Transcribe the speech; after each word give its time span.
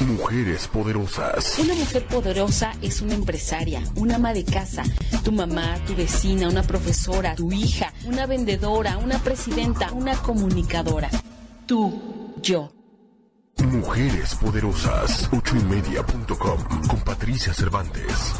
Mujeres 0.00 0.68
poderosas. 0.68 1.58
Una 1.58 1.74
mujer 1.74 2.06
poderosa 2.06 2.72
es 2.82 3.00
una 3.00 3.14
empresaria, 3.14 3.82
una 3.96 4.16
ama 4.16 4.34
de 4.34 4.44
casa, 4.44 4.82
tu 5.24 5.32
mamá, 5.32 5.78
tu 5.86 5.94
vecina, 5.94 6.50
una 6.50 6.62
profesora, 6.62 7.34
tu 7.34 7.50
hija, 7.50 7.94
una 8.04 8.26
vendedora, 8.26 8.98
una 8.98 9.18
presidenta, 9.18 9.92
una 9.92 10.14
comunicadora. 10.16 11.08
Tú, 11.64 12.34
yo. 12.42 12.70
Mujeres 13.64 14.34
poderosas. 14.34 15.30
Ochoymedia.com 15.32 16.86
con 16.88 17.00
Patricia 17.00 17.54
Cervantes. 17.54 18.34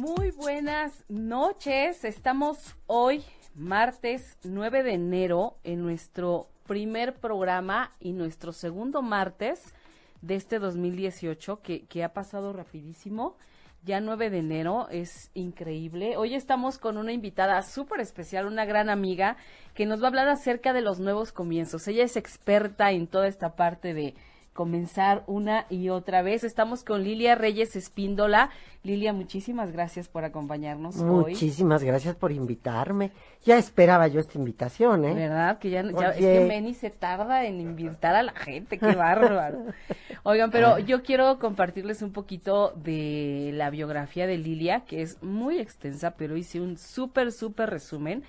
Muy 0.00 0.30
buenas 0.30 0.92
noches. 1.10 2.04
Estamos 2.04 2.56
hoy, 2.86 3.22
martes 3.54 4.38
9 4.44 4.82
de 4.82 4.94
enero, 4.94 5.58
en 5.62 5.82
nuestro 5.82 6.51
primer 6.66 7.14
programa 7.14 7.92
y 8.00 8.12
nuestro 8.12 8.52
segundo 8.52 9.02
martes 9.02 9.74
de 10.20 10.36
este 10.36 10.58
2018 10.58 11.60
que, 11.62 11.84
que 11.86 12.04
ha 12.04 12.12
pasado 12.12 12.52
rapidísimo. 12.52 13.36
Ya 13.84 14.00
9 14.00 14.30
de 14.30 14.38
enero, 14.38 14.88
es 14.90 15.32
increíble. 15.34 16.16
Hoy 16.16 16.34
estamos 16.36 16.78
con 16.78 16.96
una 16.96 17.12
invitada 17.12 17.60
súper 17.62 17.98
especial, 17.98 18.46
una 18.46 18.64
gran 18.64 18.88
amiga, 18.88 19.36
que 19.74 19.86
nos 19.86 20.00
va 20.00 20.04
a 20.04 20.08
hablar 20.08 20.28
acerca 20.28 20.72
de 20.72 20.82
los 20.82 21.00
nuevos 21.00 21.32
comienzos. 21.32 21.88
Ella 21.88 22.04
es 22.04 22.16
experta 22.16 22.92
en 22.92 23.08
toda 23.08 23.26
esta 23.26 23.56
parte 23.56 23.92
de 23.92 24.14
comenzar 24.52 25.24
una 25.26 25.66
y 25.70 25.88
otra 25.88 26.22
vez. 26.22 26.44
Estamos 26.44 26.84
con 26.84 27.02
Lilia 27.02 27.34
Reyes 27.34 27.74
Espíndola. 27.76 28.50
Lilia, 28.82 29.12
muchísimas 29.12 29.72
gracias 29.72 30.08
por 30.08 30.24
acompañarnos 30.24 30.98
hoy. 31.00 31.32
Muchísimas 31.32 31.82
gracias 31.82 32.16
por 32.16 32.32
invitarme. 32.32 33.12
Ya 33.44 33.56
esperaba 33.56 34.08
yo 34.08 34.20
esta 34.20 34.38
invitación, 34.38 35.04
¿eh? 35.04 35.14
¿Verdad? 35.14 35.58
Que 35.58 35.70
ya, 35.70 35.80
es 35.80 36.16
que 36.16 36.44
Meni 36.46 36.74
se 36.74 36.90
tarda 36.90 37.44
en 37.44 37.60
invitar 37.60 38.14
a 38.14 38.22
la 38.22 38.32
gente, 38.32 38.78
qué 38.78 38.94
bárbaro. 38.94 39.66
Oigan, 40.24 40.50
pero 40.50 40.78
yo 40.78 41.02
quiero 41.02 41.38
compartirles 41.38 42.02
un 42.02 42.12
poquito 42.12 42.72
de 42.76 43.50
la 43.54 43.70
biografía 43.70 44.26
de 44.26 44.36
Lilia, 44.36 44.84
que 44.84 45.02
es 45.02 45.22
muy 45.22 45.58
extensa, 45.58 46.12
pero 46.12 46.36
hice 46.36 46.60
un 46.60 46.76
súper, 46.76 47.32
súper 47.32 47.70
resumen, 47.70 48.22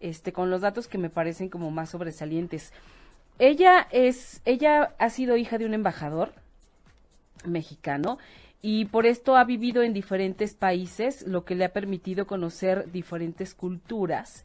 este, 0.00 0.32
con 0.32 0.50
los 0.50 0.60
datos 0.60 0.88
que 0.88 0.98
me 0.98 1.10
parecen 1.10 1.48
como 1.48 1.70
más 1.70 1.90
sobresalientes. 1.90 2.72
Ella 3.38 3.88
es, 3.90 4.40
ella 4.44 4.94
ha 4.98 5.10
sido 5.10 5.36
hija 5.36 5.58
de 5.58 5.66
un 5.66 5.74
embajador 5.74 6.32
mexicano 7.44 8.18
y 8.60 8.84
por 8.84 9.06
esto 9.06 9.36
ha 9.36 9.44
vivido 9.44 9.82
en 9.82 9.92
diferentes 9.92 10.54
países, 10.54 11.26
lo 11.26 11.44
que 11.44 11.56
le 11.56 11.64
ha 11.64 11.72
permitido 11.72 12.26
conocer 12.26 12.90
diferentes 12.92 13.54
culturas. 13.54 14.44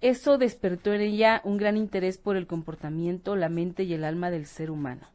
Eso 0.00 0.36
despertó 0.38 0.92
en 0.92 1.00
ella 1.00 1.40
un 1.44 1.56
gran 1.56 1.76
interés 1.76 2.18
por 2.18 2.36
el 2.36 2.46
comportamiento, 2.46 3.36
la 3.36 3.48
mente 3.48 3.84
y 3.84 3.94
el 3.94 4.04
alma 4.04 4.30
del 4.30 4.46
ser 4.46 4.70
humano. 4.70 5.06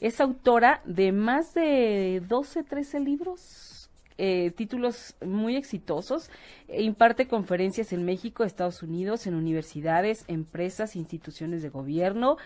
Es 0.00 0.20
autora 0.20 0.80
de 0.84 1.10
más 1.10 1.54
de 1.54 2.22
12, 2.26 2.62
13 2.62 3.00
libros, 3.00 3.77
eh, 4.18 4.50
títulos 4.50 5.14
muy 5.24 5.56
exitosos. 5.56 6.30
E 6.66 6.82
imparte 6.82 7.28
conferencias 7.28 7.92
en 7.92 8.04
México, 8.04 8.44
Estados 8.44 8.82
Unidos, 8.82 9.26
en 9.26 9.34
universidades, 9.34 10.24
empresas, 10.26 10.96
instituciones 10.96 11.62
de 11.62 11.68
gobierno 11.68 12.36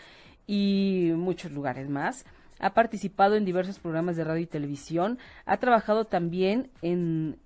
y 0.47 1.13
muchos 1.17 1.51
lugares 1.51 1.89
más. 1.89 2.25
Ha 2.61 2.75
participado 2.75 3.37
en 3.37 3.45
diversos 3.45 3.79
programas 3.79 4.17
de 4.17 4.25
radio 4.25 4.43
y 4.43 4.47
televisión. 4.47 5.19
Ha 5.47 5.57
trabajado 5.57 6.05
también 6.05 6.71
en, 6.83 7.39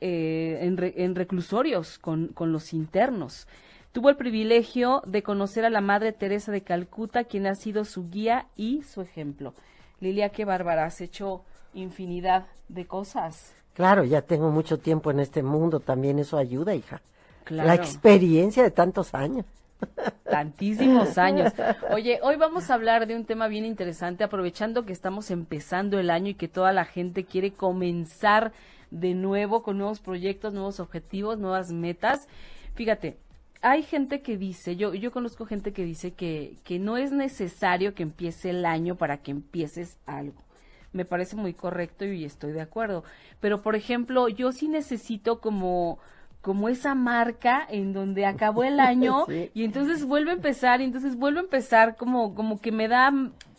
eh, 0.00 0.58
en, 0.62 1.14
reclusorios 1.14 1.98
con, 1.98 2.28
con 2.28 2.52
los 2.52 2.72
internos. 2.72 3.46
Tuvo 3.92 4.10
el 4.10 4.16
privilegio 4.16 5.02
de 5.06 5.22
conocer 5.22 5.64
a 5.64 5.70
la 5.70 5.80
Madre 5.80 6.12
Teresa 6.12 6.52
de 6.52 6.62
Calcuta, 6.62 7.24
quien 7.24 7.46
ha 7.46 7.54
sido 7.54 7.84
su 7.84 8.10
guía 8.10 8.46
y 8.56 8.82
su 8.82 9.00
ejemplo. 9.00 9.54
Lilia, 10.00 10.30
qué 10.30 10.44
bárbara, 10.44 10.84
has 10.84 11.00
hecho 11.00 11.44
infinidad 11.72 12.46
de 12.68 12.86
cosas. 12.86 13.55
Claro, 13.76 14.04
ya 14.04 14.22
tengo 14.22 14.50
mucho 14.50 14.78
tiempo 14.78 15.10
en 15.10 15.20
este 15.20 15.42
mundo, 15.42 15.80
también 15.80 16.18
eso 16.18 16.38
ayuda, 16.38 16.74
hija. 16.74 17.02
La 17.50 17.74
experiencia 17.74 18.62
de 18.62 18.70
tantos 18.70 19.14
años. 19.14 19.44
Tantísimos 20.24 21.18
años. 21.18 21.52
Oye, 21.92 22.18
hoy 22.22 22.36
vamos 22.36 22.70
a 22.70 22.74
hablar 22.74 23.06
de 23.06 23.14
un 23.14 23.26
tema 23.26 23.48
bien 23.48 23.66
interesante, 23.66 24.24
aprovechando 24.24 24.86
que 24.86 24.94
estamos 24.94 25.30
empezando 25.30 25.98
el 25.98 26.08
año 26.08 26.30
y 26.30 26.34
que 26.34 26.48
toda 26.48 26.72
la 26.72 26.86
gente 26.86 27.24
quiere 27.26 27.52
comenzar 27.52 28.52
de 28.90 29.12
nuevo 29.12 29.62
con 29.62 29.76
nuevos 29.76 30.00
proyectos, 30.00 30.54
nuevos 30.54 30.80
objetivos, 30.80 31.38
nuevas 31.38 31.70
metas. 31.70 32.28
Fíjate, 32.76 33.18
hay 33.60 33.82
gente 33.82 34.22
que 34.22 34.38
dice, 34.38 34.76
yo, 34.76 34.94
yo 34.94 35.12
conozco 35.12 35.44
gente 35.44 35.74
que 35.74 35.84
dice 35.84 36.12
que, 36.12 36.56
que 36.64 36.78
no 36.78 36.96
es 36.96 37.12
necesario 37.12 37.94
que 37.94 38.04
empiece 38.04 38.48
el 38.48 38.64
año 38.64 38.94
para 38.94 39.18
que 39.18 39.32
empieces 39.32 39.98
algo. 40.06 40.46
Me 40.96 41.04
parece 41.04 41.36
muy 41.36 41.52
correcto 41.52 42.04
y 42.04 42.24
estoy 42.24 42.52
de 42.52 42.62
acuerdo. 42.62 43.04
Pero, 43.40 43.62
por 43.62 43.76
ejemplo, 43.76 44.28
yo 44.28 44.50
sí 44.52 44.66
necesito 44.68 45.40
como 45.40 45.98
como 46.40 46.68
esa 46.68 46.94
marca 46.94 47.66
en 47.68 47.92
donde 47.92 48.24
acabó 48.24 48.62
el 48.62 48.78
año 48.78 49.26
y 49.54 49.64
entonces 49.64 50.04
vuelve 50.04 50.30
a 50.30 50.34
empezar 50.34 50.80
y 50.80 50.84
entonces 50.84 51.16
vuelve 51.16 51.40
a 51.40 51.42
empezar 51.42 51.96
como 51.96 52.36
como 52.36 52.60
que 52.60 52.70
me 52.70 52.86
da 52.86 53.12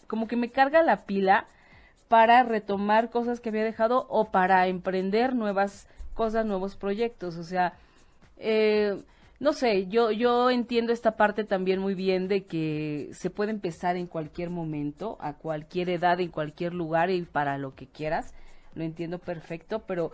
como 0.08 0.28
que 0.28 0.38
me 0.38 0.50
carga 0.50 0.82
la 0.84 1.06
pila 1.06 1.48
para 2.08 2.44
retomar 2.44 3.10
cosas 3.10 3.40
que 3.40 3.50
había 3.50 3.66
dejado 3.66 4.08
o 4.10 4.32
para 4.32 4.68
emprender 4.68 5.36
nuevas 5.36 5.88
cosas, 6.14 6.46
nuevos 6.46 6.76
proyectos, 6.76 7.36
o 7.36 7.44
sea, 7.44 7.74
eh, 8.38 8.98
no 9.40 9.54
sé, 9.54 9.88
yo 9.88 10.12
yo 10.12 10.50
entiendo 10.50 10.92
esta 10.92 11.16
parte 11.16 11.44
también 11.44 11.80
muy 11.80 11.94
bien 11.94 12.28
de 12.28 12.46
que 12.46 13.10
se 13.14 13.30
puede 13.30 13.52
empezar 13.52 13.96
en 13.96 14.08
cualquier 14.08 14.50
momento, 14.50 15.18
a 15.20 15.34
cualquier 15.34 15.90
edad, 15.90 16.20
en 16.20 16.30
cualquier 16.30 16.74
lugar 16.74 17.10
y 17.10 17.22
para 17.22 17.58
lo 17.58 17.76
que 17.76 17.88
quieras, 17.88 18.34
lo 18.74 18.84
entiendo 18.84 19.20
perfecto, 19.20 19.84
pero 19.86 20.12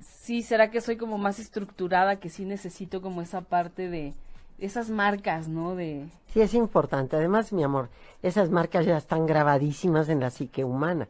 sí, 0.00 0.42
será 0.42 0.70
que 0.70 0.80
soy 0.80 0.96
como 0.96 1.18
más 1.18 1.38
estructurada, 1.38 2.16
que 2.16 2.28
sí 2.28 2.44
necesito 2.44 3.00
como 3.00 3.22
esa 3.22 3.42
parte 3.42 3.88
de 3.88 4.14
esas 4.58 4.90
marcas, 4.90 5.48
¿no? 5.48 5.74
De... 5.74 6.08
Sí, 6.32 6.40
es 6.40 6.54
importante. 6.54 7.16
Además, 7.16 7.52
mi 7.52 7.62
amor, 7.62 7.88
esas 8.22 8.50
marcas 8.50 8.84
ya 8.84 8.96
están 8.96 9.26
grabadísimas 9.26 10.08
en 10.08 10.20
la 10.20 10.30
psique 10.30 10.64
humana. 10.64 11.08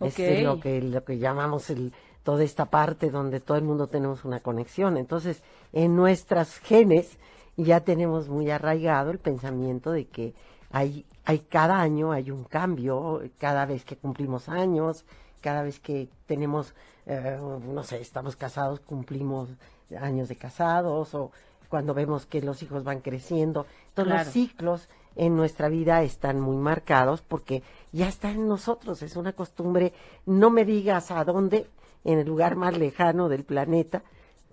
Es 0.00 0.18
lo 0.42 0.60
que, 0.60 0.82
lo 0.82 1.04
que 1.04 1.18
llamamos 1.18 1.70
el, 1.70 1.92
toda 2.26 2.42
esta 2.42 2.64
parte 2.64 3.08
donde 3.08 3.38
todo 3.38 3.56
el 3.56 3.62
mundo 3.62 3.86
tenemos 3.86 4.24
una 4.24 4.40
conexión. 4.40 4.96
Entonces, 4.96 5.44
en 5.72 5.94
nuestras 5.94 6.58
genes 6.58 7.18
ya 7.56 7.82
tenemos 7.82 8.28
muy 8.28 8.50
arraigado 8.50 9.12
el 9.12 9.20
pensamiento 9.20 9.92
de 9.92 10.06
que 10.08 10.34
hay, 10.72 11.06
hay 11.24 11.38
cada 11.38 11.80
año 11.80 12.10
hay 12.10 12.32
un 12.32 12.42
cambio, 12.42 13.22
cada 13.38 13.64
vez 13.64 13.84
que 13.84 13.96
cumplimos 13.96 14.48
años, 14.48 15.04
cada 15.40 15.62
vez 15.62 15.78
que 15.78 16.08
tenemos 16.26 16.74
eh, 17.06 17.38
no 17.40 17.84
sé, 17.84 18.00
estamos 18.00 18.34
casados, 18.34 18.80
cumplimos 18.80 19.48
años 19.96 20.28
de 20.28 20.34
casados 20.34 21.14
o 21.14 21.30
cuando 21.68 21.94
vemos 21.94 22.26
que 22.26 22.42
los 22.42 22.60
hijos 22.64 22.82
van 22.82 23.02
creciendo. 23.02 23.66
Todos 23.94 24.08
los 24.08 24.26
ciclos 24.26 24.88
en 25.14 25.36
nuestra 25.36 25.68
vida 25.68 26.02
están 26.02 26.40
muy 26.40 26.56
marcados 26.56 27.22
porque 27.22 27.62
ya 27.92 28.08
está 28.08 28.32
en 28.32 28.48
nosotros, 28.48 29.00
es 29.02 29.14
una 29.14 29.32
costumbre, 29.32 29.92
no 30.26 30.50
me 30.50 30.64
digas 30.64 31.12
a 31.12 31.22
dónde, 31.24 31.68
en 32.06 32.20
el 32.20 32.26
lugar 32.26 32.54
más 32.54 32.78
lejano 32.78 33.28
del 33.28 33.44
planeta, 33.44 34.02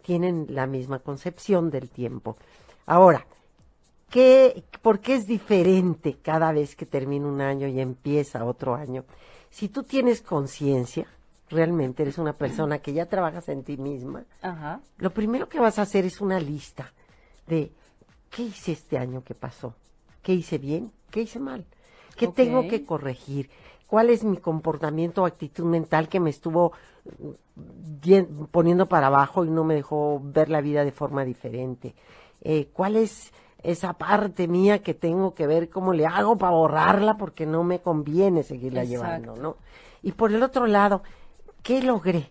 tienen 0.02 0.48
la 0.50 0.66
misma 0.66 1.00
concepción 1.00 1.70
del 1.70 1.90
tiempo. 1.90 2.36
Ahora, 2.88 3.26
¿qué, 4.10 4.64
¿por 4.82 5.00
qué 5.00 5.16
es 5.16 5.28
diferente 5.28 6.18
cada 6.22 6.52
vez 6.52 6.76
que 6.76 6.88
termina 6.88 7.28
un 7.28 7.42
año 7.42 7.68
y 7.68 7.80
empieza 7.80 8.44
otro 8.44 8.74
año? 8.74 9.06
Si 9.52 9.70
tú 9.70 9.84
tienes 9.84 10.24
conciencia, 10.24 11.06
realmente 11.50 12.02
eres 12.02 12.18
una 12.18 12.34
persona 12.34 12.80
que 12.80 12.92
ya 12.92 13.06
trabajas 13.06 13.48
en 13.50 13.64
ti 13.64 13.78
misma, 13.78 14.26
lo 14.98 15.14
primero 15.14 15.48
que 15.48 15.60
vas 15.60 15.78
a 15.78 15.84
hacer 15.84 16.06
es 16.06 16.22
una 16.22 16.40
lista 16.40 16.92
de 17.46 17.72
qué 18.32 18.42
hice 18.44 18.72
este 18.72 18.98
año 18.98 19.24
que 19.24 19.36
pasó, 19.36 19.76
qué 20.24 20.34
hice 20.34 20.58
bien, 20.58 20.92
qué 21.12 21.22
hice 21.22 21.40
mal, 21.40 21.66
qué 22.18 22.28
tengo 22.28 22.68
que 22.68 22.84
corregir, 22.84 23.52
cuál 23.88 24.10
es 24.10 24.24
mi 24.24 24.38
comportamiento 24.38 25.24
o 25.24 25.26
actitud 25.26 25.66
mental 25.66 26.10
que 26.10 26.20
me 26.20 26.30
estuvo 26.30 26.74
poniendo 28.52 28.88
para 28.88 29.08
abajo 29.08 29.46
y 29.46 29.50
no 29.50 29.64
me 29.64 29.76
dejó 29.76 30.20
ver 30.24 30.50
la 30.50 30.62
vida 30.62 30.84
de 30.84 30.92
forma 30.92 31.24
diferente, 31.24 31.96
eh, 32.42 32.70
cuál 32.74 32.96
es 32.96 33.32
esa 33.62 33.94
parte 33.94 34.48
mía 34.48 34.84
que 34.84 34.94
tengo 34.94 35.34
que 35.34 35.48
ver 35.48 35.70
cómo 35.70 35.94
le 35.94 36.06
hago 36.06 36.38
para 36.38 36.54
borrarla 36.54 37.18
porque 37.18 37.46
no 37.46 37.64
me 37.64 37.80
conviene 37.80 38.44
seguirla 38.44 38.84
llevando, 38.84 39.36
¿no? 39.36 39.58
Y 40.02 40.12
por 40.12 40.34
el 40.34 40.44
otro 40.44 40.68
lado, 40.68 41.02
¿Qué 41.64 41.82
logré? 41.82 42.30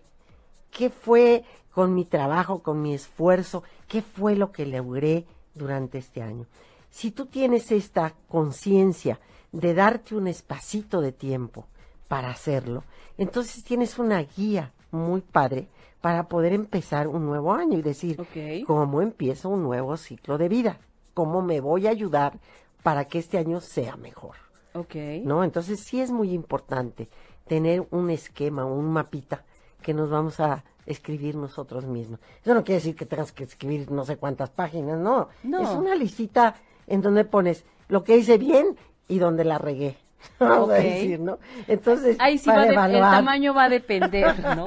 qué 0.69 0.89
fue 0.89 1.43
con 1.71 1.93
mi 1.93 2.05
trabajo, 2.05 2.61
con 2.61 2.81
mi 2.81 2.93
esfuerzo, 2.93 3.63
qué 3.87 4.01
fue 4.01 4.35
lo 4.35 4.51
que 4.51 4.65
logré 4.65 5.25
durante 5.53 5.97
este 5.97 6.21
año. 6.21 6.45
Si 6.89 7.11
tú 7.11 7.25
tienes 7.25 7.71
esta 7.71 8.13
conciencia 8.27 9.19
de 9.53 9.73
darte 9.73 10.15
un 10.15 10.27
espacito 10.27 10.99
de 10.99 11.13
tiempo 11.13 11.67
para 12.09 12.29
hacerlo, 12.29 12.83
entonces 13.17 13.63
tienes 13.63 13.97
una 13.97 14.21
guía 14.21 14.73
muy 14.91 15.21
padre 15.21 15.67
para 16.01 16.27
poder 16.27 16.51
empezar 16.51 17.07
un 17.07 17.25
nuevo 17.25 17.53
año 17.53 17.77
y 17.77 17.81
decir 17.81 18.17
cómo 18.67 19.01
empiezo 19.01 19.47
un 19.49 19.63
nuevo 19.63 19.95
ciclo 19.95 20.37
de 20.37 20.49
vida, 20.49 20.79
cómo 21.13 21.41
me 21.41 21.61
voy 21.61 21.87
a 21.87 21.91
ayudar 21.91 22.39
para 22.83 23.05
que 23.05 23.19
este 23.19 23.37
año 23.37 23.61
sea 23.61 23.95
mejor. 23.95 24.35
¿No? 25.23 25.43
Entonces 25.43 25.79
sí 25.79 26.01
es 26.01 26.11
muy 26.11 26.33
importante 26.33 27.07
tener 27.47 27.87
un 27.91 28.09
esquema, 28.09 28.65
un 28.65 28.91
mapita 28.91 29.45
que 29.81 29.93
nos 29.93 30.09
vamos 30.09 30.39
a 30.39 30.63
escribir 30.85 31.35
nosotros 31.35 31.85
mismos. 31.85 32.19
Eso 32.41 32.53
no 32.53 32.63
quiere 32.63 32.79
decir 32.79 32.95
que 32.95 33.05
tengas 33.05 33.31
que 33.31 33.43
escribir 33.43 33.91
no 33.91 34.03
sé 34.03 34.17
cuántas 34.17 34.49
páginas, 34.49 34.99
no. 34.99 35.29
Es 35.43 35.69
una 35.69 35.95
listita 35.95 36.55
en 36.87 37.01
donde 37.01 37.23
pones 37.23 37.63
lo 37.87 38.03
que 38.03 38.17
hice 38.17 38.37
bien 38.37 38.75
y 39.13 39.19
donde 39.19 39.45
la 39.45 39.59
regué. 39.59 39.95
Vamos 40.39 40.71
a 40.71 40.75
decir, 40.75 41.19
¿no? 41.19 41.37
Entonces, 41.67 42.17
Ahí 42.19 42.39
sí 42.39 42.49
va 42.49 42.65
el 42.65 42.99
tamaño 42.99 43.53
va 43.53 43.65
a 43.65 43.69
depender, 43.69 44.39
¿no? 44.57 44.65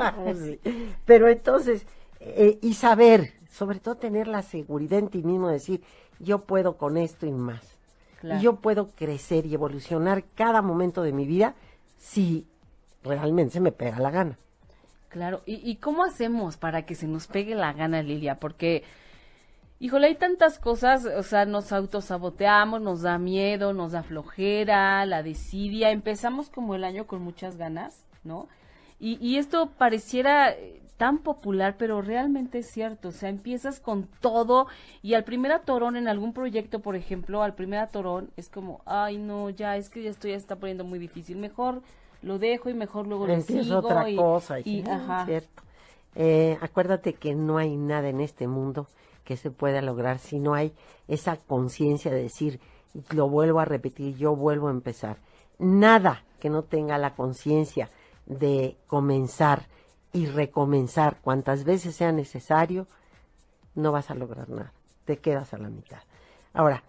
Pero 1.05 1.29
entonces, 1.29 1.85
eh, 2.21 2.59
y 2.63 2.75
saber, 2.75 3.33
sobre 3.51 3.81
todo 3.81 3.97
tener 3.97 4.29
la 4.29 4.43
seguridad 4.43 5.01
en 5.01 5.09
ti 5.09 5.23
mismo, 5.23 5.49
decir, 5.49 5.83
yo 6.21 6.45
puedo 6.45 6.77
con 6.77 6.97
esto 6.97 7.27
y 7.27 7.33
más. 7.33 7.77
Y 8.23 8.41
yo 8.41 8.57
puedo 8.57 8.89
crecer 8.89 9.47
y 9.47 9.55
evolucionar 9.55 10.25
cada 10.35 10.63
momento 10.63 11.03
de 11.03 11.13
mi 11.13 11.27
vida 11.27 11.55
si 11.97 12.47
realmente 13.05 13.55
se 13.55 13.61
me 13.61 13.73
pega 13.73 13.99
la 13.99 14.11
gana. 14.11 14.39
Claro, 15.09 15.43
¿Y, 15.47 15.69
¿y 15.69 15.77
cómo 15.77 16.05
hacemos 16.05 16.57
para 16.57 16.87
que 16.87 16.95
se 16.95 17.07
nos 17.07 17.27
pegue 17.27 17.55
la 17.55 17.73
gana, 17.73 18.03
Lilia? 18.03 18.41
Porque 18.41 18.83
Híjole, 19.79 20.07
hay 20.07 20.15
tantas 20.15 20.59
cosas, 20.59 21.05
o 21.05 21.23
sea, 21.23 21.45
nos 21.45 21.71
autosaboteamos, 21.71 22.81
nos 22.81 23.03
da 23.03 23.19
miedo, 23.19 23.75
nos 23.75 23.93
da 23.93 24.03
flojera, 24.03 25.05
la 25.05 25.23
desidia. 25.23 25.91
Empezamos 25.91 26.49
como 26.49 26.75
el 26.75 26.85
año 26.85 27.07
con 27.07 27.21
muchas 27.23 27.59
ganas, 27.59 28.07
¿no? 28.25 28.49
Y, 28.99 29.19
y 29.21 29.37
esto 29.37 29.71
pareciera 29.77 30.51
eh, 30.51 30.81
tan 30.97 31.19
popular, 31.19 31.77
pero 31.79 32.01
realmente 32.01 32.61
es 32.61 32.71
cierto. 32.71 33.09
O 33.09 33.13
sea, 33.13 33.29
empiezas 33.29 33.81
con 33.81 34.09
todo 34.21 34.67
y 35.03 35.13
al 35.13 35.25
primer 35.25 35.53
atorón 35.53 35.97
en 35.97 36.09
algún 36.09 36.33
proyecto, 36.33 36.81
por 36.81 36.97
ejemplo, 36.97 37.43
al 37.43 37.55
primer 37.55 37.81
atorón 37.81 38.31
es 38.37 38.49
como, 38.49 38.81
ay, 38.87 39.19
no, 39.19 39.51
ya, 39.51 39.77
es 39.77 39.91
que 39.91 40.03
ya 40.03 40.11
esto 40.11 40.27
ya 40.27 40.37
está 40.37 40.57
poniendo 40.57 40.85
muy 40.85 40.99
difícil. 40.99 41.37
Mejor 41.37 41.83
lo 42.23 42.39
dejo 42.39 42.71
y 42.71 42.75
mejor 42.75 43.07
luego 43.07 43.27
lo 43.27 43.41
sigo. 43.43 43.79
otra 43.79 44.07
cosa. 44.17 44.59
Y, 44.61 44.83
ajá. 44.89 45.27
Cierto. 45.27 45.63
Eh, 46.15 46.57
acuérdate 46.63 47.13
que 47.13 47.35
no 47.35 47.59
hay 47.59 47.77
nada 47.77 48.09
en 48.09 48.23
este 48.23 48.49
mundo 48.49 48.89
que 49.27 49.37
se 49.37 49.51
pueda 49.51 49.83
lograr 49.83 50.19
si 50.21 50.39
no 50.39 50.55
hay 50.55 50.73
esa 51.09 51.37
conciencia 51.37 52.11
de 52.11 52.23
decir, 52.23 52.61
lo 53.11 53.29
vuelvo 53.29 53.61
a 53.61 53.67
repetir, 53.67 54.17
yo 54.17 54.35
vuelvo 54.35 54.69
a 54.69 54.71
empezar. 54.71 55.19
Nada 55.59 56.25
que 56.41 56.49
no 56.49 56.63
tenga 56.63 56.97
la 56.97 57.15
conciencia 57.15 57.91
de 58.25 58.77
comenzar 58.87 59.67
y 60.13 60.27
recomenzar 60.27 61.19
cuantas 61.21 61.65
veces 61.65 61.97
sea 61.97 62.13
necesario, 62.13 62.87
no 63.75 63.93
vas 63.93 64.11
a 64.11 64.15
lograr 64.15 64.49
nada. 64.49 64.73
Te 65.05 65.19
quedas 65.19 65.53
a 65.53 65.59
la 65.59 65.69
mitad. 65.69 66.01
Ahora, 66.55 66.83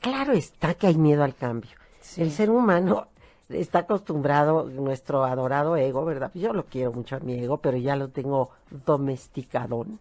claro 0.00 0.34
está 0.34 0.74
que 0.74 0.86
hay 0.86 0.96
miedo 0.96 1.24
al 1.24 1.34
cambio. 1.34 1.72
El 2.16 2.30
ser 2.30 2.50
humano 2.50 3.08
está 3.48 3.80
acostumbrado, 3.80 4.64
nuestro 4.64 5.24
adorado 5.24 5.76
ego, 5.76 6.04
¿verdad? 6.04 6.30
Yo 6.34 6.52
lo 6.52 6.66
quiero 6.66 6.92
mucho 6.92 7.16
a 7.16 7.20
mi 7.20 7.38
ego, 7.42 7.56
pero 7.56 7.78
ya 7.78 7.96
lo 7.96 8.08
tengo 8.08 8.50
domesticadón 8.70 9.98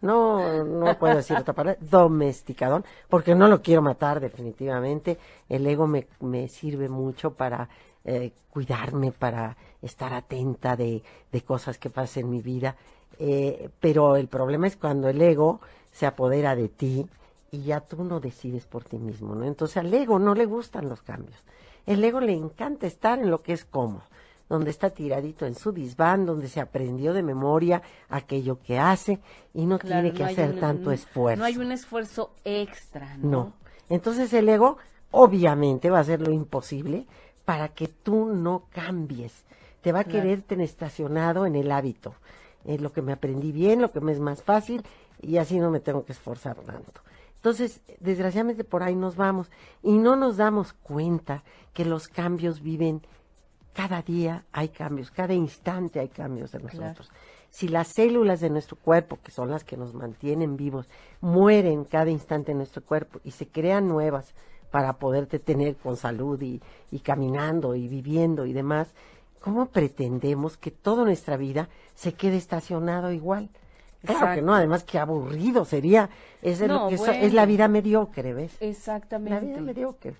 no, 0.00 0.64
no 0.64 0.98
puedo 0.98 1.16
decir 1.16 1.36
otra 1.36 1.54
palabra, 1.54 1.78
domesticadón, 1.80 2.84
porque 3.08 3.34
no 3.34 3.48
lo 3.48 3.62
quiero 3.62 3.82
matar 3.82 4.20
definitivamente. 4.20 5.18
El 5.48 5.66
ego 5.66 5.86
me, 5.86 6.06
me 6.20 6.48
sirve 6.48 6.88
mucho 6.88 7.32
para 7.32 7.68
eh, 8.04 8.32
cuidarme, 8.50 9.12
para 9.12 9.56
estar 9.82 10.12
atenta 10.12 10.76
de, 10.76 11.02
de, 11.30 11.42
cosas 11.42 11.78
que 11.78 11.90
pasan 11.90 12.24
en 12.24 12.30
mi 12.30 12.40
vida. 12.40 12.76
Eh, 13.18 13.68
pero 13.80 14.16
el 14.16 14.28
problema 14.28 14.66
es 14.66 14.76
cuando 14.76 15.08
el 15.08 15.20
ego 15.20 15.60
se 15.92 16.06
apodera 16.06 16.56
de 16.56 16.68
ti 16.68 17.06
y 17.50 17.62
ya 17.62 17.80
tú 17.80 18.02
no 18.04 18.20
decides 18.20 18.66
por 18.66 18.84
ti 18.84 18.98
mismo, 18.98 19.34
¿no? 19.34 19.44
Entonces 19.44 19.76
al 19.76 19.92
ego 19.92 20.18
no 20.18 20.34
le 20.34 20.46
gustan 20.46 20.88
los 20.88 21.02
cambios. 21.02 21.42
El 21.86 22.02
ego 22.02 22.20
le 22.20 22.32
encanta 22.32 22.86
estar 22.86 23.18
en 23.18 23.30
lo 23.30 23.42
que 23.42 23.52
es 23.52 23.64
cómodo 23.64 24.02
donde 24.48 24.70
está 24.70 24.90
tiradito 24.90 25.46
en 25.46 25.54
su 25.54 25.72
disván, 25.72 26.26
donde 26.26 26.48
se 26.48 26.60
aprendió 26.60 27.12
de 27.12 27.22
memoria 27.22 27.82
aquello 28.08 28.60
que 28.60 28.78
hace 28.78 29.20
y 29.52 29.66
no 29.66 29.78
tiene 29.78 30.12
que 30.12 30.24
hacer 30.24 30.60
tanto 30.60 30.90
esfuerzo. 30.90 31.40
No 31.40 31.46
hay 31.46 31.56
un 31.56 31.72
esfuerzo 31.72 32.34
extra, 32.44 33.16
¿no? 33.16 33.30
No. 33.30 33.52
Entonces 33.88 34.32
el 34.32 34.48
ego 34.48 34.78
obviamente 35.10 35.90
va 35.90 35.98
a 35.98 36.02
hacer 36.02 36.20
lo 36.20 36.32
imposible 36.32 37.06
para 37.44 37.68
que 37.68 37.88
tú 37.88 38.26
no 38.26 38.66
cambies. 38.70 39.44
Te 39.80 39.92
va 39.92 40.00
a 40.00 40.04
querer 40.04 40.42
tener 40.42 40.64
estacionado 40.64 41.46
en 41.46 41.56
el 41.56 41.70
hábito. 41.70 42.14
en 42.64 42.82
lo 42.82 42.92
que 42.92 43.02
me 43.02 43.12
aprendí 43.12 43.52
bien, 43.52 43.82
lo 43.82 43.92
que 43.92 44.00
me 44.00 44.12
es 44.12 44.20
más 44.20 44.42
fácil 44.42 44.82
y 45.20 45.36
así 45.36 45.58
no 45.58 45.70
me 45.70 45.80
tengo 45.80 46.04
que 46.04 46.12
esforzar 46.12 46.56
tanto. 46.56 47.02
Entonces, 47.36 47.82
desgraciadamente 48.00 48.64
por 48.64 48.82
ahí 48.82 48.94
nos 48.94 49.16
vamos 49.16 49.50
y 49.82 49.98
no 49.98 50.16
nos 50.16 50.38
damos 50.38 50.72
cuenta 50.72 51.44
que 51.74 51.84
los 51.84 52.08
cambios 52.08 52.62
viven 52.62 53.02
cada 53.74 54.02
día 54.02 54.44
hay 54.52 54.68
cambios, 54.68 55.10
cada 55.10 55.34
instante 55.34 56.00
hay 56.00 56.08
cambios 56.08 56.54
en 56.54 56.62
nosotros. 56.62 57.10
Si 57.50 57.68
las 57.68 57.88
células 57.88 58.40
de 58.40 58.48
nuestro 58.48 58.76
cuerpo, 58.76 59.18
que 59.22 59.30
son 59.30 59.50
las 59.50 59.64
que 59.64 59.76
nos 59.76 59.94
mantienen 59.94 60.56
vivos, 60.56 60.88
mueren 61.20 61.84
cada 61.84 62.10
instante 62.10 62.52
en 62.52 62.58
nuestro 62.58 62.82
cuerpo 62.82 63.20
y 63.24 63.32
se 63.32 63.48
crean 63.48 63.88
nuevas 63.88 64.32
para 64.70 64.94
poderte 64.94 65.38
tener 65.38 65.76
con 65.76 65.96
salud 65.96 66.40
y, 66.40 66.60
y 66.90 67.00
caminando 67.00 67.74
y 67.74 67.86
viviendo 67.86 68.46
y 68.46 68.52
demás, 68.52 68.94
¿cómo 69.40 69.66
pretendemos 69.66 70.56
que 70.56 70.70
toda 70.70 71.04
nuestra 71.04 71.36
vida 71.36 71.68
se 71.94 72.14
quede 72.14 72.36
estacionado 72.36 73.12
igual? 73.12 73.50
Claro 74.04 74.34
que 74.34 74.42
no, 74.42 74.54
además 74.54 74.84
que 74.84 74.98
aburrido 74.98 75.64
sería, 75.64 76.10
es, 76.42 76.60
es 76.60 77.32
la 77.32 77.46
vida 77.46 77.68
mediocre, 77.68 78.34
¿ves? 78.34 78.56
Exactamente. 78.60 79.30
La 79.30 79.40
vida 79.40 79.60
mediocre 79.60 80.14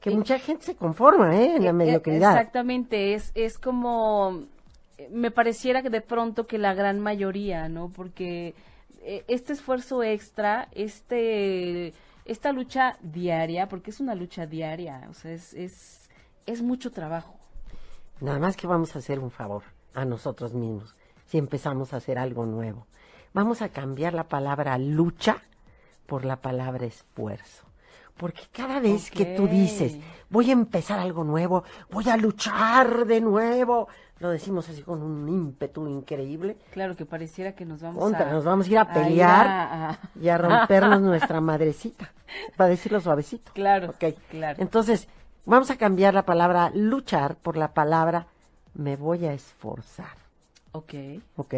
que 0.00 0.10
mucha 0.10 0.38
gente 0.38 0.64
se 0.64 0.76
conforma 0.76 1.36
¿eh? 1.36 1.56
en 1.56 1.62
la 1.64 1.68
eh, 1.68 1.70
eh, 1.70 1.74
mediocridad. 1.74 2.32
Exactamente, 2.32 3.14
es, 3.14 3.32
es 3.34 3.58
como, 3.58 4.44
me 5.10 5.30
pareciera 5.30 5.82
que 5.82 5.90
de 5.90 6.00
pronto 6.00 6.46
que 6.46 6.58
la 6.58 6.74
gran 6.74 7.00
mayoría, 7.00 7.68
¿no? 7.68 7.90
Porque 7.90 8.54
este 9.02 9.54
esfuerzo 9.54 10.02
extra, 10.02 10.68
este, 10.72 11.94
esta 12.24 12.52
lucha 12.52 12.98
diaria, 13.00 13.68
porque 13.68 13.90
es 13.90 14.00
una 14.00 14.14
lucha 14.14 14.46
diaria, 14.46 15.06
o 15.08 15.14
sea, 15.14 15.32
es, 15.32 15.54
es, 15.54 16.10
es 16.46 16.62
mucho 16.62 16.90
trabajo. 16.90 17.34
Nada 18.20 18.38
más 18.38 18.56
que 18.56 18.66
vamos 18.66 18.94
a 18.94 18.98
hacer 18.98 19.18
un 19.18 19.30
favor 19.30 19.62
a 19.94 20.04
nosotros 20.04 20.52
mismos 20.52 20.94
si 21.28 21.38
empezamos 21.38 21.92
a 21.92 21.98
hacer 21.98 22.18
algo 22.18 22.46
nuevo. 22.46 22.86
Vamos 23.34 23.62
a 23.62 23.68
cambiar 23.68 24.14
la 24.14 24.28
palabra 24.28 24.78
lucha 24.78 25.42
por 26.06 26.24
la 26.24 26.36
palabra 26.36 26.86
esfuerzo. 26.86 27.67
Porque 28.18 28.42
cada 28.52 28.80
vez 28.80 29.10
que 29.10 29.24
tú 29.24 29.46
dices, 29.46 29.96
voy 30.28 30.50
a 30.50 30.52
empezar 30.52 30.98
algo 30.98 31.24
nuevo, 31.24 31.64
voy 31.90 32.08
a 32.08 32.16
luchar 32.16 33.06
de 33.06 33.20
nuevo, 33.20 33.88
lo 34.18 34.30
decimos 34.30 34.68
así 34.68 34.82
con 34.82 35.02
un 35.02 35.28
ímpetu 35.28 35.86
increíble. 35.86 36.58
Claro, 36.72 36.96
que 36.96 37.06
pareciera 37.06 37.52
que 37.52 37.64
nos 37.64 37.80
vamos 37.80 38.12
a... 38.12 38.24
Nos 38.26 38.44
vamos 38.44 38.66
a 38.66 38.70
ir 38.70 38.78
a 38.78 38.92
pelear 38.92 39.98
y 40.20 40.28
a 40.28 40.36
rompernos 40.36 41.00
nuestra 41.02 41.40
madrecita, 41.40 42.12
para 42.56 42.70
decirlo 42.70 43.00
suavecito. 43.00 43.52
Claro, 43.54 43.94
claro. 44.28 44.56
Entonces, 44.60 45.08
vamos 45.46 45.70
a 45.70 45.76
cambiar 45.76 46.12
la 46.12 46.26
palabra 46.26 46.70
luchar 46.74 47.36
por 47.36 47.56
la 47.56 47.72
palabra 47.72 48.26
me 48.74 48.96
voy 48.96 49.26
a 49.26 49.32
esforzar. 49.32 50.27
Ok. 50.72 50.94
ok. 51.36 51.54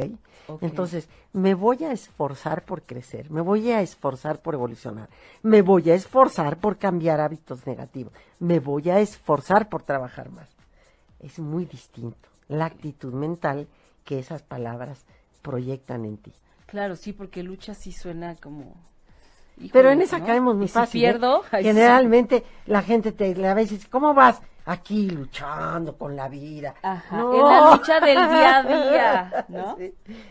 Entonces, 0.60 1.08
me 1.32 1.54
voy 1.54 1.84
a 1.84 1.92
esforzar 1.92 2.64
por 2.64 2.82
crecer, 2.82 3.30
me 3.30 3.40
voy 3.40 3.70
a 3.70 3.80
esforzar 3.82 4.40
por 4.40 4.54
evolucionar, 4.54 5.08
me 5.42 5.62
voy 5.62 5.90
a 5.90 5.94
esforzar 5.94 6.58
por 6.58 6.78
cambiar 6.78 7.20
hábitos 7.20 7.66
negativos, 7.66 8.12
me 8.38 8.60
voy 8.60 8.90
a 8.90 9.00
esforzar 9.00 9.68
por 9.68 9.82
trabajar 9.82 10.30
más. 10.30 10.48
Es 11.18 11.38
muy 11.38 11.66
distinto 11.66 12.28
la 12.48 12.66
actitud 12.66 13.12
mental 13.12 13.68
que 14.04 14.18
esas 14.18 14.42
palabras 14.42 15.04
proyectan 15.42 16.04
en 16.04 16.16
ti. 16.16 16.32
Claro, 16.66 16.96
sí, 16.96 17.12
porque 17.12 17.42
lucha 17.42 17.74
sí 17.74 17.92
suena 17.92 18.36
como 18.36 18.74
pero 19.72 19.90
en 19.90 20.00
esa 20.00 20.24
caemos 20.24 20.56
muy 20.56 20.68
fácil. 20.68 21.00
Si 21.00 21.06
¿eh? 21.06 21.10
pierdo, 21.10 21.42
generalmente 21.50 22.44
la 22.66 22.82
gente 22.82 23.12
te 23.12 23.34
la 23.34 23.54
ve 23.54 23.62
y 23.62 23.66
dice, 23.66 23.88
¿cómo 23.90 24.14
vas? 24.14 24.40
Aquí 24.66 25.10
luchando 25.10 25.96
con 25.96 26.16
la 26.16 26.28
vida. 26.28 26.74
Ajá, 26.82 27.20
en 27.20 27.44
la 27.44 27.76
lucha 27.76 28.00
del 28.00 28.14
día 28.14 28.58
a 28.58 28.62
día, 28.62 29.44
¿no? 29.48 29.76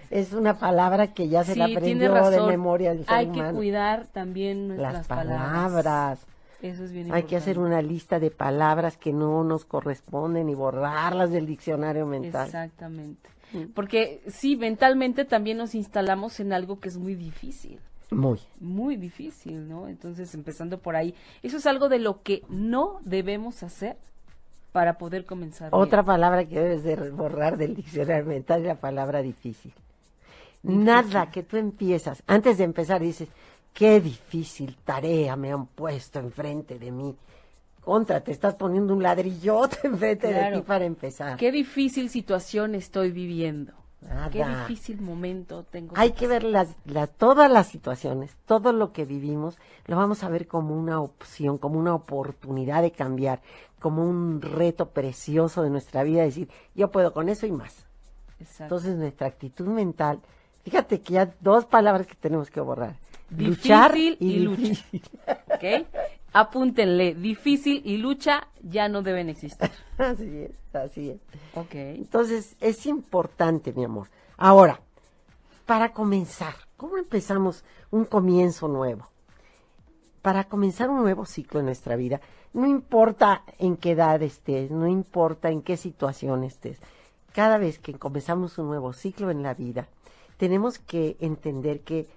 Es 0.10 0.34
una 0.34 0.58
palabra 0.58 1.14
que 1.14 1.28
ya 1.30 1.44
se 1.44 1.56
la 1.56 1.66
aprendió 1.66 2.14
de 2.30 2.42
memoria 2.42 2.92
el 2.92 3.06
ser 3.06 3.14
Hay 3.14 3.28
que 3.28 3.44
cuidar 3.52 4.08
también 4.08 4.68
nuestras 4.68 4.94
Las 4.94 5.08
palabras. 5.08 6.26
Eso 6.62 6.84
es 6.84 6.92
bien 6.92 7.14
Hay 7.14 7.24
que 7.24 7.38
hacer 7.38 7.58
una 7.58 7.82
lista 7.82 8.20
de 8.20 8.32
palabras 8.32 8.98
que 8.98 9.14
no 9.14 9.44
nos 9.44 9.66
corresponden 9.66 10.50
y 10.50 10.56
borrarlas 10.56 11.32
del 11.32 11.46
diccionario 11.46 12.06
mental. 12.06 12.46
Exactamente. 12.46 13.30
Porque 13.74 14.22
sí, 14.28 14.56
mentalmente 14.58 15.26
también 15.26 15.58
nos 15.58 15.74
instalamos 15.74 16.40
en 16.40 16.54
algo 16.54 16.80
que 16.80 16.90
es 16.90 16.98
muy 16.98 17.16
difícil. 17.16 17.80
Muy. 18.12 18.40
Muy 18.60 18.96
difícil, 18.96 19.68
¿no? 19.68 19.88
Entonces, 19.88 20.34
empezando 20.34 20.80
por 20.80 20.96
ahí, 20.96 21.14
eso 21.44 21.58
es 21.58 21.66
algo 21.66 21.90
de 21.90 22.00
lo 22.00 22.22
que 22.22 22.44
no 22.50 23.00
debemos 23.04 23.64
hacer 23.64 23.98
para 24.72 24.98
poder 24.98 25.26
comenzar. 25.26 25.70
Otra 25.72 26.04
palabra 26.04 26.46
que 26.46 26.60
debes 26.60 26.84
de 26.84 26.96
borrar 27.12 27.58
del 27.58 27.76
diccionario 27.76 28.26
mental 28.26 28.62
es 28.62 28.68
la 28.68 28.76
palabra 28.76 29.22
difícil. 29.22 29.74
Nada 30.64 31.32
que 31.32 31.44
tú 31.44 31.58
empiezas, 31.58 32.22
antes 32.28 32.58
de 32.58 32.66
empezar 32.66 33.02
dices, 33.02 33.30
qué 33.74 34.02
difícil 34.02 34.76
tarea 34.84 35.36
me 35.36 35.52
han 35.52 35.68
puesto 35.68 36.20
enfrente 36.20 36.78
de 36.78 36.92
mí. 36.92 37.16
Contra, 37.82 38.20
te 38.22 38.32
estás 38.32 38.56
poniendo 38.56 38.94
un 38.94 39.02
ladrillote 39.02 39.80
enfrente 39.88 40.28
de 40.28 40.52
ti 40.58 40.62
para 40.62 40.86
empezar. 40.86 41.38
Qué 41.38 41.52
difícil 41.52 42.10
situación 42.10 42.76
estoy 42.76 43.12
viviendo. 43.12 43.79
Qué 44.32 44.46
difícil 44.46 45.02
momento 45.02 45.64
tengo. 45.64 45.94
Hay 45.98 46.12
que, 46.12 46.28
ver 46.28 46.44
las, 46.44 46.76
todas 47.18 47.52
las 47.52 47.68
situaciones, 47.68 48.36
todo 48.46 48.72
lo 48.72 48.94
que 48.94 49.06
vivimos, 49.06 49.58
lo 49.88 49.98
vamos 49.98 50.24
a 50.24 50.30
ver 50.30 50.48
como 50.48 50.76
una 50.76 51.02
opción, 51.02 51.58
como 51.58 51.80
una 51.80 51.94
oportunidad 51.94 52.82
de 52.82 52.92
cambiar, 52.92 53.42
como 53.80 54.04
un 54.04 54.42
reto 54.42 54.90
precioso 54.90 55.64
de 55.64 55.70
nuestra 55.70 56.04
vida, 56.04 56.24
decir, 56.24 56.50
yo 56.76 56.92
puedo 56.92 57.14
con 57.14 57.28
eso 57.28 57.46
y 57.46 57.52
más. 57.52 57.86
Entonces 58.60 58.96
nuestra 58.96 59.28
actitud 59.28 59.68
mental, 59.68 60.22
fíjate 60.64 61.02
que 61.02 61.14
ya 61.14 61.34
dos 61.42 61.66
palabras 61.66 62.08
que 62.08 62.16
tenemos 62.16 62.50
que 62.50 62.62
borrar. 62.62 62.96
luchar 63.30 63.98
y, 63.98 64.40
lucha. 64.40 64.86
Apúntenle, 66.32 67.16
difícil 67.16 67.82
y 67.86 67.98
lucha 67.98 68.48
ya 68.62 68.88
no 68.88 69.02
deben 69.02 69.30
existir. 69.30 69.70
así 69.98 70.38
es, 70.38 70.76
así 70.76 71.10
es. 71.10 71.20
Ok. 71.56 71.74
Entonces 71.74 72.56
es 72.60 72.86
importante, 72.86 73.74
mi 73.74 73.84
amor. 73.84 74.10
Ahora, 74.38 74.80
para 75.66 75.92
comenzar, 75.92 76.54
¿cómo 76.78 76.98
empezamos 76.98 77.64
un 77.92 78.06
comienzo 78.06 78.68
nuevo? 78.68 79.08
Para 80.22 80.44
comenzar 80.44 80.90
un 80.90 81.02
nuevo 81.02 81.26
ciclo 81.26 81.60
en 81.60 81.68
nuestra 81.68 81.96
vida, 81.96 82.22
no 82.54 82.68
importa 82.68 83.44
en 83.58 83.78
qué 83.78 83.92
edad 83.92 84.22
estés, 84.22 84.72
no 84.72 84.88
importa 84.88 85.50
en 85.50 85.62
qué 85.62 85.78
situación 85.78 86.44
estés, 86.44 86.80
cada 87.34 87.58
vez 87.58 87.80
que 87.80 87.94
comenzamos 87.94 88.58
un 88.58 88.68
nuevo 88.68 88.94
ciclo 88.94 89.32
en 89.32 89.44
la 89.44 89.54
vida, 89.54 89.88
tenemos 90.38 90.80
que 90.80 91.18
entender 91.20 91.82
que 91.82 92.08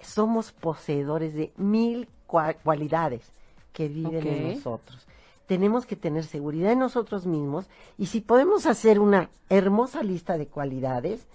somos 0.00 0.52
poseedores 0.52 1.34
de 1.34 1.52
mil 1.56 2.08
cualidades 2.26 3.32
que 3.78 3.86
viven 3.86 4.26
en 4.26 4.54
nosotros. 4.54 5.06
Tenemos 5.46 5.86
que 5.86 5.94
tener 5.94 6.24
seguridad 6.24 6.72
en 6.72 6.80
nosotros 6.80 7.26
mismos 7.26 7.66
y 7.96 8.06
si 8.06 8.20
podemos 8.20 8.66
hacer 8.66 8.98
una 8.98 9.30
hermosa 9.48 10.02
lista 10.02 10.36
de 10.36 10.48
cualidades, 10.48 11.28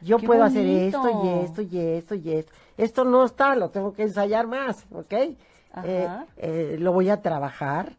yo 0.00 0.20
puedo 0.20 0.44
hacer 0.44 0.64
esto 0.64 1.24
y 1.24 1.28
esto 1.44 1.62
y 1.62 1.78
esto 1.78 2.14
y 2.14 2.32
esto. 2.34 2.52
Esto 2.76 3.04
no 3.04 3.24
está, 3.24 3.56
lo 3.56 3.70
tengo 3.70 3.92
que 3.94 4.04
ensayar 4.04 4.46
más, 4.46 4.86
¿ok? 4.92 5.12
Eh, 5.12 6.08
eh, 6.36 6.76
lo 6.78 6.92
voy 6.92 7.10
a 7.10 7.20
trabajar 7.20 7.96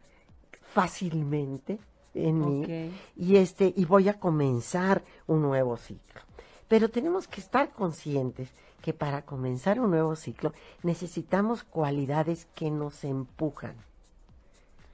fácilmente 0.62 1.78
en 2.14 2.40
mí 2.40 2.92
y 3.18 3.36
este 3.36 3.74
y 3.76 3.84
voy 3.84 4.08
a 4.08 4.18
comenzar 4.18 5.04
un 5.28 5.42
nuevo 5.42 5.76
ciclo. 5.76 6.22
Pero 6.70 6.88
tenemos 6.88 7.28
que 7.28 7.42
estar 7.42 7.72
conscientes 7.72 8.50
que 8.82 8.94
para 8.94 9.24
comenzar 9.24 9.82
un 9.82 9.92
nuevo 9.92 10.16
ciclo 10.16 10.54
necesitamos 10.84 11.66
cualidades 11.66 12.48
que 12.56 12.72
nos 12.72 13.04
empujan 13.04 13.89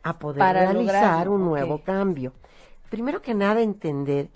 a 0.06 0.20
poder 0.20 0.40
realizar 0.54 1.28
un 1.28 1.44
nuevo 1.44 1.80
cambio. 1.80 2.32
Primero 2.92 3.24
que 3.24 3.34
nada 3.34 3.62
entender 3.62 4.30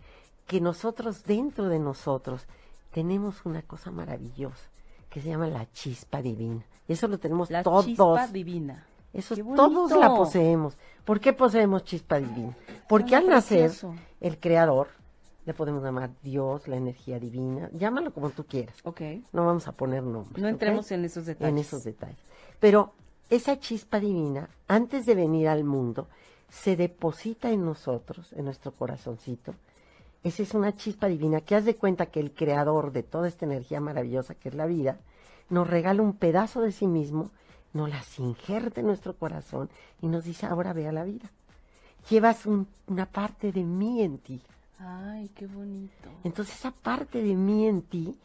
que 0.47 0.59
nosotros 0.59 1.23
dentro 1.23 1.69
de 1.69 1.77
nosotros 1.77 2.47
tenemos 2.91 3.45
una 3.45 3.61
cosa 3.61 3.91
maravillosa 3.91 4.67
que 5.11 5.21
se 5.21 5.29
llama 5.29 5.47
la 5.47 5.71
chispa 5.71 6.23
divina. 6.23 6.65
Eso 6.87 7.07
lo 7.07 7.19
tenemos 7.19 7.51
la 7.51 7.61
todos. 7.61 7.85
Chispa 7.85 8.27
divina. 8.27 8.83
Eso 9.13 9.35
todos 9.35 9.91
la 9.91 10.09
poseemos. 10.09 10.75
¿Por 11.05 11.19
qué 11.19 11.33
poseemos 11.33 11.83
chispa 11.83 12.17
divina? 12.17 12.57
Porque 12.87 13.15
al 13.15 13.27
nacer 13.27 13.71
el 14.21 14.39
creador 14.39 14.87
le 15.45 15.53
podemos 15.53 15.83
llamar 15.83 16.09
Dios, 16.23 16.67
la 16.67 16.77
energía 16.77 17.19
divina, 17.19 17.69
llámalo 17.73 18.11
como 18.11 18.31
tú 18.31 18.43
quieras. 18.43 18.75
Ok. 18.85 19.01
No 19.33 19.45
vamos 19.45 19.67
a 19.67 19.71
poner 19.73 20.01
nombres. 20.01 20.41
No 20.41 20.47
entremos 20.47 20.91
en 20.91 21.05
esos 21.05 21.27
detalles. 21.27 21.51
En 21.51 21.57
esos 21.59 21.83
detalles. 21.83 22.17
Pero 22.59 22.93
esa 23.29 23.59
chispa 23.59 23.99
divina, 23.99 24.49
antes 24.67 25.05
de 25.05 25.15
venir 25.15 25.47
al 25.47 25.63
mundo, 25.63 26.07
se 26.49 26.75
deposita 26.75 27.51
en 27.51 27.63
nosotros, 27.63 28.33
en 28.33 28.45
nuestro 28.45 28.71
corazoncito. 28.71 29.53
Esa 30.23 30.43
es 30.43 30.53
una 30.53 30.75
chispa 30.75 31.07
divina 31.07 31.41
que 31.41 31.55
haz 31.55 31.65
de 31.65 31.75
cuenta 31.75 32.07
que 32.07 32.19
el 32.19 32.31
creador 32.33 32.91
de 32.91 33.03
toda 33.03 33.27
esta 33.27 33.45
energía 33.45 33.79
maravillosa 33.79 34.35
que 34.35 34.49
es 34.49 34.55
la 34.55 34.65
vida, 34.65 34.97
nos 35.49 35.67
regala 35.67 36.01
un 36.01 36.13
pedazo 36.13 36.61
de 36.61 36.71
sí 36.71 36.87
mismo, 36.87 37.31
nos 37.73 37.89
las 37.89 38.19
injerta 38.19 38.81
en 38.81 38.87
nuestro 38.87 39.15
corazón 39.15 39.69
y 40.01 40.07
nos 40.07 40.23
dice, 40.23 40.45
ahora 40.45 40.73
vea 40.73 40.91
la 40.91 41.03
vida. 41.03 41.31
Llevas 42.09 42.45
una 42.45 43.05
parte 43.05 43.51
de 43.51 43.63
mí 43.63 44.01
en 44.01 44.17
ti. 44.17 44.41
Ay, 44.79 45.29
qué 45.35 45.45
bonito. 45.45 46.09
Entonces 46.23 46.55
esa 46.55 46.71
parte 46.71 47.21
de 47.21 47.35
mí 47.35 47.67
en 47.67 47.81
ti 47.81 48.17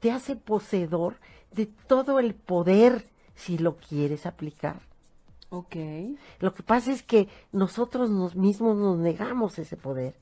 te 0.00 0.10
hace 0.10 0.36
poseedor 0.36 1.16
de 1.52 1.66
todo 1.66 2.18
el 2.18 2.34
poder 2.34 3.06
si 3.38 3.56
lo 3.56 3.76
quieres 3.76 4.26
aplicar. 4.26 4.80
Ok. 5.50 5.76
Lo 6.40 6.52
que 6.52 6.62
pasa 6.62 6.92
es 6.92 7.02
que 7.02 7.28
nosotros 7.52 8.10
nos 8.10 8.34
mismos 8.34 8.76
nos 8.76 8.98
negamos 8.98 9.58
ese 9.58 9.76
poder 9.76 10.14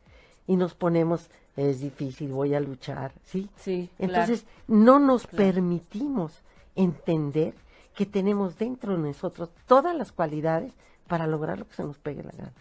y 0.46 0.56
nos 0.56 0.74
ponemos, 0.74 1.30
es 1.56 1.80
difícil, 1.80 2.30
voy 2.30 2.54
a 2.54 2.60
luchar, 2.60 3.12
¿sí? 3.24 3.48
Sí. 3.56 3.88
Entonces 3.98 4.44
no 4.68 5.00
nos 5.00 5.26
permitimos 5.26 6.42
entender 6.76 7.54
que 7.94 8.06
tenemos 8.06 8.58
dentro 8.58 8.92
de 8.92 9.02
nosotros 9.02 9.50
todas 9.66 9.96
las 9.96 10.12
cualidades 10.12 10.72
para 11.08 11.26
lograr 11.26 11.58
lo 11.58 11.66
que 11.66 11.74
se 11.74 11.84
nos 11.84 11.98
pegue 11.98 12.22
la 12.22 12.32
gana. 12.32 12.52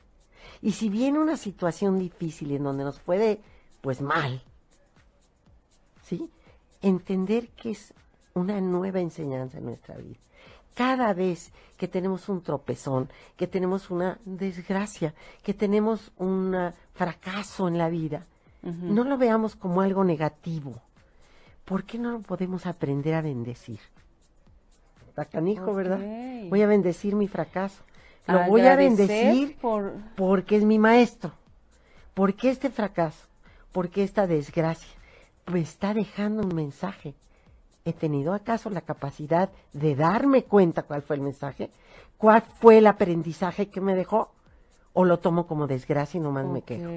Y 0.62 0.72
si 0.72 0.90
viene 0.90 1.20
una 1.20 1.36
situación 1.36 2.00
difícil 2.00 2.54
en 2.54 2.64
donde 2.64 2.86
nos 2.86 3.00
puede, 3.00 3.42
pues 3.82 4.02
mal, 4.02 4.42
¿sí? 6.02 6.30
Entender 6.82 7.50
que 7.50 7.72
es 7.72 7.94
una 8.36 8.60
nueva 8.60 9.00
enseñanza 9.00 9.60
en 9.60 9.66
nuestra 9.66 9.96
vida. 9.96 10.20
Cada 10.74 11.14
vez 11.14 11.54
que 11.78 11.88
tenemos 11.88 12.28
un 12.28 12.42
tropezón, 12.42 13.10
que 13.38 13.48
tenemos 13.48 13.90
una 13.90 14.20
desgracia, 14.26 15.14
que 15.42 15.54
tenemos 15.54 16.12
un 16.18 16.54
fracaso 16.94 17.70
en 17.70 17.78
la 17.78 17.88
vida, 17.88 18.26
no 18.62 19.06
lo 19.06 19.18
veamos 19.18 19.56
como 19.56 19.80
algo 19.80 20.04
negativo. 20.04 20.82
¿Por 21.64 21.86
qué 21.86 21.98
no 21.98 22.12
lo 22.12 22.20
podemos 22.20 22.66
aprender 22.66 23.14
a 23.14 23.22
bendecir? 23.22 23.80
Está 25.08 25.24
canijo, 25.24 25.74
¿verdad? 25.74 26.00
Voy 26.50 26.62
a 26.62 26.68
bendecir 26.68 27.16
mi 27.16 27.30
fracaso. 27.30 27.84
Lo 28.28 28.44
voy 28.48 28.62
a 28.62 28.76
bendecir 28.76 29.58
porque 30.18 30.58
es 30.58 30.66
mi 30.66 30.78
maestro. 30.78 31.32
Porque 32.14 32.50
este 32.50 32.70
fracaso, 32.70 33.28
porque 33.72 34.04
esta 34.04 34.28
desgracia 34.28 34.92
me 35.50 35.62
está 35.62 35.94
dejando 35.94 36.42
un 36.44 36.54
mensaje. 36.54 37.14
¿He 37.88 37.94
tenido 37.94 38.34
acaso 38.34 38.72
la 38.72 38.82
capacidad 38.82 39.52
de 39.72 39.96
darme 39.96 40.44
cuenta 40.44 40.82
cuál 40.82 41.04
fue 41.04 41.18
el 41.18 41.22
mensaje? 41.22 41.70
¿Cuál 42.18 42.42
fue 42.42 42.80
el 42.80 42.88
aprendizaje 42.88 43.68
que 43.68 43.80
me 43.80 43.94
dejó? 43.94 44.32
¿O 44.94 45.06
lo 45.06 45.20
tomo 45.20 45.46
como 45.46 45.68
desgracia 45.68 46.18
y 46.18 46.22
nomás 46.22 46.48
me 46.48 46.64
quejo? 46.64 46.90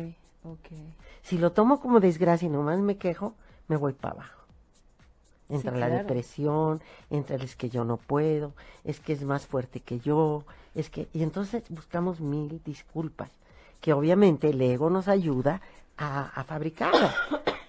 Si 1.21 1.37
lo 1.37 1.53
tomo 1.53 1.81
como 1.81 2.01
desgracia 2.01 2.47
y 2.47 2.49
nomás 2.49 2.79
me 2.79 2.97
quejo, 2.97 3.35
me 3.69 3.77
voy 3.77 3.93
para 3.93 4.15
abajo. 4.15 4.43
Entra 5.51 5.77
la 5.77 5.91
depresión, 5.91 6.81
entra 7.11 7.37
el 7.37 7.43
es 7.43 7.55
que 7.55 7.69
yo 7.69 7.85
no 7.85 7.99
puedo, 7.99 8.55
es 8.83 8.99
que 8.99 9.13
es 9.13 9.23
más 9.25 9.47
fuerte 9.47 9.81
que 9.81 10.01
yo, 10.01 10.45
es 10.75 10.89
que... 10.89 11.09
Y 11.13 11.23
entonces 11.23 11.65
buscamos 11.69 12.21
mil 12.21 12.63
disculpas, 12.65 13.31
que 13.83 13.93
obviamente 13.93 14.51
el 14.51 14.63
ego 14.63 14.89
nos 14.89 15.07
ayuda 15.07 15.61
a, 15.99 16.29
a 16.29 16.45
fabricarlas, 16.45 17.15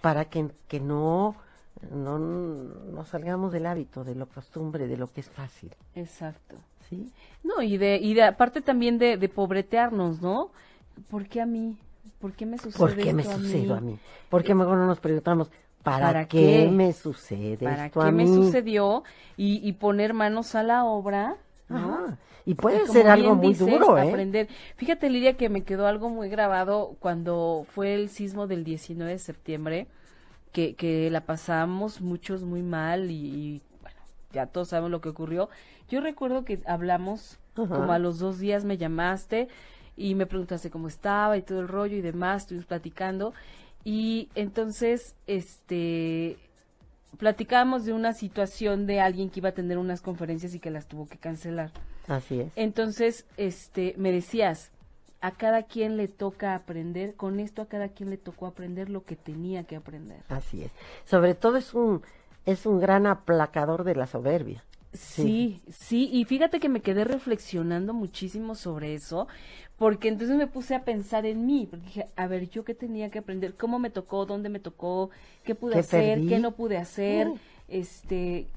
para 0.02 0.26
que, 0.26 0.50
que 0.70 0.80
no, 0.80 1.36
no, 1.92 2.20
no 2.20 3.06
salgamos 3.06 3.52
del 3.52 3.66
hábito, 3.66 4.04
de 4.04 4.16
lo 4.16 4.28
costumbre, 4.28 4.88
de 4.88 4.98
lo 4.98 5.12
que 5.12 5.22
es 5.22 5.30
fácil. 5.30 5.72
Exacto. 5.96 6.58
¿Sí? 6.90 7.12
No, 7.44 7.62
y 7.62 7.78
de, 7.78 7.98
y 7.98 8.14
de 8.14 8.24
aparte 8.24 8.62
también 8.62 8.98
de, 8.98 9.18
de 9.18 9.30
pobretearnos, 9.30 10.22
¿no? 10.22 10.52
¿Por 11.10 11.28
qué 11.28 11.42
a 11.42 11.46
mí? 11.46 11.78
¿Por 12.20 12.34
qué 12.34 12.46
me 12.46 12.58
sucede 12.58 12.80
¿Por 12.80 12.96
qué 12.96 13.14
me 13.14 13.24
sucede 13.24 13.72
a 13.72 13.80
mí? 13.80 13.98
¿Por 14.30 14.44
qué 14.44 14.54
mejor 14.54 14.78
no 14.78 14.88
nos 14.88 15.00
preguntamos, 15.00 15.50
¿Para, 15.84 16.28
qué? 16.28 16.70
me 16.72 16.92
sucede 16.92 17.64
¿Para 17.64 17.86
esto 17.86 18.02
qué 18.02 18.08
a 18.08 18.12
me 18.12 18.28
sucedió? 18.28 19.04
Y, 19.38 19.68
y, 19.68 19.74
poner 19.74 20.14
manos 20.14 20.56
a 20.56 20.64
la 20.64 20.84
obra. 20.84 21.38
Y 22.46 22.56
puede 22.56 22.88
ser 22.88 23.08
algo 23.08 23.36
muy 23.36 23.54
duro, 23.54 23.98
¿eh? 23.98 24.10
Aprender. 24.10 24.50
Fíjate, 24.76 25.10
Lidia, 25.10 25.38
que 25.38 25.50
me 25.50 25.64
quedó 25.64 25.88
algo 25.88 26.10
muy 26.10 26.30
grabado 26.30 26.96
cuando 27.00 27.66
fue 27.74 27.94
el 27.94 28.10
sismo 28.10 28.48
del 28.48 28.64
19 28.64 29.12
de 29.12 29.20
septiembre, 29.20 29.88
que, 30.52 30.76
que 30.76 31.10
la 31.10 31.22
pasamos 31.22 32.02
muchos 32.02 32.44
muy 32.44 32.62
mal 32.62 33.12
y, 33.12 33.62
bueno, 33.82 34.00
ya 34.32 34.48
todos 34.48 34.70
saben 34.70 34.92
lo 34.92 35.02
que 35.02 35.10
ocurrió. 35.10 35.50
Yo 35.90 36.02
recuerdo 36.02 36.46
que 36.46 36.62
hablamos, 36.66 37.40
como 37.56 37.92
a 37.92 38.00
los 38.00 38.20
dos 38.20 38.40
días 38.40 38.64
me 38.64 38.78
llamaste 38.78 39.48
y 39.98 40.16
me 40.16 40.26
preguntaste 40.26 40.70
cómo 40.70 40.88
estaba 40.88 41.38
y 41.38 41.42
todo 41.42 41.60
el 41.60 41.68
rollo 41.68 41.98
y 41.98 42.02
demás, 42.02 42.44
estuvimos 42.44 42.66
platicando 42.66 43.34
Y 43.84 44.30
entonces, 44.36 45.16
este, 45.28 46.38
platicábamos 47.18 47.86
de 47.86 47.94
una 47.94 48.14
situación 48.14 48.86
de 48.86 49.02
alguien 49.02 49.30
que 49.30 49.40
iba 49.40 49.50
a 49.50 49.54
tener 49.54 49.78
unas 49.78 50.02
conferencias 50.02 50.54
y 50.56 50.60
que 50.60 50.70
las 50.70 50.88
tuvo 50.88 51.08
que 51.08 51.18
cancelar. 51.18 51.72
Así 52.08 52.40
es. 52.40 52.54
Entonces, 52.56 53.26
este, 53.38 53.94
me 53.98 54.12
decías, 54.12 54.72
a 55.22 55.32
cada 55.32 55.64
quien 55.64 55.98
le 55.98 56.08
toca 56.08 56.56
aprender, 56.56 57.16
con 57.16 57.40
esto 57.40 57.62
a 57.62 57.68
cada 57.68 57.90
quien 57.90 58.10
le 58.10 58.18
tocó 58.18 58.48
aprender 58.48 58.90
lo 58.90 59.04
que 59.04 59.16
tenía 59.16 59.64
que 59.64 59.76
aprender. 59.76 60.22
Así 60.30 60.64
es. 60.64 60.72
Sobre 61.06 61.36
todo 61.36 61.58
es 61.58 61.74
un 61.74 62.02
es 62.46 62.66
un 62.66 62.80
gran 62.80 63.06
aplacador 63.06 63.84
de 63.84 63.96
la 63.96 64.08
soberbia. 64.08 64.64
Sí, 64.94 65.62
sí, 65.70 66.10
y 66.12 66.26
fíjate 66.26 66.60
que 66.60 66.68
me 66.68 66.82
quedé 66.82 67.04
reflexionando 67.04 67.94
muchísimo 67.94 68.56
sobre 68.56 68.96
eso, 68.96 69.28
porque 69.78 70.08
entonces 70.08 70.36
me 70.36 70.48
puse 70.48 70.74
a 70.74 70.84
pensar 70.84 71.28
en 71.28 71.46
mí, 71.46 71.68
porque 71.70 71.86
dije, 71.86 72.08
a 72.16 72.26
ver, 72.26 72.50
yo 72.50 72.66
qué 72.66 72.74
tenía 72.74 73.12
que 73.12 73.20
aprender, 73.20 73.54
cómo 73.54 73.78
me 73.78 73.92
tocó, 73.92 74.26
dónde 74.26 74.50
me 74.50 74.60
tocó, 74.60 75.12
qué 75.44 75.54
pude 75.54 75.78
hacer, 75.78 76.26
qué 76.28 76.40
no 76.40 76.54
pude 76.54 76.78
hacer, 76.78 77.28
mm. 77.28 77.40
este, 77.68 78.48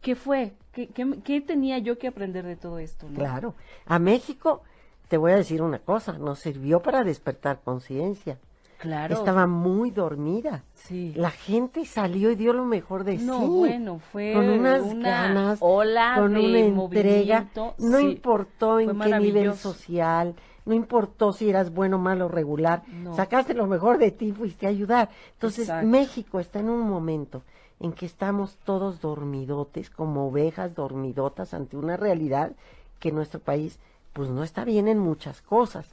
qué 0.00 0.14
fue, 0.14 0.52
¿Qué, 0.72 0.88
qué, 1.24 1.40
tenía 1.40 1.78
yo 1.78 1.98
que 1.98 2.06
aprender 2.06 2.46
de 2.46 2.54
todo 2.54 2.78
esto. 2.78 3.08
Claro, 3.12 3.56
a 3.86 3.98
México, 3.98 4.62
te 5.10 5.16
voy 5.16 5.32
a 5.32 5.36
decir 5.36 5.60
una 5.60 5.80
cosa, 5.80 6.16
nos 6.18 6.38
sirvió 6.38 6.80
para 6.80 7.02
despertar 7.02 7.62
conciencia. 7.64 8.38
Claro. 8.78 9.16
Estaba 9.16 9.48
muy 9.48 9.90
dormida. 9.90 10.62
Sí. 10.72 11.12
La 11.16 11.32
gente 11.32 11.84
salió 11.84 12.30
y 12.30 12.36
dio 12.36 12.52
lo 12.52 12.64
mejor 12.64 13.02
de 13.02 13.18
no, 13.18 13.40
sí. 13.40 13.46
bueno, 13.46 13.98
fue 13.98 14.32
con 14.32 14.48
unas 14.48 14.82
una 14.82 15.10
ganas, 15.10 15.58
ola 15.60 16.14
con 16.16 16.34
de 16.34 16.40
una 16.40 16.58
entrega. 16.60 17.48
No 17.78 17.98
importó 17.98 18.78
en 18.78 18.96
qué 19.00 19.18
nivel 19.18 19.54
social, 19.54 20.36
no 20.64 20.74
importó 20.74 21.32
si 21.32 21.50
eras 21.50 21.74
bueno, 21.74 21.98
malo, 21.98 22.28
regular. 22.28 22.84
Sacaste 23.16 23.52
lo 23.52 23.66
mejor 23.66 23.98
de 23.98 24.12
ti, 24.12 24.30
fuiste 24.30 24.66
a 24.66 24.70
ayudar. 24.70 25.10
Entonces, 25.32 25.68
México 25.82 26.38
está 26.38 26.60
en 26.60 26.70
un 26.70 26.88
momento 26.88 27.42
en 27.80 27.92
que 27.92 28.06
estamos 28.06 28.58
todos 28.64 29.00
dormidotes, 29.00 29.90
como 29.90 30.28
ovejas 30.28 30.76
dormidotas 30.76 31.52
ante 31.52 31.76
una 31.76 31.96
realidad 31.96 32.52
que 33.00 33.10
nuestro 33.10 33.40
país, 33.40 33.80
pues 34.12 34.28
no 34.28 34.42
está 34.42 34.64
bien 34.64 34.88
en 34.88 34.98
muchas 34.98 35.42
cosas. 35.42 35.86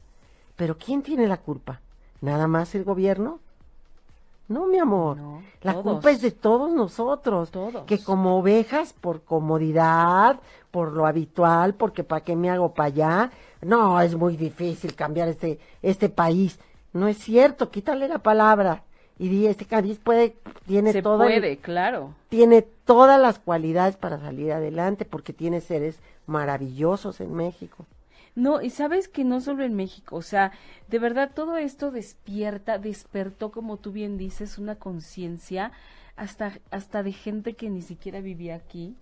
Pero 0.56 0.78
¿quién 0.78 1.04
tiene 1.04 1.28
la 1.28 1.38
culpa? 1.38 1.82
¿Nada 2.22 2.48
más 2.48 2.74
el 2.76 2.84
gobierno? 2.84 3.40
No, 4.48 4.66
mi 4.66 4.80
amor. 4.80 5.18
la 5.62 5.74
culpa 5.76 6.10
es 6.10 6.22
de 6.22 6.32
todos 6.32 6.72
nosotros. 6.72 7.52
Todos. 7.52 7.84
Que 7.86 8.02
como 8.02 8.38
ovejas, 8.40 8.94
por 8.94 9.22
comodidad, 9.22 10.40
por 10.72 10.94
lo 10.94 11.06
habitual, 11.06 11.74
porque 11.74 12.04
para 12.04 12.22
qué 12.22 12.36
me 12.36 12.50
hago 12.50 12.74
para 12.74 12.88
allá. 12.88 13.32
No, 13.62 14.00
es 14.00 14.16
muy 14.16 14.38
difícil 14.38 14.96
cambiar 14.96 15.28
este, 15.28 15.60
este 15.82 16.08
país. 16.08 16.60
No 16.94 17.08
es 17.08 17.18
cierto, 17.18 17.70
quítale 17.70 18.08
la 18.08 18.20
palabra. 18.20 18.84
Y 19.20 19.30
di, 19.30 19.48
este 19.48 19.66
país 19.66 20.00
puede, 20.02 20.36
tiene 20.66 20.94
Se 20.94 21.02
toda, 21.02 21.26
puede, 21.26 21.58
claro. 21.58 22.14
Tiene 22.30 22.62
todas 22.62 23.20
las 23.20 23.40
cualidades 23.40 23.98
para 23.98 24.20
salir 24.20 24.54
adelante, 24.54 25.06
porque 25.06 25.34
tiene 25.34 25.60
seres 25.60 26.00
maravillosos 26.28 27.20
en 27.20 27.34
México. 27.34 27.86
No, 28.38 28.62
y 28.62 28.70
sabes 28.70 29.08
que 29.08 29.24
no 29.24 29.42
solo 29.42 29.64
en 29.64 29.74
México, 29.74 30.16
o 30.16 30.22
sea, 30.22 30.52
de 30.90 31.00
verdad 31.00 31.32
todo 31.34 31.58
esto 31.58 31.90
despierta, 31.90 32.78
despertó, 32.78 33.52
como 33.52 33.78
tú 33.78 33.92
bien 33.92 34.20
dices, 34.20 34.60
una 34.60 34.76
conciencia 34.76 35.72
hasta, 36.16 36.60
hasta 36.70 37.02
de 37.02 37.14
gente 37.14 37.56
que 37.56 37.72
ni 37.72 37.82
siquiera 37.82 38.22
vivía 38.22 38.54
aquí. 38.54 38.96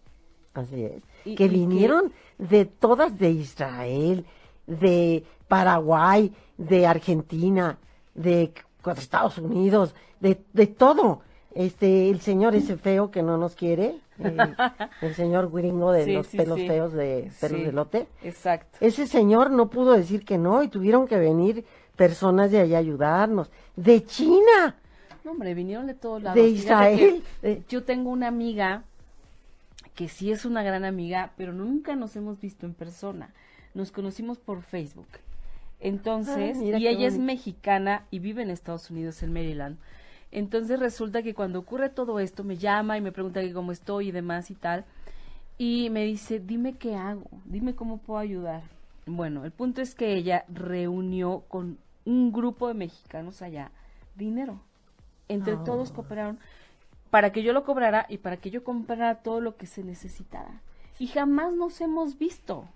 Así 0.54 0.86
es. 0.86 1.04
que 1.36 1.50
vinieron 1.50 2.14
de 2.38 2.64
todas 2.64 3.20
de 3.20 3.32
Israel, 3.32 4.26
de 4.68 5.26
Paraguay, 5.50 6.32
de 6.58 6.88
Argentina, 6.88 7.78
de 8.14 8.54
Estados 8.96 9.38
Unidos, 9.38 9.96
de, 10.22 10.42
de 10.54 10.68
todo 10.68 11.24
este 11.54 12.10
el 12.10 12.22
señor 12.22 12.56
ese 12.56 12.78
feo 12.78 13.12
que 13.12 13.22
no 13.22 13.38
nos 13.38 13.56
quiere 13.56 14.00
el, 14.20 15.16
señor 15.16 15.52
gringo 15.52 15.92
de 15.92 16.08
los 16.14 16.28
pelos 16.28 16.58
feos 16.58 16.94
de 16.94 17.32
pelos 17.40 17.62
de 17.62 17.72
lote. 17.72 18.08
exacto. 18.24 18.78
Ese 18.80 19.08
señor 19.08 19.52
no 19.52 19.70
pudo 19.70 19.94
decir 19.94 20.24
que 20.24 20.38
no 20.38 20.64
y 20.64 20.68
tuvieron 20.68 21.08
que 21.08 21.18
venir 21.18 21.66
personas 21.96 22.52
de 22.52 22.60
allá 22.60 22.78
a 22.78 22.80
ayudarnos. 22.80 23.52
De 23.76 24.04
China. 24.06 24.76
No 25.24 25.32
hombre 25.32 25.54
vinieron 25.54 25.88
de 25.88 25.96
todos 25.96 26.22
lados. 26.22 26.36
De 26.36 26.48
Israel. 26.48 27.24
yo 27.68 27.84
tengo 27.84 28.10
una 28.10 28.28
amiga 28.28 28.84
que 29.96 30.08
sí 30.10 30.32
es 30.32 30.46
una 30.46 30.62
gran 30.62 30.84
amiga 30.84 31.32
pero 31.38 31.54
nunca 31.54 31.96
nos 31.96 32.16
hemos 32.16 32.40
visto 32.40 32.66
en 32.66 32.74
persona. 32.74 33.34
Nos 33.74 33.92
conocimos 33.92 34.38
por 34.38 34.62
Facebook. 34.62 35.08
Entonces 35.80 36.62
y 36.62 36.74
ella 36.74 37.08
es 37.08 37.18
mexicana 37.18 38.06
y 38.10 38.20
vive 38.20 38.44
en 38.44 38.50
Estados 38.50 38.90
Unidos 38.90 39.22
en 39.24 39.34
Maryland 39.34 39.78
entonces 40.36 40.82
resulta 40.82 41.24
que 41.24 41.34
cuando 41.34 41.60
ocurre 41.60 41.88
todo 41.88 42.20
esto, 42.20 42.44
me 42.44 42.58
llama 42.58 42.98
y 42.98 43.02
me 43.02 43.14
pregunta 43.14 43.40
que 43.40 43.54
cómo 43.54 43.72
estoy 43.72 44.10
y 44.10 44.12
demás 44.12 44.52
y 44.52 44.56
tal. 44.56 44.84
Y 45.58 45.90
me 45.92 46.04
dice, 46.04 46.42
dime 46.42 46.74
qué 46.74 46.98
hago, 46.98 47.30
dime 47.46 47.74
cómo 47.74 48.00
puedo 48.00 48.20
ayudar. 48.20 48.64
Bueno, 49.06 49.46
el 49.46 49.52
punto 49.52 49.82
es 49.82 49.96
que 49.96 50.14
ella 50.14 50.44
reunió 50.50 51.46
con 51.48 51.78
un 52.04 52.34
grupo 52.34 52.68
de 52.68 52.74
mexicanos 52.74 53.42
allá 53.42 53.72
dinero. 54.18 54.60
Entre 55.30 55.54
ah. 55.54 55.64
todos 55.64 55.94
cooperaron 55.94 56.38
para 57.10 57.32
que 57.32 57.42
yo 57.42 57.54
lo 57.54 57.64
cobrara 57.64 58.06
y 58.10 58.18
para 58.18 58.36
que 58.36 58.52
yo 58.52 58.66
comprara 58.66 59.22
todo 59.22 59.40
lo 59.40 59.56
que 59.56 59.68
se 59.68 59.86
necesitara. 59.86 60.60
Y 61.00 61.08
jamás 61.08 61.54
nos 61.54 61.80
hemos 61.80 62.18
visto. 62.18 62.68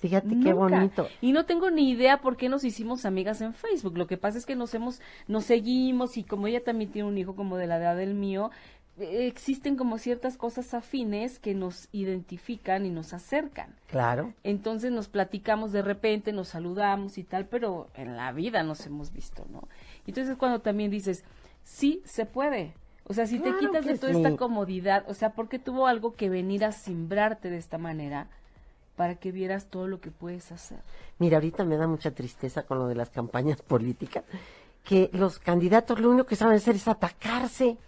Fíjate 0.00 0.40
qué 0.42 0.54
bonito. 0.54 1.08
Y 1.20 1.32
no 1.32 1.44
tengo 1.44 1.70
ni 1.70 1.90
idea 1.90 2.22
por 2.22 2.36
qué 2.36 2.48
nos 2.48 2.64
hicimos 2.64 3.04
amigas 3.04 3.42
en 3.42 3.52
Facebook. 3.52 3.98
Lo 3.98 4.06
que 4.06 4.16
pasa 4.16 4.38
es 4.38 4.46
que 4.46 4.56
nos 4.56 4.72
hemos, 4.74 5.00
nos 5.28 5.44
seguimos 5.44 6.16
y 6.16 6.24
como 6.24 6.46
ella 6.46 6.64
también 6.64 6.90
tiene 6.90 7.08
un 7.08 7.18
hijo 7.18 7.36
como 7.36 7.58
de 7.58 7.66
la 7.66 7.76
edad 7.76 7.96
del 7.96 8.14
mío, 8.14 8.50
eh, 8.98 9.26
existen 9.26 9.76
como 9.76 9.98
ciertas 9.98 10.38
cosas 10.38 10.72
afines 10.72 11.38
que 11.38 11.54
nos 11.54 11.88
identifican 11.92 12.86
y 12.86 12.90
nos 12.90 13.12
acercan. 13.12 13.74
Claro. 13.88 14.32
Entonces 14.42 14.90
nos 14.90 15.08
platicamos 15.08 15.70
de 15.70 15.82
repente, 15.82 16.32
nos 16.32 16.48
saludamos 16.48 17.18
y 17.18 17.24
tal, 17.24 17.46
pero 17.46 17.88
en 17.94 18.16
la 18.16 18.32
vida 18.32 18.62
nos 18.62 18.86
hemos 18.86 19.12
visto, 19.12 19.46
¿no? 19.50 19.68
Entonces 20.06 20.36
cuando 20.36 20.60
también 20.60 20.90
dices, 20.90 21.24
sí, 21.62 22.00
se 22.04 22.24
puede. 22.24 22.74
O 23.04 23.12
sea, 23.12 23.26
si 23.26 23.38
te 23.38 23.56
quitas 23.58 23.84
de 23.84 23.98
toda 23.98 24.12
esta 24.12 24.36
comodidad, 24.36 25.04
o 25.08 25.14
sea, 25.14 25.32
porque 25.32 25.58
tuvo 25.58 25.88
algo 25.88 26.14
que 26.14 26.28
venir 26.28 26.64
a 26.64 26.70
simbrarte 26.70 27.50
de 27.50 27.56
esta 27.56 27.76
manera, 27.76 28.28
para 29.00 29.14
que 29.14 29.32
vieras 29.32 29.68
todo 29.70 29.88
lo 29.88 29.98
que 29.98 30.10
puedes 30.10 30.52
hacer. 30.52 30.76
Mira, 31.18 31.38
ahorita 31.38 31.64
me 31.64 31.78
da 31.78 31.86
mucha 31.86 32.10
tristeza 32.10 32.64
con 32.64 32.78
lo 32.78 32.86
de 32.86 32.94
las 32.94 33.08
campañas 33.08 33.62
políticas, 33.66 34.24
que 34.84 35.08
los 35.14 35.38
candidatos 35.38 35.98
lo 35.98 36.10
único 36.10 36.26
que 36.26 36.36
saben 36.36 36.56
hacer 36.56 36.74
es 36.74 36.86
atacarse, 36.86 37.78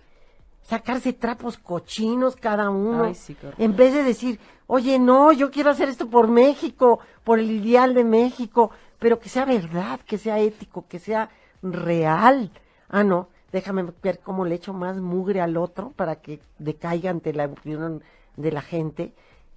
sacarse 0.62 1.12
trapos 1.12 1.58
cochinos 1.58 2.34
cada 2.34 2.70
uno, 2.70 3.12
en 3.58 3.76
vez 3.76 3.92
de 3.92 4.04
decir, 4.04 4.40
oye, 4.66 4.98
no, 4.98 5.32
yo 5.32 5.50
quiero 5.50 5.68
hacer 5.68 5.90
esto 5.90 6.08
por 6.08 6.28
México, 6.28 7.00
por 7.24 7.38
el 7.38 7.50
ideal 7.50 7.92
de 7.92 8.04
México, 8.04 8.70
pero 8.98 9.18
que 9.18 9.28
sea 9.28 9.44
verdad, 9.44 10.00
que 10.00 10.16
sea 10.16 10.38
ético, 10.38 10.86
que 10.88 10.98
sea 10.98 11.28
real. 11.60 12.50
Ah, 12.88 13.04
no, 13.04 13.28
déjame 13.52 13.84
ver 14.02 14.20
cómo 14.20 14.46
le 14.46 14.54
echo 14.54 14.72
más 14.72 14.96
mugre 14.96 15.42
al 15.42 15.58
otro 15.58 15.90
para 15.90 16.16
que 16.22 16.40
decaiga 16.58 17.10
ante 17.10 17.34
la 17.34 17.44
opinión 17.44 18.02
de 18.38 18.50
la 18.50 18.62
gente 18.62 19.12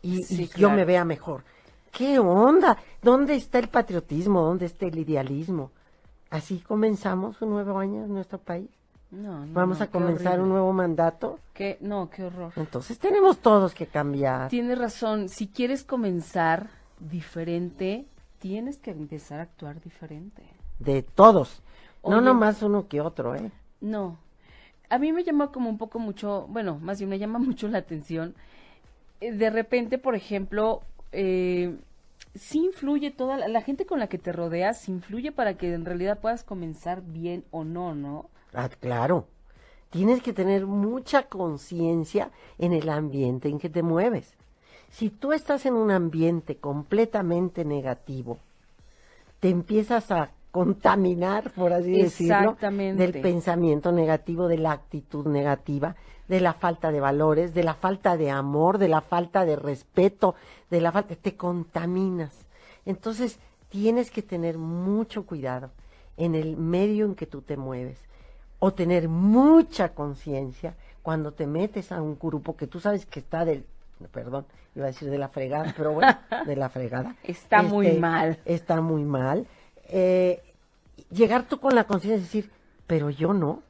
y, 0.06 0.48
yo 0.58 0.70
me 0.70 0.86
vea 0.86 1.04
mejor. 1.04 1.44
¿Qué 1.92 2.20
onda? 2.20 2.78
¿Dónde 3.02 3.36
está 3.36 3.60
el 3.60 3.70
patriotismo? 3.70 4.42
¿Dónde 4.42 4.66
está 4.66 4.86
el 4.86 4.98
idealismo? 4.98 5.72
¿Así 6.30 6.60
comenzamos 6.60 7.42
un 7.42 7.52
nuevo 7.52 7.78
año 7.80 8.04
en 8.04 8.14
nuestro 8.14 8.38
país? 8.38 8.70
No, 9.12 9.46
no, 9.46 9.54
Vamos 9.54 9.80
a 9.82 9.88
comenzar 9.88 10.42
un 10.42 10.50
nuevo 10.50 10.74
mandato. 10.74 11.40
¿Qué? 11.54 11.78
No, 11.80 12.10
qué 12.10 12.24
horror. 12.24 12.52
Entonces 12.56 13.00
tenemos 13.00 13.40
todos 13.40 13.74
que 13.74 13.88
cambiar. 13.88 14.50
Tienes 14.50 14.78
razón. 14.78 15.30
Si 15.30 15.48
quieres 15.48 15.84
comenzar 15.84 16.70
diferente, 17.00 18.06
tienes 18.40 18.78
que 18.78 18.92
empezar 18.92 19.40
a 19.40 19.44
actuar 19.44 19.80
diferente. 19.80 20.44
De 20.80 21.02
todos. 21.02 21.62
no 22.04 22.20
nomás 22.20 22.62
uno 22.62 22.88
que 22.88 23.00
otro, 23.00 23.36
¿eh? 23.36 23.52
No. 23.80 24.18
A 24.90 24.98
mí 24.98 25.14
me 25.14 25.24
llama 25.24 25.52
como 25.52 25.70
un 25.70 25.78
poco 25.78 25.98
mucho, 26.00 26.46
bueno, 26.50 26.78
más 26.80 27.00
bien 27.00 27.10
me 27.10 27.20
llama 27.20 27.40
mucho 27.40 27.68
la 27.68 27.78
atención 27.78 28.36
de 29.20 29.50
repente, 29.50 29.98
por 29.98 30.16
ejemplo, 30.16 30.82
eh, 31.12 31.76
sí 32.36 32.66
influye 32.66 33.12
toda 33.12 33.48
la, 33.48 33.62
gente 33.62 33.86
con 33.86 34.00
la 34.00 34.08
que 34.08 34.18
te 34.18 34.32
rodeas, 34.32 34.88
influye 34.90 35.32
para 35.32 35.56
que 35.56 35.74
en 35.74 35.86
realidad 35.86 36.20
puedas 36.20 36.44
comenzar 36.44 37.02
bien 37.02 37.46
o 37.52 37.64
no, 37.64 37.96
¿no? 37.96 38.30
Ah, 38.54 38.70
claro. 38.70 39.28
Tienes 39.90 40.22
que 40.22 40.34
tener 40.34 40.66
mucha 40.66 41.24
conciencia 41.24 42.32
en 42.58 42.74
el 42.74 42.90
ambiente 42.90 43.48
en 43.48 43.60
que 43.60 43.70
te 43.70 43.82
mueves. 43.82 44.36
Si 44.90 45.10
tú 45.10 45.32
estás 45.32 45.66
en 45.66 45.74
un 45.74 45.92
ambiente 45.92 46.58
completamente 46.58 47.64
negativo, 47.64 48.40
te 49.40 49.50
empiezas 49.50 50.12
a 50.12 50.32
contaminar, 50.56 51.52
por 51.52 51.74
así 51.74 51.92
decirlo, 51.92 52.56
del 52.62 53.20
pensamiento 53.20 53.92
negativo, 53.92 54.48
de 54.48 54.58
la 54.58 54.72
actitud 54.72 55.28
negativa, 55.28 55.98
de 56.30 56.40
la 56.40 56.54
falta 56.54 56.94
de 56.94 57.02
valores, 57.02 57.54
de 57.54 57.62
la 57.62 57.74
falta 57.74 58.16
de 58.16 58.32
amor, 58.32 58.78
de 58.78 58.88
la 58.88 59.02
falta 59.02 59.44
de 59.44 59.58
respeto, 59.58 60.34
de 60.70 60.80
la 60.80 60.94
falta, 60.94 61.14
te 61.18 61.36
contaminas. 61.36 62.48
Entonces, 62.86 63.38
tienes 63.68 64.12
que 64.12 64.22
tener 64.22 64.58
mucho 64.58 65.26
cuidado 65.26 65.72
en 66.16 66.36
el 66.36 66.56
medio 66.56 67.04
en 67.04 67.16
que 67.16 67.26
tú 67.26 67.42
te 67.42 67.58
mueves. 67.58 68.00
o 68.60 68.72
tener 68.74 69.10
mucha 69.10 69.90
conciencia 69.90 70.76
cuando 71.02 71.34
te 71.34 71.46
metes 71.46 71.92
a 71.92 72.02
un 72.02 72.18
grupo 72.18 72.56
que 72.56 72.66
tú 72.66 72.80
sabes 72.80 73.06
que 73.06 73.20
está 73.20 73.44
del, 73.44 73.66
perdón, 74.14 74.46
iba 74.74 74.86
a 74.86 74.88
decir 74.88 75.10
de 75.10 75.18
la 75.18 75.28
fregada, 75.28 75.74
pero 75.76 75.92
bueno, 75.92 76.18
de 76.46 76.56
la 76.56 76.70
fregada. 76.70 77.14
está 77.24 77.62
muy 77.62 77.88
este, 77.88 78.00
mal. 78.00 78.40
Está 78.46 78.80
muy 78.80 79.04
mal. 79.04 79.46
Eh, 79.98 80.44
llegar 81.10 81.48
tú 81.48 81.62
con 81.62 81.74
la 81.74 81.86
conciencia 81.86 82.18
de 82.18 82.24
decir, 82.24 82.52
pero 82.86 83.10
yo 83.10 83.34
no. 83.34 83.64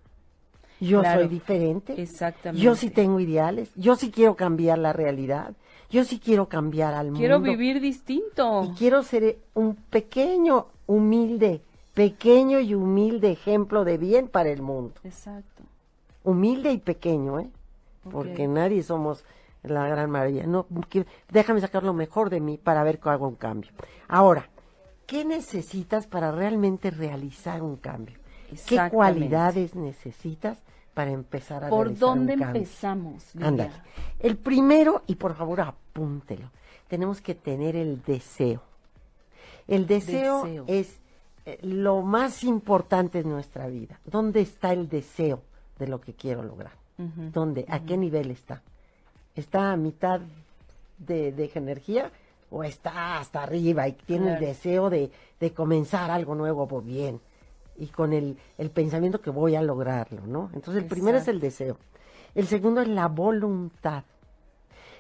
Yo 0.80 1.04
soy 1.04 1.28
diferente. 1.28 2.02
Exactamente. 2.02 2.66
Yo 2.66 2.76
sí 2.76 2.90
tengo 2.90 3.20
ideales. 3.20 3.70
Yo 3.76 3.96
sí 3.96 4.10
quiero 4.10 4.36
cambiar 4.36 4.80
la 4.80 4.92
realidad. 4.92 5.54
Yo 5.92 6.04
sí 6.04 6.20
quiero 6.20 6.50
cambiar 6.50 6.96
al 6.96 7.08
mundo. 7.08 7.20
Quiero 7.20 7.40
vivir 7.40 7.80
distinto. 7.80 8.64
Y 8.64 8.76
quiero 8.76 9.04
ser 9.04 9.38
un 9.54 9.76
pequeño, 9.76 10.66
humilde, 10.88 11.62
pequeño 11.94 12.60
y 12.60 12.74
humilde 12.74 13.32
ejemplo 13.32 13.86
de 13.86 14.00
bien 14.00 14.28
para 14.28 14.50
el 14.50 14.64
mundo. 14.64 14.96
Exacto. 15.04 15.62
Humilde 16.24 16.72
y 16.72 16.80
pequeño, 16.80 17.40
¿eh? 17.40 17.50
Porque 18.12 18.48
nadie 18.48 18.82
somos 18.82 19.24
la 19.62 19.88
gran 19.88 20.10
maravilla. 20.10 20.48
No, 20.48 20.66
déjame 21.32 21.62
sacar 21.62 21.84
lo 21.84 21.94
mejor 21.94 22.32
de 22.32 22.40
mí 22.40 22.58
para 22.58 22.84
ver 22.84 23.00
que 23.00 23.10
hago 23.10 23.28
un 23.28 23.36
cambio. 23.36 23.72
Ahora, 24.08 24.50
¿qué 25.06 25.26
necesitas 25.26 26.08
para 26.08 26.32
realmente 26.32 26.92
realizar 26.92 27.62
un 27.62 27.78
cambio? 27.78 28.18
¿Qué 28.68 28.90
cualidades 28.92 29.76
necesitas 29.76 30.58
para 30.94 31.12
empezar 31.12 31.64
a 31.64 31.70
¿Por 31.70 31.98
dónde 31.98 32.34
un 32.34 32.40
cambio? 32.40 32.62
empezamos? 32.62 33.24
Ándale. 33.42 33.72
El 34.20 34.38
primero, 34.38 35.04
y 35.08 35.16
por 35.16 35.36
favor 35.36 35.62
apúntelo, 35.62 36.52
tenemos 36.88 37.22
que 37.22 37.36
tener 37.36 37.76
el 37.76 38.02
deseo. 38.04 38.62
El 39.68 39.88
deseo, 39.88 40.64
es 40.68 41.00
eh, 41.46 41.60
lo 41.64 42.02
más 42.02 42.44
importante 42.44 43.20
en 43.20 43.30
nuestra 43.30 43.68
vida. 43.68 44.00
¿Dónde 44.06 44.42
está 44.42 44.74
el 44.74 44.88
deseo 44.88 45.42
de 45.80 45.88
lo 45.88 46.00
que 46.00 46.14
quiero 46.14 46.44
lograr? 46.44 46.74
¿Dónde? 46.98 47.66
¿A 47.68 47.82
qué 47.82 47.98
nivel 47.98 48.32
está? 48.32 48.62
¿Está 49.36 49.74
a 49.74 49.76
mitad 49.76 50.22
de, 50.98 51.34
de 51.34 51.52
energía? 51.56 52.10
O 52.50 52.64
está 52.64 53.18
hasta 53.20 53.44
arriba 53.44 53.88
y 53.88 53.94
tiene 53.94 54.34
el 54.34 54.40
deseo 54.40 54.90
de, 54.90 55.12
de, 55.40 55.54
comenzar 55.54 56.12
algo 56.12 56.36
nuevo 56.36 56.68
por 56.68 56.84
bien 56.84 57.20
y 57.78 57.88
con 57.88 58.14
el, 58.14 58.38
el 58.58 58.70
pensamiento 58.70 59.22
que 59.22 59.30
voy 59.30 59.56
a 59.56 59.62
lograrlo, 59.62 60.22
¿no? 60.26 60.50
Entonces 60.54 60.84
el 60.84 60.90
primero 60.90 61.18
es 61.18 61.28
el 61.28 61.40
deseo. 61.40 61.78
El 62.34 62.48
segundo 62.48 62.82
es 62.82 62.88
la 62.88 63.08
voluntad. 63.08 64.04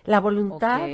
La 0.05 0.19
voluntad 0.19 0.87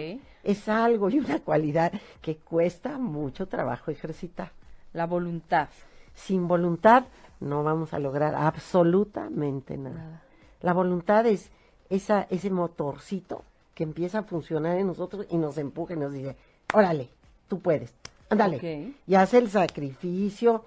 es 0.43 0.69
algo 0.69 1.09
y 1.09 1.19
una 1.19 1.39
cualidad 1.39 1.91
que 2.21 2.37
cuesta 2.37 2.97
mucho 2.97 3.47
trabajo 3.47 3.91
ejercitar. 3.91 4.51
La 4.93 5.05
voluntad. 5.05 5.69
Sin 6.13 6.47
voluntad 6.47 7.05
no 7.39 7.63
vamos 7.63 7.93
a 7.93 7.99
lograr 7.99 8.35
absolutamente 8.35 9.77
nada. 9.77 10.23
La 10.61 10.73
voluntad 10.73 11.25
es 11.25 11.51
esa, 11.89 12.27
ese 12.29 12.49
motorcito 12.49 13.43
que 13.73 13.83
empieza 13.83 14.19
a 14.19 14.23
funcionar 14.23 14.77
en 14.77 14.87
nosotros 14.87 15.25
y 15.29 15.37
nos 15.37 15.57
empuja 15.57 15.93
y 15.93 15.97
nos 15.97 16.13
dice, 16.13 16.35
órale, 16.73 17.09
tú 17.47 17.59
puedes, 17.59 17.93
ándale. 18.29 18.93
Y 19.07 19.15
hace 19.15 19.37
el 19.37 19.49
sacrificio 19.49 20.63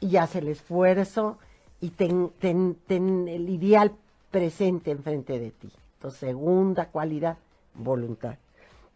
y 0.00 0.16
hace 0.16 0.38
el 0.38 0.48
esfuerzo 0.48 1.38
y 1.80 1.90
ten, 1.90 2.30
ten, 2.38 2.76
ten 2.86 3.28
el 3.28 3.48
ideal 3.48 3.92
presente 4.30 4.90
enfrente 4.90 5.38
de 5.38 5.50
ti. 5.50 5.70
Entonces, 5.96 6.20
segunda 6.20 6.86
cualidad, 6.86 7.38
voluntad. 7.74 8.36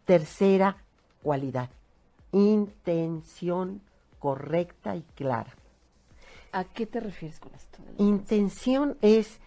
Tercera 0.05 0.77
cualidad, 1.21 1.69
intención 2.31 3.81
correcta 4.19 4.95
y 4.95 5.01
clara. 5.15 5.53
¿A 6.51 6.63
qué 6.63 6.85
te 6.85 6.99
refieres 6.99 7.39
con 7.39 7.53
esto? 7.53 7.77
Intención 7.97 8.97
es 9.01 9.39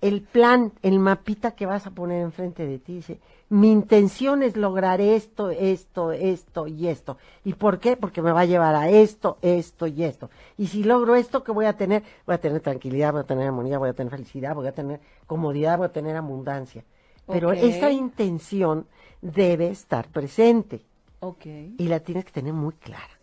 el 0.00 0.22
plan, 0.22 0.72
el 0.82 0.98
mapita 0.98 1.52
que 1.52 1.66
vas 1.66 1.86
a 1.86 1.90
poner 1.90 2.22
enfrente 2.22 2.66
de 2.66 2.78
ti. 2.78 2.96
Dice, 2.96 3.18
mi 3.48 3.72
intención 3.72 4.42
es 4.42 4.56
lograr 4.56 5.00
esto, 5.00 5.50
esto, 5.50 6.12
esto 6.12 6.66
y 6.66 6.88
esto. 6.88 7.16
¿Y 7.44 7.54
por 7.54 7.78
qué? 7.78 7.96
Porque 7.96 8.22
me 8.22 8.32
va 8.32 8.40
a 8.40 8.46
llevar 8.46 8.74
a 8.74 8.88
esto, 8.90 9.38
esto 9.42 9.86
y 9.86 10.04
esto. 10.04 10.30
Y 10.56 10.68
si 10.68 10.84
logro 10.84 11.16
esto, 11.16 11.42
¿qué 11.42 11.52
voy 11.52 11.66
a 11.66 11.76
tener? 11.76 12.02
Voy 12.26 12.34
a 12.34 12.40
tener 12.40 12.60
tranquilidad, 12.60 13.12
voy 13.12 13.22
a 13.22 13.26
tener 13.26 13.46
armonía, 13.46 13.78
voy 13.78 13.88
a 13.88 13.94
tener 13.94 14.10
felicidad, 14.10 14.54
voy 14.54 14.68
a 14.68 14.72
tener 14.72 15.00
comodidad, 15.26 15.78
voy 15.78 15.86
a 15.86 15.92
tener 15.92 16.16
abundancia. 16.16 16.84
Pero 17.26 17.52
esa 17.52 17.90
intención 17.90 18.86
debe 19.20 19.68
estar 19.68 20.08
presente. 20.08 20.82
Okay. 21.20 21.74
Y 21.78 21.88
la 21.88 22.00
tienes 22.00 22.24
que 22.24 22.32
tener 22.32 22.52
muy 22.52 22.74
clara. 22.74 23.18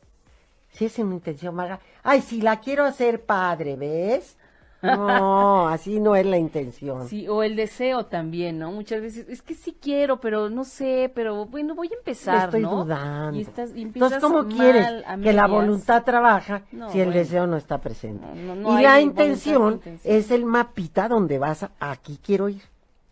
Si 0.71 0.85
es 0.85 0.99
una 0.99 1.15
intención 1.15 1.55
maga, 1.55 1.79
ay, 2.03 2.21
si 2.21 2.41
la 2.41 2.59
quiero 2.59 2.83
hacer 2.83 3.23
padre, 3.23 3.77
¿ves? 3.77 4.38
No, 4.85 5.67
así 5.67 5.99
no 5.99 6.15
es 6.15 6.25
la 6.25 6.37
intención. 6.37 7.07
Sí, 7.07 7.27
o 7.27 7.43
el 7.43 7.55
deseo 7.55 8.05
también, 8.05 8.59
¿no? 8.59 8.71
Muchas 8.71 9.01
veces, 9.01 9.27
es 9.29 9.41
que 9.41 9.53
sí 9.53 9.75
quiero, 9.79 10.19
pero 10.19 10.49
no 10.49 10.63
sé, 10.63 11.11
pero 11.13 11.45
bueno, 11.45 11.75
voy 11.75 11.89
a 11.93 11.97
empezar, 11.97 12.45
estoy 12.45 12.61
¿no? 12.61 12.83
dudando. 12.83 13.37
Y 13.37 13.41
estás, 13.41 13.71
Entonces, 13.75 14.19
¿cómo 14.19 14.45
quieres 14.47 15.03
que 15.21 15.33
la 15.33 15.47
voluntad 15.47 16.03
trabaja 16.03 16.63
si 16.91 16.99
el 16.99 17.11
deseo 17.11 17.47
no 17.47 17.57
está 17.57 17.79
presente? 17.79 18.25
y 18.35 18.81
la 18.81 19.01
intención, 19.01 19.81
es 20.03 20.31
el 20.31 20.45
mapita 20.45 21.07
donde 21.07 21.37
vas 21.37 21.63
a, 21.63 21.71
aquí 21.79 22.19
quiero 22.23 22.49
ir. 22.49 22.61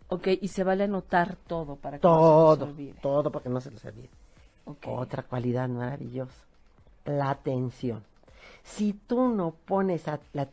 Ok, 0.08 0.28
y 0.40 0.48
se 0.48 0.62
vale 0.64 0.84
anotar 0.84 1.36
todo 1.46 1.76
para 1.76 1.96
que 1.96 2.02
todo, 2.02 2.50
no 2.50 2.54
se 2.54 2.60
los 2.60 2.68
olvide. 2.68 2.94
Todo, 3.00 3.30
para 3.30 3.42
que 3.42 3.48
no 3.48 3.60
se 3.60 3.70
los 3.70 3.84
olvide. 3.84 4.10
Otra 4.86 5.22
cualidad 5.22 5.68
maravillosa, 5.68 6.44
la 7.04 7.30
atención 7.30 8.02
si 8.64 8.94
tú 8.94 9.28
no 9.28 9.52
pones, 9.52 10.04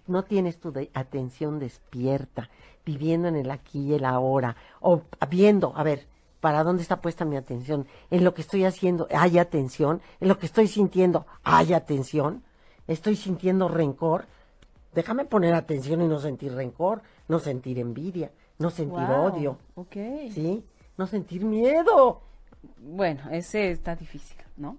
no 0.05 0.23
tienes 0.23 0.59
tu 0.59 0.73
atención 0.93 1.59
despierta, 1.59 2.49
viviendo 2.85 3.29
en 3.29 3.37
el 3.37 3.49
aquí 3.49 3.79
y 3.79 3.93
el 3.93 4.05
ahora, 4.05 4.55
o 4.81 5.01
viendo, 5.29 5.73
a 5.75 5.83
ver, 5.83 6.05
¿para 6.41 6.63
dónde 6.63 6.83
está 6.83 7.01
puesta 7.01 7.23
mi 7.23 7.37
atención? 7.37 7.87
En 8.09 8.23
lo 8.23 8.33
que 8.33 8.41
estoy 8.41 8.65
haciendo, 8.65 9.07
¿hay 9.11 9.39
atención? 9.39 10.01
En 10.19 10.27
lo 10.27 10.37
que 10.37 10.45
estoy 10.45 10.67
sintiendo, 10.67 11.25
¿hay 11.43 11.73
atención? 11.73 12.43
¿Estoy 12.85 13.15
sintiendo 13.15 13.69
rencor? 13.69 14.25
Déjame 14.93 15.23
poner 15.23 15.53
atención 15.53 16.01
y 16.01 16.07
no 16.07 16.19
sentir 16.19 16.53
rencor, 16.53 17.01
no 17.29 17.39
sentir 17.39 17.79
envidia, 17.79 18.31
no 18.59 18.69
sentir 18.69 19.09
odio. 19.09 19.57
Ok. 19.75 19.95
¿Sí? 20.33 20.65
No 20.97 21.07
sentir 21.07 21.45
miedo. 21.45 22.21
Bueno, 22.77 23.29
ese 23.31 23.71
está 23.71 23.95
difícil, 23.95 24.37
¿no? 24.57 24.77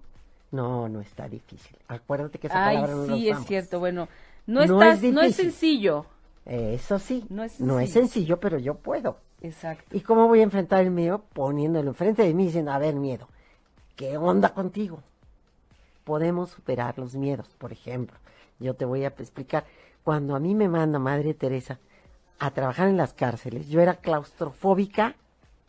No, 0.52 0.86
no 0.88 1.00
está 1.00 1.28
difícil. 1.28 1.76
Acuérdate 1.88 2.38
que 2.38 2.46
esa 2.46 2.66
palabra 2.66 2.94
no 2.94 3.16
sí, 3.16 3.28
es 3.28 3.38
cierto. 3.46 3.80
Bueno, 3.80 4.06
no, 4.46 4.62
es 4.62 4.70
no 5.02 5.22
es 5.22 5.34
sencillo. 5.34 6.04
Eso 6.44 6.98
sí, 6.98 7.24
no 7.30 7.42
es, 7.42 7.58
no 7.58 7.80
es 7.80 7.92
sencillo, 7.92 8.38
pero 8.38 8.58
yo 8.58 8.74
puedo. 8.74 9.16
Exacto. 9.40 9.96
¿Y 9.96 10.00
cómo 10.00 10.28
voy 10.28 10.40
a 10.40 10.44
enfrentar 10.44 10.84
el 10.84 10.90
miedo? 10.90 11.24
Poniéndolo 11.32 11.88
enfrente 11.88 12.22
de 12.22 12.34
mí 12.34 12.46
diciendo, 12.46 12.70
a 12.70 12.78
ver, 12.78 12.94
miedo, 12.94 13.28
¿qué 13.96 14.18
onda 14.18 14.52
contigo? 14.52 15.02
Podemos 16.04 16.50
superar 16.50 16.98
los 16.98 17.14
miedos, 17.14 17.48
por 17.56 17.72
ejemplo. 17.72 18.18
Yo 18.60 18.74
te 18.74 18.84
voy 18.84 19.04
a 19.04 19.08
explicar. 19.08 19.64
Cuando 20.04 20.36
a 20.36 20.40
mí 20.40 20.54
me 20.54 20.68
manda 20.68 20.98
Madre 20.98 21.32
Teresa 21.32 21.78
a 22.38 22.50
trabajar 22.50 22.88
en 22.88 22.96
las 22.96 23.14
cárceles, 23.14 23.68
yo 23.68 23.80
era 23.80 23.94
claustrofóbica 23.94 25.14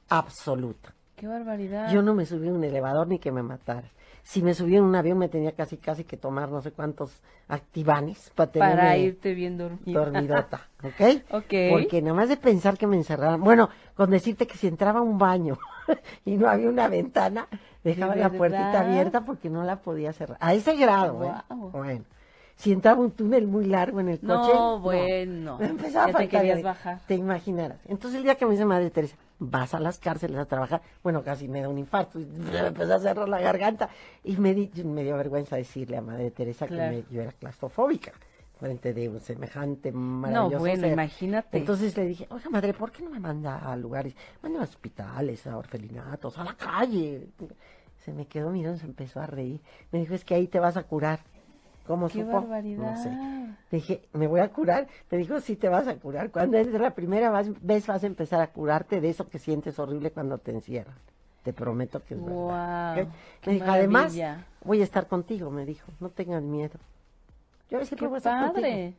absoluta. 0.10 0.94
¡Qué 1.16 1.28
barbaridad! 1.28 1.92
Yo 1.94 2.02
no 2.02 2.16
me 2.16 2.26
subí 2.26 2.50
a 2.50 2.52
un 2.52 2.64
elevador 2.64 3.08
ni 3.08 3.20
que 3.20 3.32
me 3.32 3.44
matara 3.44 3.90
si 4.24 4.42
me 4.42 4.54
subía 4.54 4.78
en 4.78 4.86
un 4.86 4.96
avión 4.96 5.18
me 5.18 5.28
tenía 5.28 5.52
casi 5.52 5.78
casi 5.78 6.06
que 6.06 6.18
tomar 6.18 6.50
no 6.50 6.62
sé 6.62 6.72
cuántos 6.72 7.22
activanes 7.50 8.32
para, 8.34 8.52
para 8.52 8.98
irte 8.98 9.34
bien 9.34 9.58
dormida. 9.58 10.00
dormidota, 10.00 10.70
¿ok? 10.84 11.24
Ok. 11.32 11.54
Porque 11.72 12.02
nada 12.02 12.16
más 12.16 12.30
de 12.30 12.38
pensar 12.38 12.78
que 12.78 12.88
me 12.88 12.96
encerraran, 12.96 13.42
bueno, 13.42 13.70
con 13.96 14.10
decirte 14.10 14.48
que 14.48 14.58
si 14.58 14.68
entraba 14.68 15.00
a 15.00 15.04
un 15.04 15.18
baño 15.18 15.60
y 16.26 16.38
no 16.38 16.50
había 16.50 16.70
una 16.70 16.88
ventana, 16.88 17.48
dejaba 17.84 18.16
la 18.16 18.30
puertita 18.30 18.80
abierta 18.80 19.26
porque 19.26 19.50
no 19.50 19.64
la 19.64 19.82
podía 19.82 20.14
cerrar. 20.14 20.38
A 20.40 20.54
ese 20.54 20.76
grado, 20.76 21.24
¿eh? 21.24 21.34
Bueno. 21.72 22.06
Si 22.64 22.72
entraba 22.72 23.02
un 23.02 23.12
túnel 23.12 23.46
muy 23.46 23.66
largo 23.66 24.00
en 24.00 24.08
el 24.08 24.20
coche. 24.22 24.54
No, 24.54 24.80
bueno. 24.80 25.58
Me 25.60 25.66
empezaba 25.66 26.14
ya 26.14 26.18
te 26.18 26.30
querías 26.30 26.64
bajar. 26.64 27.02
Te 27.06 27.16
imaginarás. 27.16 27.80
Entonces 27.90 28.20
el 28.20 28.24
día 28.24 28.36
que 28.36 28.46
me 28.46 28.52
dice 28.52 28.64
Madre 28.64 28.90
Teresa, 28.90 29.18
vas 29.38 29.74
a 29.74 29.82
las 29.82 30.00
cárceles 30.00 30.38
a 30.38 30.46
trabajar. 30.46 30.82
Bueno, 31.04 31.24
casi 31.24 31.50
me 31.50 31.60
da 31.60 31.68
un 31.68 31.78
infarto 31.78 32.22
y 32.22 32.26
me 32.26 32.68
empezó 32.68 32.96
a 32.96 33.00
cerrar 33.00 33.28
la 33.28 33.42
garganta. 33.42 33.90
Y 34.24 34.38
me, 34.38 34.54
me 34.86 35.04
dio 35.04 35.18
vergüenza 35.18 35.58
decirle 35.58 35.98
a 35.98 36.02
Madre 36.02 36.32
Teresa 36.32 36.66
que 36.66 37.04
yo 37.12 37.22
era 37.22 37.34
claustrofóbica 37.34 38.14
frente 38.58 38.94
de 38.94 39.10
un 39.10 39.20
semejante 39.20 39.92
maravilloso 39.92 40.56
No, 40.56 40.60
bueno, 40.60 40.88
imagínate. 40.88 41.58
Entonces 41.58 41.98
le 41.98 42.06
dije, 42.06 42.28
oiga, 42.30 42.50
madre, 42.50 42.74
¿por 42.74 42.94
qué 42.94 43.04
no 43.04 43.10
me 43.10 43.20
manda 43.20 43.58
a 43.58 43.76
lugares? 43.76 44.16
Manda 44.42 44.62
a 44.62 44.64
hospitales, 44.64 45.46
a 45.48 45.58
orfelinatos, 45.58 46.38
a 46.38 46.46
la 46.46 46.54
calle. 46.54 47.28
Se 48.06 48.14
me 48.14 48.26
quedó 48.26 48.52
mirando, 48.52 48.80
se 48.80 48.86
empezó 48.86 49.20
a 49.20 49.28
reír. 49.28 49.60
Me 49.92 50.00
dijo, 50.00 50.14
es 50.14 50.24
que 50.24 50.36
ahí 50.36 50.48
te 50.48 50.62
vas 50.62 50.78
a 50.78 50.84
curar. 50.84 51.20
¿Cómo 51.86 52.08
Qué 52.08 52.24
barbaridad. 52.24 52.92
No 52.92 53.04
sé. 53.04 53.12
Dije, 53.72 54.02
¿me 54.14 54.28
voy 54.28 54.40
a 54.40 54.50
curar? 54.50 54.88
Me 55.10 55.18
dijo, 55.18 55.40
sí 55.40 55.56
te 55.56 55.68
vas 55.68 55.88
a 55.88 55.96
curar. 55.96 56.32
Cuando 56.32 56.58
es 56.58 56.68
la 56.68 56.92
primera 56.92 57.32
vez 57.62 57.88
vas 57.88 58.04
a 58.04 58.08
empezar 58.08 58.42
a 58.42 58.48
curarte 58.48 59.02
de 59.02 59.10
eso 59.10 59.28
que 59.28 59.40
sientes 59.40 59.80
horrible 59.80 60.12
cuando 60.12 60.38
te 60.38 60.52
encierran. 60.52 60.96
Te 61.44 61.52
prometo 61.52 62.02
que 62.04 62.14
es 62.14 62.24
verdad. 62.24 63.08
Me 63.46 63.54
dijo, 63.54 63.66
además, 63.68 64.18
voy 64.64 64.82
a 64.82 64.84
estar 64.84 65.08
contigo, 65.08 65.52
me 65.52 65.66
dijo. 65.66 65.92
No 66.00 66.10
tengan 66.10 66.50
miedo. 66.50 66.80
Yo 67.70 67.78
a 67.78 67.80
veces 67.82 68.00
Qué 68.00 68.08
padre. 68.08 68.94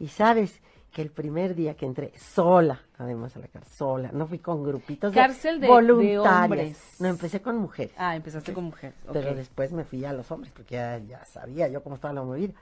Y 0.00 0.08
sabes 0.08 0.60
que 0.94 1.02
el 1.02 1.10
primer 1.10 1.54
día 1.56 1.74
que 1.74 1.84
entré 1.84 2.12
sola, 2.16 2.80
además 2.96 3.36
a 3.36 3.40
la 3.40 3.48
cárcel, 3.48 3.72
sola, 3.72 4.10
no 4.12 4.28
fui 4.28 4.38
con 4.38 4.62
grupitos 4.62 5.12
cárcel 5.12 5.60
de, 5.60 5.66
voluntarios. 5.66 6.78
no, 7.00 7.08
empecé 7.08 7.42
con 7.42 7.58
mujeres. 7.58 7.92
Ah, 7.98 8.14
empezaste 8.14 8.54
con 8.54 8.64
mujeres. 8.64 8.94
Pero 9.12 9.34
después 9.34 9.72
me 9.72 9.84
fui 9.84 10.04
a 10.04 10.12
los 10.12 10.30
hombres 10.30 10.52
porque 10.54 10.76
ya, 10.76 10.98
ya 10.98 11.24
sabía 11.24 11.68
yo 11.68 11.82
cómo 11.82 11.96
estaba 11.96 12.14
la 12.14 12.22
movida. 12.22 12.54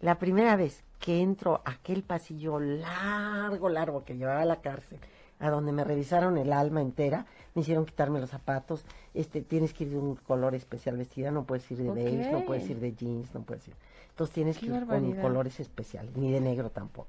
La 0.00 0.18
primera 0.18 0.54
vez 0.54 0.84
que 1.00 1.20
entro 1.20 1.60
a 1.64 1.72
aquel 1.72 2.04
pasillo 2.04 2.60
largo, 2.60 3.68
largo 3.68 4.04
que 4.04 4.16
llevaba 4.16 4.42
a 4.42 4.46
la 4.46 4.60
cárcel, 4.60 5.00
a 5.40 5.50
donde 5.50 5.72
me 5.72 5.82
revisaron 5.82 6.38
el 6.38 6.52
alma 6.52 6.80
entera, 6.80 7.26
me 7.54 7.62
hicieron 7.62 7.84
quitarme 7.84 8.20
los 8.20 8.30
zapatos, 8.30 8.84
este, 9.12 9.42
tienes 9.42 9.74
que 9.74 9.84
ir 9.84 9.90
de 9.90 9.98
un 9.98 10.14
color 10.14 10.54
especial 10.54 10.96
vestida, 10.96 11.32
no 11.32 11.44
puedes 11.44 11.68
ir 11.70 11.78
de 11.78 11.90
beige, 11.90 12.30
no 12.30 12.44
puedes 12.44 12.70
ir 12.70 12.78
de 12.78 12.94
jeans, 12.94 13.34
no 13.34 13.42
puedes 13.42 13.66
ir. 13.66 13.74
Entonces 14.10 14.32
tienes 14.32 14.58
que 14.58 14.66
ir 14.66 14.86
con 14.86 15.12
colores 15.14 15.58
especiales, 15.58 16.16
ni 16.16 16.30
de 16.30 16.40
negro 16.40 16.70
tampoco. 16.70 17.08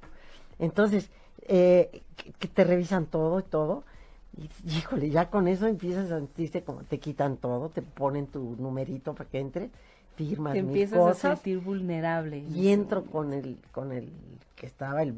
Entonces, 0.60 1.10
eh, 1.44 2.02
que, 2.40 2.48
te 2.48 2.64
revisan 2.64 3.06
todo 3.06 3.40
y 3.40 3.44
todo. 3.44 3.84
Y 4.38 4.50
híjole, 4.78 5.10
ya 5.10 5.30
con 5.30 5.48
eso 5.48 5.68
empiezas 5.68 6.12
a 6.12 6.18
sentirte 6.18 6.64
como 6.64 6.84
te 6.84 7.00
quitan 7.00 7.38
todo, 7.38 7.70
te 7.70 7.82
ponen 7.82 8.28
tu 8.28 8.56
numerito 8.60 9.16
para 9.16 9.30
que 9.30 9.40
entre, 9.40 9.70
firmas 10.16 10.54
te 10.54 10.60
empiezas 10.60 11.26
a 11.26 11.36
sentir 11.36 11.60
vulnerable. 11.60 12.40
Y 12.54 12.70
entro 12.70 13.06
con 13.06 13.34
el, 13.34 13.58
con 13.72 13.92
el 13.92 14.10
que 14.56 14.68
estaba 14.68 15.02
el, 15.02 15.16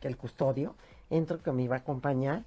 el 0.00 0.16
custodio, 0.16 0.74
entro 1.10 1.42
que 1.42 1.52
me 1.52 1.62
iba 1.64 1.76
a 1.76 1.80
acompañar, 1.80 2.44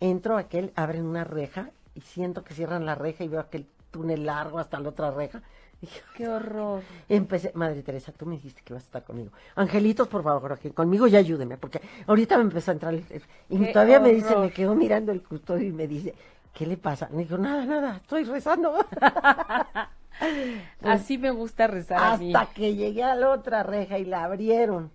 entro 0.00 0.38
aquel, 0.38 0.72
abren 0.76 1.04
una 1.04 1.24
reja 1.24 1.70
y 1.94 2.00
siento 2.00 2.44
que 2.44 2.54
cierran 2.54 2.86
la 2.86 2.94
reja 2.94 3.24
y 3.24 3.28
veo 3.28 3.40
aquel 3.40 3.66
túnel 3.90 4.26
largo 4.26 4.58
hasta 4.58 4.80
la 4.80 4.88
otra 4.88 5.10
reja 5.10 5.42
Qué 6.16 6.26
horror. 6.26 6.82
Empecé, 7.08 7.52
Madre 7.54 7.82
Teresa, 7.82 8.12
tú 8.12 8.26
me 8.26 8.34
dijiste 8.34 8.62
que 8.64 8.72
ibas 8.72 8.82
a 8.82 8.86
estar 8.86 9.04
conmigo. 9.04 9.30
Angelitos, 9.54 10.08
por 10.08 10.24
favor, 10.24 10.58
conmigo 10.74 11.06
ya 11.06 11.20
ayúdeme, 11.20 11.56
porque 11.56 11.80
ahorita 12.06 12.36
me 12.36 12.42
empezó 12.42 12.72
a 12.72 12.74
entrar 12.74 12.94
y 13.48 13.72
todavía 13.72 14.00
me 14.00 14.12
dice, 14.12 14.34
me 14.36 14.50
quedó 14.50 14.74
mirando 14.74 15.12
el 15.12 15.22
custodio 15.22 15.68
y 15.68 15.72
me 15.72 15.86
dice, 15.86 16.14
¿qué 16.52 16.66
le 16.66 16.76
pasa? 16.76 17.08
Me 17.12 17.22
dijo, 17.22 17.38
nada, 17.38 17.64
nada, 17.64 17.96
estoy 17.96 18.24
rezando. 18.24 18.74
Así 20.82 21.16
me 21.16 21.30
gusta 21.30 21.68
rezar. 21.68 22.14
Hasta 22.14 22.46
que 22.52 22.74
llegué 22.74 23.04
a 23.04 23.14
la 23.14 23.30
otra 23.30 23.62
reja 23.62 23.98
y 23.98 24.04
la 24.04 24.24
abrieron. 24.24 24.90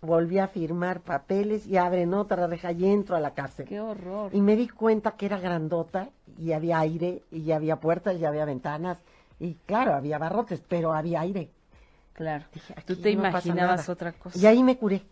Volví 0.00 0.38
a 0.38 0.48
firmar 0.48 1.00
papeles 1.00 1.66
y 1.66 1.76
abren 1.76 2.14
otra 2.14 2.46
reja 2.48 2.72
y 2.72 2.86
entro 2.86 3.14
a 3.16 3.20
la 3.20 3.34
cárcel. 3.34 3.66
Qué 3.66 3.80
horror. 3.80 4.34
Y 4.34 4.40
me 4.40 4.56
di 4.56 4.68
cuenta 4.68 5.12
que 5.12 5.26
era 5.26 5.38
grandota 5.38 6.08
y 6.38 6.52
había 6.52 6.80
aire 6.80 7.22
y 7.30 7.50
había 7.52 7.76
puertas 7.76 8.16
y 8.18 8.24
había 8.24 8.44
ventanas 8.44 8.98
y 9.40 9.54
claro, 9.66 9.94
había 9.94 10.18
barrotes, 10.18 10.62
pero 10.66 10.92
había 10.92 11.20
aire. 11.20 11.50
Claro. 12.12 12.44
Tú 12.84 12.96
te 12.96 13.10
imaginabas 13.10 13.88
otra 13.88 14.12
cosa. 14.12 14.38
Y 14.38 14.46
ahí 14.46 14.62
me 14.62 14.76
curé. 14.76 15.02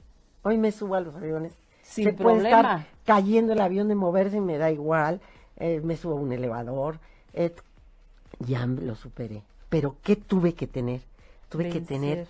Hoy 0.43 0.59
me 0.59 0.73
subo 0.73 0.97
a 0.97 1.01
los 1.01 1.15
aviones. 1.15 1.53
Sin 1.83 2.17
problema. 2.17 2.35
Puede 2.35 2.49
estar 2.49 2.87
cayendo 3.05 3.53
el 3.53 3.61
avión 3.61 3.87
de 3.89 3.95
moverse, 3.95 4.41
me 4.41 4.59
da 4.59 4.73
igual. 4.73 5.21
Eh, 5.57 5.81
me 5.85 5.97
subo 5.97 6.15
a 6.15 6.21
un 6.21 6.33
elevador. 6.33 6.99
Eh, 7.33 7.55
ya 8.41 8.67
lo 8.67 8.97
superé. 8.97 9.43
Pero 9.69 9.97
¿qué 10.03 10.17
tuve 10.17 10.55
que 10.55 10.67
tener? 10.67 11.01
Tuve 11.49 11.71
que 11.71 11.81
tener 11.81 12.27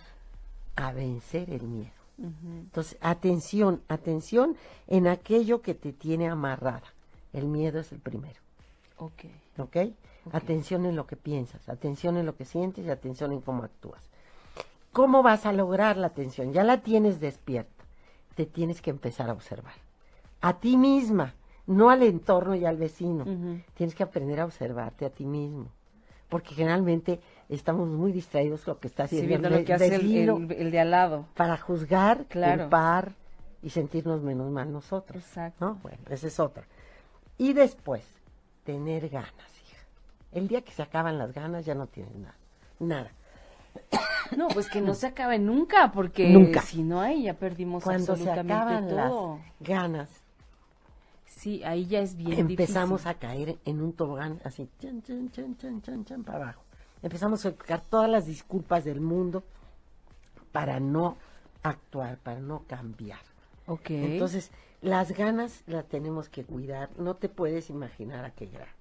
a 0.76 0.92
vencer 0.92 1.50
el 1.50 1.62
miedo. 1.62 1.90
Entonces, 2.18 2.96
atención, 3.00 3.82
atención 3.88 4.56
en 4.86 5.06
aquello 5.06 5.62
que 5.62 5.74
te 5.74 5.92
tiene 5.92 6.28
amarrada. 6.28 6.82
El 7.32 7.46
miedo 7.46 7.80
es 7.80 7.92
el 7.92 7.98
primero. 7.98 8.40
Ok. 8.98 9.24
¿Ok? 9.58 9.76
Atención 10.32 10.86
en 10.86 10.96
lo 10.96 11.06
que 11.06 11.16
piensas, 11.16 11.68
atención 11.68 12.16
en 12.16 12.26
lo 12.26 12.36
que 12.36 12.44
sientes 12.44 12.84
y 12.84 12.90
atención 12.90 13.32
en 13.32 13.40
cómo 13.40 13.62
actúas. 13.62 14.02
¿Cómo 14.92 15.22
vas 15.22 15.46
a 15.46 15.52
lograr 15.52 15.96
la 15.96 16.08
atención? 16.08 16.52
Ya 16.52 16.64
la 16.64 16.78
tienes 16.78 17.20
despierta. 17.20 17.84
Te 18.34 18.46
tienes 18.46 18.80
que 18.80 18.90
empezar 18.90 19.30
a 19.30 19.34
observar. 19.34 19.74
A 20.40 20.58
ti 20.58 20.76
misma, 20.76 21.34
no 21.66 21.90
al 21.90 22.02
entorno 22.02 22.54
y 22.54 22.64
al 22.64 22.76
vecino. 22.76 23.24
Tienes 23.74 23.94
que 23.94 24.02
aprender 24.02 24.40
a 24.40 24.46
observarte 24.46 25.04
a 25.04 25.10
ti 25.10 25.24
mismo. 25.24 25.68
Porque 26.28 26.54
generalmente 26.54 27.20
estamos 27.48 27.88
muy 27.88 28.10
distraídos 28.10 28.62
con 28.62 28.74
lo 28.74 28.80
que 28.80 28.88
está 28.88 29.04
haciendo 29.04 29.48
lo 29.48 29.64
que 29.64 29.74
hace 29.74 29.94
el, 29.94 30.70
de 30.70 30.80
al 30.80 30.90
lado. 30.90 31.26
Para 31.36 31.56
juzgar, 31.56 32.24
culpar 32.32 33.12
y 33.62 33.70
sentirnos 33.70 34.22
menos 34.22 34.50
mal 34.50 34.72
nosotros. 34.72 35.22
Exacto. 35.22 35.76
Bueno, 35.82 35.98
esa 36.10 36.26
es 36.26 36.40
otra. 36.40 36.64
Y 37.38 37.52
después, 37.52 38.02
tener 38.64 39.08
ganas 39.08 39.55
el 40.32 40.48
día 40.48 40.62
que 40.62 40.72
se 40.72 40.82
acaban 40.82 41.18
las 41.18 41.32
ganas 41.32 41.64
ya 41.64 41.74
no 41.74 41.86
tienes 41.86 42.14
nada. 42.16 42.36
Nada. 42.78 43.10
No, 44.36 44.48
pues 44.48 44.68
que 44.68 44.80
no 44.80 44.94
se 44.94 45.06
acabe 45.06 45.38
nunca, 45.38 45.92
porque 45.92 46.52
si 46.64 46.82
no 46.82 47.00
hay 47.00 47.22
ya 47.22 47.34
perdimos 47.34 47.84
Cuando 47.84 48.14
absolutamente 48.14 48.52
se 48.52 48.54
acaban 48.54 48.88
todo. 48.88 49.36
Las 49.36 49.68
ganas. 49.68 50.10
Sí, 51.26 51.62
ahí 51.62 51.86
ya 51.86 52.00
es 52.00 52.16
bien 52.16 52.40
Empezamos 52.40 53.06
a 53.06 53.14
caer 53.14 53.56
en 53.64 53.80
un 53.80 53.92
tobogán 53.92 54.40
así, 54.42 54.68
chan, 54.80 55.00
chan, 55.02 55.30
chan, 55.30 55.56
chan, 55.56 55.80
chan, 55.80 56.04
chan, 56.04 56.24
para 56.24 56.38
abajo. 56.38 56.62
Empezamos 57.02 57.46
a 57.46 57.50
buscar 57.50 57.80
todas 57.82 58.10
las 58.10 58.26
disculpas 58.26 58.84
del 58.84 59.00
mundo 59.00 59.44
para 60.50 60.80
no 60.80 61.16
actuar, 61.62 62.18
para 62.18 62.40
no 62.40 62.64
cambiar. 62.66 63.20
Ok. 63.66 63.90
Entonces, 63.90 64.50
las 64.82 65.12
ganas 65.12 65.62
las 65.68 65.86
tenemos 65.86 66.28
que 66.28 66.42
cuidar. 66.42 66.90
No 66.98 67.14
te 67.14 67.28
puedes 67.28 67.70
imaginar 67.70 68.24
a 68.24 68.32
qué 68.32 68.46
grado 68.46 68.76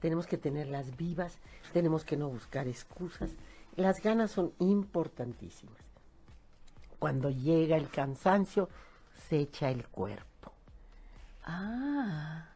tenemos 0.00 0.26
que 0.26 0.38
tenerlas 0.38 0.96
vivas, 0.96 1.38
tenemos 1.72 2.04
que 2.04 2.16
no 2.16 2.28
buscar 2.28 2.68
excusas. 2.68 3.30
Las 3.76 4.02
ganas 4.02 4.30
son 4.30 4.52
importantísimas. 4.58 5.76
Cuando 6.98 7.30
llega 7.30 7.76
el 7.76 7.88
cansancio, 7.88 8.68
se 9.28 9.38
echa 9.38 9.70
el 9.70 9.86
cuerpo. 9.88 10.52
Ah. 11.44 12.46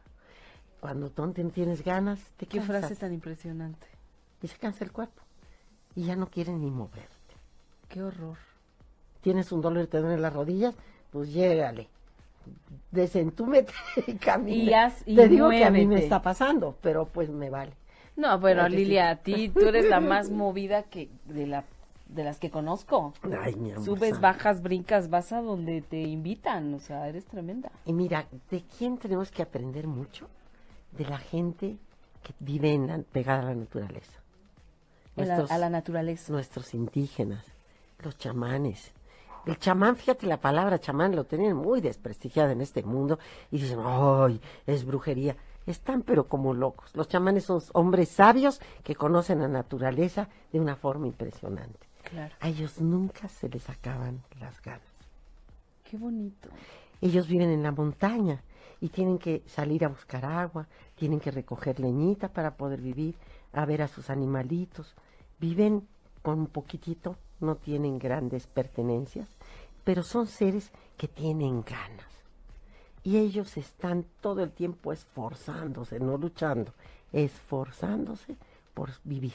Cuando 0.79 1.09
tú 1.09 1.31
tienes 1.31 1.83
ganas, 1.83 2.19
te 2.37 2.45
Qué 2.45 2.61
frase 2.61 2.95
tan 2.95 3.13
impresionante. 3.13 3.87
Y 4.41 4.47
se 4.47 4.57
cansa 4.57 4.83
el 4.83 4.91
cuerpo. 4.91 5.21
Y 5.95 6.05
ya 6.05 6.15
no 6.15 6.29
quieres 6.29 6.55
ni 6.55 6.69
moverte. 6.69 7.35
Qué 7.87 8.03
horror. 8.03 8.37
Tienes 9.21 9.51
un 9.53 9.61
dolor 9.61 9.85
y 9.85 9.87
te 9.87 9.99
duelen 9.99 10.21
las 10.21 10.33
rodillas, 10.33 10.75
pues 11.09 11.31
llégale 11.31 11.87
desentúmete 12.91 13.73
y 14.07 14.13
camina. 14.13 14.93
Y 15.05 15.15
Te 15.15 15.27
digo 15.27 15.49
que 15.49 15.65
a 15.65 15.71
mí 15.71 15.85
me 15.85 15.99
está 15.99 16.21
pasando, 16.21 16.75
pero 16.81 17.05
pues 17.05 17.29
me 17.29 17.49
vale. 17.49 17.73
No, 18.15 18.39
bueno, 18.39 18.67
Lilia, 18.69 19.09
a 19.09 19.15
ti 19.17 19.49
tú 19.49 19.67
eres 19.67 19.89
la 19.89 19.99
más 19.99 20.29
movida 20.29 20.83
que 20.83 21.09
de 21.25 21.47
la 21.47 21.65
de 22.07 22.23
las 22.23 22.39
que 22.39 22.51
conozco. 22.51 23.13
Ay, 23.41 23.55
mi 23.55 23.71
amor, 23.71 23.83
Subes, 23.83 24.19
bajas, 24.19 24.61
brincas, 24.61 25.09
vas 25.09 25.31
a 25.31 25.41
donde 25.41 25.81
te 25.81 25.99
invitan, 25.99 26.73
o 26.75 26.79
sea, 26.79 27.07
eres 27.07 27.25
tremenda. 27.25 27.71
Y 27.85 27.93
mira, 27.93 28.27
¿de 28.51 28.63
quién 28.77 28.97
tenemos 28.97 29.31
que 29.31 29.41
aprender 29.41 29.87
mucho? 29.87 30.27
De 30.91 31.05
la 31.05 31.17
gente 31.17 31.77
que 32.21 32.33
vive 32.39 32.73
en 32.73 33.03
pegada 33.11 33.41
a 33.41 33.45
la 33.45 33.55
naturaleza. 33.55 34.21
a 35.49 35.57
la 35.57 35.69
naturaleza. 35.69 36.31
Nuestros 36.31 36.75
indígenas, 36.75 37.43
los 38.03 38.15
chamanes, 38.17 38.91
el 39.45 39.57
chamán, 39.59 39.95
fíjate 39.95 40.25
la 40.25 40.39
palabra 40.39 40.79
chamán, 40.79 41.15
lo 41.15 41.25
tienen 41.25 41.55
muy 41.55 41.81
desprestigiada 41.81 42.51
en 42.51 42.61
este 42.61 42.83
mundo 42.83 43.19
y 43.51 43.59
dicen, 43.59 43.79
¡ay! 43.83 44.39
Es 44.65 44.85
brujería. 44.85 45.35
Están 45.65 46.01
pero 46.01 46.27
como 46.27 46.53
locos. 46.53 46.95
Los 46.95 47.07
chamanes 47.07 47.45
son 47.45 47.61
hombres 47.73 48.09
sabios 48.09 48.59
que 48.83 48.95
conocen 48.95 49.39
la 49.39 49.47
naturaleza 49.47 50.29
de 50.51 50.59
una 50.59 50.75
forma 50.75 51.07
impresionante. 51.07 51.87
Claro. 52.03 52.35
A 52.39 52.49
ellos 52.49 52.81
nunca 52.81 53.27
se 53.29 53.49
les 53.49 53.69
acaban 53.69 54.21
las 54.39 54.61
ganas. 54.61 54.81
Qué 55.83 55.97
bonito. 55.97 56.49
Ellos 57.01 57.27
viven 57.27 57.49
en 57.49 57.63
la 57.63 57.71
montaña 57.71 58.43
y 58.81 58.89
tienen 58.89 59.17
que 59.17 59.43
salir 59.45 59.85
a 59.85 59.89
buscar 59.89 60.25
agua, 60.25 60.67
tienen 60.95 61.19
que 61.19 61.31
recoger 61.31 61.79
leñita 61.79 62.29
para 62.29 62.55
poder 62.55 62.81
vivir, 62.81 63.15
a 63.53 63.65
ver 63.65 63.81
a 63.81 63.87
sus 63.87 64.09
animalitos. 64.09 64.95
Viven 65.39 65.87
con 66.21 66.39
un 66.39 66.47
poquitito 66.47 67.17
no 67.43 67.55
tienen 67.55 67.99
grandes 67.99 68.47
pertenencias, 68.47 69.27
pero 69.83 70.03
son 70.03 70.27
seres 70.27 70.71
que 70.97 71.07
tienen 71.07 71.63
ganas. 71.63 72.07
Y 73.03 73.17
ellos 73.17 73.57
están 73.57 74.05
todo 74.21 74.43
el 74.43 74.51
tiempo 74.51 74.93
esforzándose, 74.93 75.99
no 75.99 76.17
luchando, 76.17 76.73
esforzándose 77.11 78.37
por 78.73 78.91
vivir, 79.03 79.33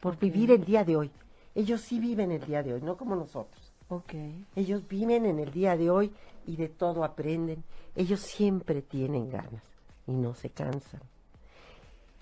por 0.00 0.18
vivir 0.18 0.52
el 0.52 0.64
día 0.64 0.84
de 0.84 0.96
hoy. 0.96 1.10
Ellos 1.54 1.80
sí 1.80 1.98
viven 1.98 2.30
el 2.30 2.44
día 2.46 2.62
de 2.62 2.74
hoy, 2.74 2.82
no 2.82 2.96
como 2.96 3.16
nosotros. 3.16 3.72
Okay. 3.88 4.44
Ellos 4.56 4.88
viven 4.88 5.26
en 5.26 5.38
el 5.38 5.52
día 5.52 5.76
de 5.76 5.90
hoy 5.90 6.12
y 6.46 6.56
de 6.56 6.68
todo 6.68 7.04
aprenden. 7.04 7.62
Ellos 7.94 8.20
siempre 8.20 8.80
tienen 8.80 9.28
ganas 9.28 9.62
y 10.06 10.12
no 10.12 10.34
se 10.34 10.50
cansan. 10.50 11.00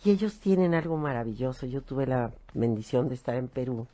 Y 0.04 0.10
ellos 0.10 0.40
tienen 0.40 0.74
algo 0.74 0.96
maravilloso. 0.96 1.66
Yo 1.66 1.82
tuve 1.82 2.06
la 2.06 2.32
bendición 2.54 3.08
de 3.08 3.14
estar 3.14 3.36
en 3.36 3.48
Perú 3.48 3.86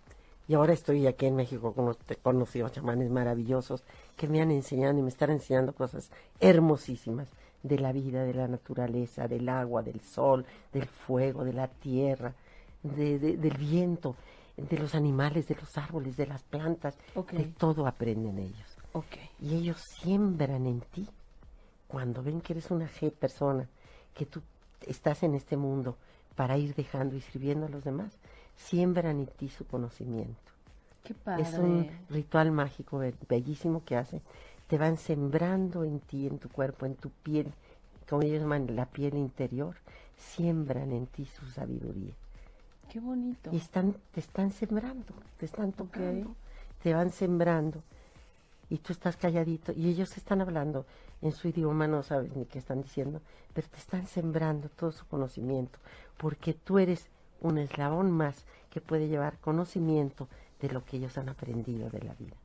y 0.49 0.55
ahora 0.55 0.73
estoy 0.73 1.07
aquí 1.07 1.27
en 1.27 1.37
México 1.37 1.75
con 1.75 1.95
conocidos 2.23 2.73
chamanes 2.73 3.11
maravillosos 3.11 3.85
que 4.17 4.27
me 4.27 4.41
han 4.41 4.51
enseñado 4.51 4.99
y 4.99 5.03
me 5.03 5.11
están 5.11 5.31
enseñando 5.31 5.75
cosas 5.75 6.11
hermosísimas 6.41 7.29
de 7.63 7.79
la 7.79 7.93
vida, 7.93 8.25
de 8.25 8.33
la 8.33 8.49
naturaleza, 8.49 9.29
del 9.29 9.49
agua, 9.51 9.83
del 9.83 10.01
sol, 10.01 10.47
del 10.73 10.87
fuego, 10.87 11.45
de 11.45 11.53
la 11.53 11.69
tierra, 11.69 12.33
del 12.83 13.57
viento, 13.59 14.17
de 14.57 14.79
los 14.79 14.95
animales, 14.95 15.47
de 15.49 15.57
los 15.57 15.77
árboles, 15.77 16.17
de 16.17 16.27
las 16.27 16.43
plantas. 16.45 16.97
De 17.33 17.45
todo 17.59 17.87
aprenden 17.87 18.39
ellos. 18.39 18.79
Okay. 18.95 19.29
Y 19.41 19.55
ellos 19.55 19.83
siembran 20.01 20.67
en 20.67 20.81
ti, 20.81 21.07
cuando 21.87 22.23
ven 22.23 22.41
que 22.41 22.55
eres 22.55 22.71
una 22.71 22.89
G 22.89 23.13
persona, 23.13 23.69
que 24.15 24.25
tú 24.25 24.41
estás 24.87 25.23
en 25.23 25.35
este 25.35 25.59
mundo 25.59 25.97
para 26.35 26.57
ir 26.57 26.75
dejando 26.75 27.17
y 27.17 27.21
sirviendo 27.21 27.67
a 27.67 27.69
los 27.69 27.85
demás, 27.85 28.17
siembran 28.59 29.21
en 29.21 29.27
ti 29.27 29.49
su 29.49 29.67
conocimiento. 29.67 30.53
Qué 31.05 31.15
padre. 31.15 31.43
Es 31.43 31.55
un 31.55 31.89
ritual 32.11 32.51
mágico 32.51 33.01
bellísimo 33.29 33.83
que 33.85 33.97
hace. 33.97 34.21
Te 34.67 34.77
van 34.77 34.99
sembrando 34.99 35.85
en 35.85 36.01
ti, 36.01 36.27
en 36.27 36.39
tu 36.39 36.51
cuerpo, 36.51 36.85
en 36.85 36.97
tu 36.97 37.09
piel, 37.09 37.55
como 38.09 38.23
ellos 38.23 38.43
llaman 38.43 38.75
la 38.77 38.87
piel 38.87 39.15
interior, 39.15 39.77
siembran 40.17 40.93
en 40.93 41.07
ti 41.07 41.25
su 41.25 41.47
sabiduría. 41.47 42.13
Qué 42.91 43.01
bonito. 43.01 43.51
Y 43.53 43.57
están, 43.57 43.95
te 44.13 44.21
están 44.21 44.51
sembrando, 44.51 45.15
te 45.39 45.47
están 45.47 45.73
tocando, 45.73 46.35
te 46.83 46.93
van 46.93 47.13
sembrando. 47.13 47.83
Y 48.71 48.79
tú 48.79 48.93
estás 48.93 49.17
calladito 49.17 49.73
y 49.73 49.89
ellos 49.89 50.15
están 50.19 50.43
hablando 50.43 50.85
en 51.23 51.33
su 51.33 51.49
idioma, 51.49 51.87
no 51.87 52.03
sabes 52.03 52.37
ni 52.37 52.45
qué 52.45 52.59
están 52.59 52.83
diciendo, 52.83 53.23
pero 53.55 53.67
te 53.69 53.79
están 53.79 54.07
sembrando 54.07 54.69
todo 54.69 54.93
su 54.93 55.07
conocimiento, 55.07 55.79
porque 56.19 56.53
tú 56.53 56.79
eres 56.79 57.09
un 57.41 57.59
eslabón 57.59 58.11
más 58.11 58.45
que 58.71 58.81
puede 58.81 59.09
llevar 59.09 59.39
conocimiento 59.39 60.29
de 60.61 60.71
lo 60.71 60.85
que 60.85 60.97
ellos 60.97 61.17
han 61.19 61.29
aprendido 61.29 61.89
de 61.91 62.01
la 62.01 62.15
vida. 62.15 62.37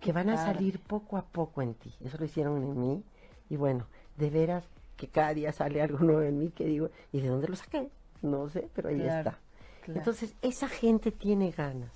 Que 0.00 0.12
van 0.12 0.30
a 0.30 0.36
salir 0.36 0.78
poco 0.78 1.16
a 1.16 1.22
poco 1.22 1.62
en 1.62 1.74
ti. 1.74 1.92
Eso 2.04 2.18
lo 2.18 2.24
hicieron 2.24 2.62
en 2.62 2.78
mí. 2.80 3.02
Y 3.48 3.56
bueno, 3.56 3.86
de 4.16 4.30
veras 4.30 4.64
que 4.96 5.08
cada 5.08 5.34
día 5.34 5.52
sale 5.52 5.82
algo 5.82 5.98
nuevo 5.98 6.22
en 6.22 6.38
mí 6.38 6.50
que 6.50 6.64
digo, 6.64 6.90
¿y 7.12 7.20
de 7.20 7.28
dónde 7.28 7.48
lo 7.48 7.56
saqué? 7.56 7.88
No 8.22 8.48
sé, 8.48 8.68
pero 8.74 8.88
ahí 8.88 9.00
está. 9.00 9.38
Entonces, 9.86 10.34
esa 10.42 10.68
gente 10.68 11.12
tiene 11.12 11.50
ganas. 11.50 11.92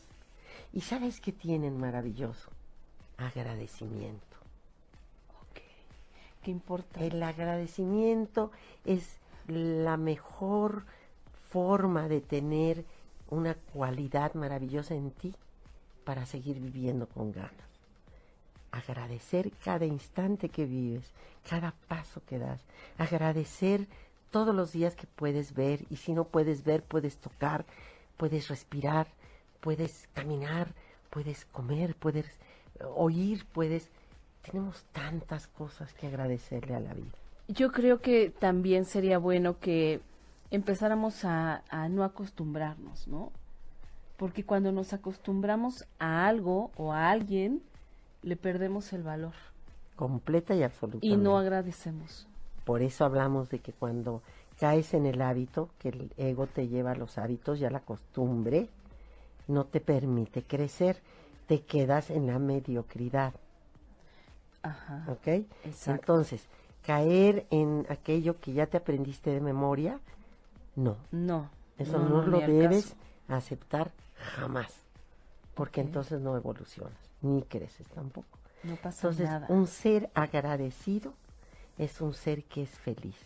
¿Y 0.73 0.83
sabes 0.83 1.21
qué 1.21 1.33
tienen 1.33 1.79
maravilloso? 1.79 2.51
Agradecimiento. 3.17 4.37
Ok. 5.41 5.61
¿Qué 6.43 6.51
importa? 6.51 7.01
El 7.01 7.23
agradecimiento 7.23 8.53
es 8.85 9.19
la 9.49 9.97
mejor 9.97 10.85
forma 11.51 12.09
de 12.09 12.21
tener 12.21 12.85
una 13.29 13.55
cualidad 13.55 14.35
maravillosa 14.35 14.95
en 14.95 15.11
ti 15.11 15.35
para 16.05 16.27
seguir 16.27 16.61
viviendo 16.61 17.07
con 17.07 17.33
ganas. 17.33 17.53
Agradecer 18.73 19.51
cada 19.65 19.85
instante 19.85 20.49
que 20.49 20.65
vives, 20.65 21.13
cada 21.49 21.75
paso 21.89 22.23
que 22.27 22.39
das. 22.39 22.61
Agradecer 22.99 23.87
todos 24.31 24.55
los 24.55 24.73
días 24.73 24.95
que 24.95 25.07
puedes 25.07 25.55
ver 25.55 25.85
y 25.91 25.97
si 25.97 26.13
no 26.13 26.25
puedes 26.25 26.65
ver, 26.65 26.83
puedes 26.83 27.17
tocar, 27.17 27.65
puedes 28.17 28.49
respirar, 28.49 29.09
puedes 29.61 30.09
caminar, 30.15 30.69
puedes 31.11 31.45
comer, 31.47 31.95
puedes 31.97 32.27
oír, 32.95 33.45
puedes... 33.53 33.91
Tenemos 34.43 34.85
tantas 34.93 35.49
cosas 35.49 35.93
que 35.93 36.07
agradecerle 36.07 36.75
a 36.75 36.81
la 36.81 36.95
vida. 36.95 37.13
Yo 37.49 37.73
creo 37.73 38.01
que 38.01 38.31
también 38.31 38.85
sería 38.85 39.19
bueno 39.19 39.59
que 39.59 40.01
empezáramos 40.51 41.25
a, 41.25 41.63
no 41.91 42.05
acostumbrarnos, 42.05 43.07
¿no? 43.09 43.33
Porque 44.17 44.45
cuando 44.45 44.73
nos 44.73 44.93
acostumbramos 44.93 45.87
a 45.99 46.27
algo 46.27 46.71
o 46.77 46.93
a 46.93 47.11
alguien, 47.11 47.63
le 48.23 48.37
perdemos 48.37 48.93
el 48.93 49.03
valor. 49.03 49.33
Completa 49.97 50.55
y 50.55 50.63
absoluta. 50.63 51.07
Y 51.07 51.17
no 51.17 51.39
agradecemos. 51.39 52.27
Por 52.65 52.83
eso 52.83 53.05
hablamos 53.05 53.49
de 53.49 53.61
que 53.61 53.73
cuando 53.73 54.23
caes 54.59 54.93
en 54.93 55.07
el 55.07 55.23
hábito, 55.23 55.71
que 55.79 55.89
el 55.89 56.13
ego 56.19 56.47
te 56.47 56.69
lleva 56.69 56.93
a 56.93 56.97
los 56.97 57.17
hábitos 57.17 57.59
ya 57.59 57.71
la 57.71 57.81
costumbre, 57.81 58.69
no 59.49 59.65
te 59.65 59.81
permite 59.81 60.43
crecer, 60.43 61.01
te 61.47 61.63
quedas 61.63 62.11
en 62.11 62.27
la 62.27 62.39
mediocridad. 62.39 63.33
Ajá. 64.63 65.07
¿Ok? 65.09 65.47
Entonces, 65.87 66.45
caer 66.83 67.47
en 67.51 67.87
aquello 67.89 68.39
que 68.39 68.53
ya 68.53 68.67
te 68.67 68.77
aprendiste 68.77 69.31
de 69.31 69.41
memoria 69.41 69.99
no. 70.77 70.97
No. 71.11 71.51
Eso 71.79 71.99
no, 71.99 72.27
lo 72.27 72.41
debes 72.41 72.95
aceptar 73.29 73.93
jamás. 74.37 74.73
Porque 75.55 75.81
entonces 75.81 76.21
no 76.21 76.37
evolucionas, 76.37 76.99
ni 77.23 77.43
creces 77.43 77.87
tampoco. 77.89 78.39
No 78.63 78.77
pasa 78.77 79.09
entonces, 79.09 79.49
un 79.49 79.67
ser 79.67 80.11
agradecido 80.15 81.15
es 81.79 82.01
un 82.01 82.13
ser 82.13 82.45
que 82.45 82.63
es 82.63 82.71
feliz. 82.71 83.17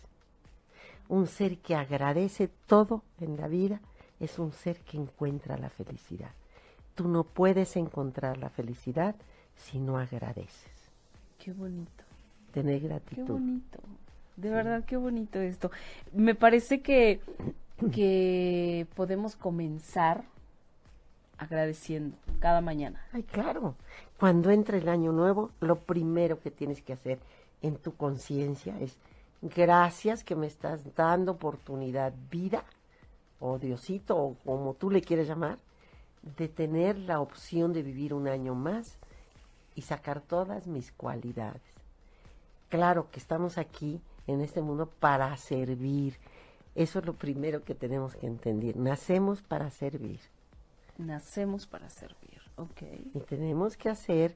Un 1.09 1.27
ser 1.27 1.57
que 1.59 1.75
agradece 1.75 2.49
todo 2.65 3.03
en 3.19 3.37
la 3.37 3.47
vida 3.47 3.81
es 4.19 4.39
un 4.39 4.53
ser 4.53 4.79
que 4.81 4.97
encuentra 4.97 5.57
la 5.57 5.69
felicidad. 5.69 6.31
Tú 6.95 7.09
no 7.09 7.25
puedes 7.25 7.75
encontrar 7.75 8.37
la 8.37 8.49
felicidad 8.49 9.15
si 9.55 9.79
no 9.79 9.97
agradeces. 9.97 10.71
Qué 11.37 11.51
bonito. 11.51 12.03
Tener 12.53 12.79
gratitud. 12.79 13.25
Qué 13.25 13.31
bonito. 13.31 13.79
De 14.37 14.49
verdad, 14.49 14.83
qué 14.85 14.97
bonito 14.97 15.39
esto. 15.39 15.71
Me 16.13 16.35
parece 16.35 16.81
que, 16.81 17.21
que 17.93 18.85
podemos 18.95 19.35
comenzar 19.35 20.23
agradeciendo 21.37 22.17
cada 22.39 22.61
mañana. 22.61 23.05
Ay, 23.11 23.23
claro. 23.23 23.75
Cuando 24.19 24.51
entra 24.51 24.77
el 24.77 24.89
año 24.89 25.11
nuevo, 25.11 25.51
lo 25.59 25.79
primero 25.79 26.39
que 26.39 26.51
tienes 26.51 26.81
que 26.81 26.93
hacer 26.93 27.19
en 27.61 27.77
tu 27.77 27.95
conciencia 27.95 28.79
es 28.79 28.97
gracias 29.41 30.23
que 30.23 30.35
me 30.35 30.47
estás 30.47 30.95
dando 30.95 31.33
oportunidad, 31.33 32.13
vida, 32.29 32.63
o 33.39 33.59
Diosito, 33.59 34.17
o 34.17 34.35
como 34.45 34.73
tú 34.73 34.89
le 34.89 35.01
quieres 35.01 35.27
llamar, 35.27 35.59
de 36.37 36.47
tener 36.47 36.97
la 36.97 37.19
opción 37.19 37.73
de 37.73 37.83
vivir 37.83 38.13
un 38.13 38.27
año 38.27 38.55
más 38.55 38.97
y 39.75 39.81
sacar 39.81 40.21
todas 40.21 40.67
mis 40.67 40.91
cualidades. 40.91 41.61
Claro 42.69 43.09
que 43.11 43.19
estamos 43.19 43.57
aquí 43.57 44.01
en 44.27 44.41
este 44.41 44.61
mundo 44.61 44.89
para 44.99 45.35
servir. 45.37 46.17
Eso 46.75 46.99
es 46.99 47.05
lo 47.05 47.13
primero 47.13 47.63
que 47.63 47.75
tenemos 47.75 48.15
que 48.15 48.27
entender. 48.27 48.75
Nacemos 48.75 49.41
para 49.41 49.69
servir. 49.69 50.19
Nacemos 50.97 51.67
para 51.67 51.89
servir, 51.89 52.41
ok. 52.57 52.81
Y 53.13 53.19
tenemos 53.21 53.77
que 53.77 53.89
hacer 53.89 54.35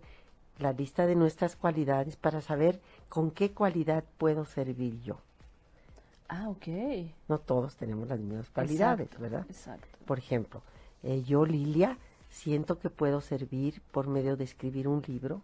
la 0.58 0.73
lista 0.73 1.06
de 1.06 1.15
nuestras 1.15 1.56
cualidades 1.56 2.15
para 2.15 2.41
saber 2.41 2.82
con 3.08 3.32
qué 3.32 3.52
cualidad 3.52 4.04
puedo 4.17 4.45
servir 4.45 5.02
yo. 5.02 5.17
Ah, 6.28 6.49
ok. 6.49 6.67
No 7.28 7.39
todos 7.39 7.75
tenemos 7.75 8.08
las 8.08 8.19
mismas 8.19 8.49
cualidades, 8.49 9.10
¿verdad? 9.17 9.45
Exacto. 9.49 9.88
Por 10.06 10.19
ejemplo, 10.19 10.62
eh, 11.02 11.23
yo, 11.23 11.45
Lilia, 11.45 11.97
siento 12.30 12.78
que 12.78 12.89
puedo 12.89 13.19
servir 13.21 13.82
por 13.91 14.08
medio 14.08 14.38
de 14.38 14.43
escribir 14.43 14.88
un 14.88 15.02
libro 15.08 15.41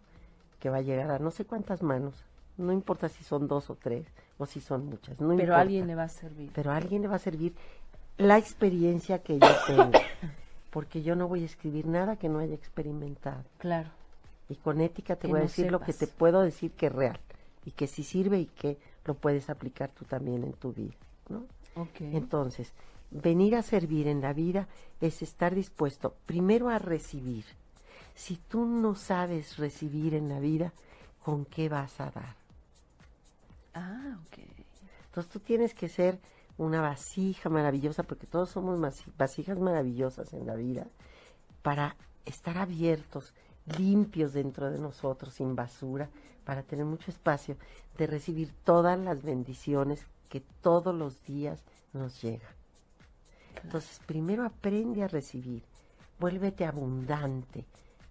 que 0.60 0.70
va 0.70 0.78
a 0.78 0.82
llegar 0.82 1.10
a 1.10 1.18
no 1.18 1.30
sé 1.30 1.44
cuántas 1.44 1.82
manos. 1.82 2.24
No 2.56 2.72
importa 2.72 3.08
si 3.08 3.24
son 3.24 3.48
dos 3.48 3.68
o 3.68 3.74
tres 3.74 4.06
o 4.38 4.46
si 4.46 4.60
son 4.60 4.86
muchas. 4.86 5.20
No 5.20 5.34
Pero 5.36 5.54
a 5.54 5.60
alguien 5.60 5.86
le 5.86 5.94
va 5.94 6.04
a 6.04 6.08
servir. 6.08 6.50
Pero 6.54 6.70
a 6.70 6.76
alguien 6.76 7.02
le 7.02 7.08
va 7.08 7.16
a 7.16 7.20
servir 7.20 7.54
la 8.18 8.38
experiencia 8.38 9.22
que 9.22 9.38
yo 9.38 9.48
tengo. 9.66 9.92
porque 10.76 11.02
yo 11.02 11.16
no 11.16 11.26
voy 11.26 11.40
a 11.40 11.46
escribir 11.46 11.86
nada 11.86 12.16
que 12.16 12.28
no 12.28 12.38
haya 12.38 12.54
experimentado. 12.54 13.42
Claro. 13.56 13.88
Y 14.50 14.56
con 14.56 14.82
ética 14.82 15.16
te 15.16 15.26
voy 15.26 15.38
a 15.38 15.44
decir 15.44 15.72
lo 15.72 15.80
que 15.80 15.94
te 15.94 16.06
puedo 16.06 16.42
decir 16.42 16.72
que 16.72 16.88
es 16.88 16.92
real 16.92 17.18
y 17.64 17.70
que 17.70 17.86
sí 17.86 18.04
sirve 18.04 18.40
y 18.40 18.44
que 18.44 18.76
lo 19.06 19.14
puedes 19.14 19.48
aplicar 19.48 19.90
tú 19.90 20.04
también 20.04 20.44
en 20.44 20.52
tu 20.52 20.74
vida, 20.74 20.94
¿no? 21.30 21.44
Okay. 21.74 22.14
Entonces, 22.14 22.74
venir 23.10 23.56
a 23.56 23.62
servir 23.62 24.06
en 24.06 24.20
la 24.20 24.34
vida 24.34 24.68
es 25.00 25.22
estar 25.22 25.54
dispuesto 25.54 26.14
primero 26.26 26.68
a 26.68 26.78
recibir. 26.78 27.46
Si 28.14 28.36
tú 28.36 28.66
no 28.66 28.94
sabes 28.96 29.56
recibir 29.56 30.12
en 30.12 30.28
la 30.28 30.40
vida, 30.40 30.74
¿con 31.24 31.46
qué 31.46 31.70
vas 31.70 32.00
a 32.00 32.10
dar? 32.10 32.36
Entonces 35.16 35.32
tú 35.32 35.40
tienes 35.40 35.72
que 35.72 35.88
ser 35.88 36.20
una 36.58 36.82
vasija 36.82 37.48
maravillosa, 37.48 38.02
porque 38.02 38.26
todos 38.26 38.50
somos 38.50 38.78
vasijas 39.16 39.58
maravillosas 39.58 40.34
en 40.34 40.46
la 40.46 40.54
vida, 40.56 40.88
para 41.62 41.96
estar 42.26 42.58
abiertos, 42.58 43.32
limpios 43.78 44.34
dentro 44.34 44.70
de 44.70 44.78
nosotros, 44.78 45.32
sin 45.32 45.56
basura, 45.56 46.10
para 46.44 46.62
tener 46.62 46.84
mucho 46.84 47.10
espacio 47.10 47.56
de 47.96 48.06
recibir 48.06 48.52
todas 48.62 48.98
las 48.98 49.22
bendiciones 49.22 50.06
que 50.28 50.42
todos 50.60 50.94
los 50.94 51.24
días 51.24 51.64
nos 51.94 52.20
llegan. 52.20 52.52
Entonces, 53.64 54.02
primero 54.04 54.44
aprende 54.44 55.02
a 55.02 55.08
recibir, 55.08 55.62
vuélvete 56.20 56.66
abundante 56.66 57.64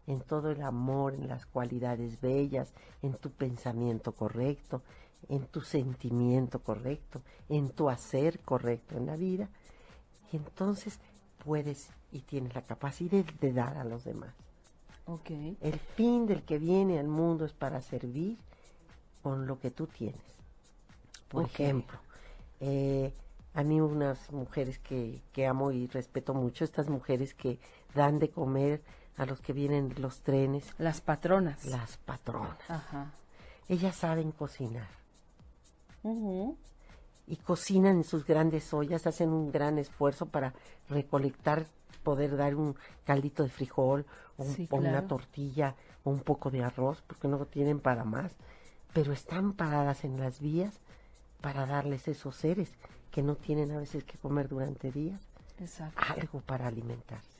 en 0.07 0.21
todo 0.21 0.49
el 0.49 0.63
amor, 0.63 1.13
en 1.13 1.27
las 1.27 1.45
cualidades 1.45 2.19
bellas, 2.19 2.73
en 3.03 3.13
tu 3.13 3.29
pensamiento 3.29 4.11
correcto, 4.13 4.81
en 5.29 5.45
tu 5.47 5.61
sentimiento 5.61 6.59
correcto, 6.59 7.21
en 7.49 7.69
tu 7.69 7.89
hacer 7.89 8.39
correcto 8.39 8.97
en 8.97 9.05
la 9.05 9.15
vida, 9.15 9.49
y 10.31 10.37
entonces 10.37 10.99
puedes 11.43 11.89
y 12.11 12.21
tienes 12.21 12.55
la 12.55 12.61
capacidad 12.61 13.23
de 13.23 13.53
dar 13.53 13.77
a 13.77 13.83
los 13.83 14.03
demás. 14.03 14.33
Okay. 15.05 15.57
El 15.61 15.77
fin 15.79 16.25
del 16.25 16.43
que 16.43 16.57
viene 16.57 16.99
al 16.99 17.07
mundo 17.07 17.45
es 17.45 17.53
para 17.53 17.81
servir 17.81 18.37
con 19.21 19.45
lo 19.45 19.59
que 19.59 19.69
tú 19.69 19.85
tienes. 19.87 20.21
Por 21.27 21.45
ejemplo, 21.45 21.99
eh, 22.59 23.13
a 23.53 23.63
mí 23.63 23.79
unas 23.81 24.31
mujeres 24.31 24.79
que, 24.79 25.21
que 25.31 25.45
amo 25.45 25.71
y 25.71 25.87
respeto 25.87 26.33
mucho, 26.33 26.63
estas 26.63 26.89
mujeres 26.89 27.33
que 27.33 27.59
dan 27.93 28.19
de 28.19 28.29
comer 28.29 28.81
a 29.17 29.25
los 29.25 29.41
que 29.41 29.53
vienen 29.53 29.93
los 29.97 30.21
trenes. 30.21 30.73
Las 30.77 31.01
patronas. 31.01 31.65
Las 31.65 31.97
patronas. 31.97 32.57
Ajá. 32.67 33.13
Ellas 33.67 33.95
saben 33.95 34.31
cocinar. 34.31 34.87
Y 37.27 37.37
cocinan 37.37 37.97
en 37.97 38.03
sus 38.03 38.25
grandes 38.25 38.73
ollas, 38.73 39.07
hacen 39.07 39.29
un 39.29 39.51
gran 39.51 39.79
esfuerzo 39.79 40.27
para 40.27 40.53
recolectar, 40.89 41.65
poder 42.03 42.37
dar 42.37 42.55
un 42.55 42.75
caldito 43.03 43.43
de 43.43 43.49
frijol 43.49 44.05
o, 44.37 44.45
una 44.71 45.07
tortilla 45.07 45.75
o 46.03 46.11
un 46.11 46.19
poco 46.19 46.51
de 46.51 46.63
arroz, 46.63 47.01
porque 47.07 47.27
no 47.27 47.45
tienen 47.45 47.79
para 47.79 48.03
más. 48.03 48.35
Pero 48.93 49.11
están 49.11 49.53
paradas 49.53 50.03
en 50.03 50.19
las 50.19 50.39
vías 50.39 50.79
para 51.41 51.65
darles 51.65 52.07
esos 52.07 52.35
seres 52.35 52.71
que 53.11 53.23
no 53.23 53.35
tienen 53.35 53.71
a 53.71 53.79
veces 53.79 54.03
que 54.03 54.17
comer 54.17 54.47
durante 54.47 54.91
días 54.91 55.21
algo 55.95 56.41
para 56.41 56.67
alimentarse. 56.67 57.39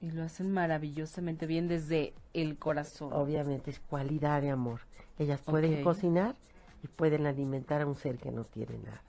Y 0.00 0.10
lo 0.10 0.24
hacen 0.24 0.50
maravillosamente 0.50 1.46
bien 1.46 1.68
desde 1.68 2.12
el 2.34 2.58
corazón. 2.58 3.12
Obviamente 3.12 3.70
es 3.70 3.80
cualidad 3.80 4.42
de 4.42 4.50
amor. 4.50 4.80
Ellas 5.18 5.40
pueden 5.42 5.82
cocinar 5.82 6.34
y 6.82 6.88
pueden 6.88 7.26
alimentar 7.26 7.82
a 7.82 7.86
un 7.86 7.96
ser 7.96 8.18
que 8.18 8.30
no 8.30 8.44
tiene 8.44 8.78
nada. 8.78 9.02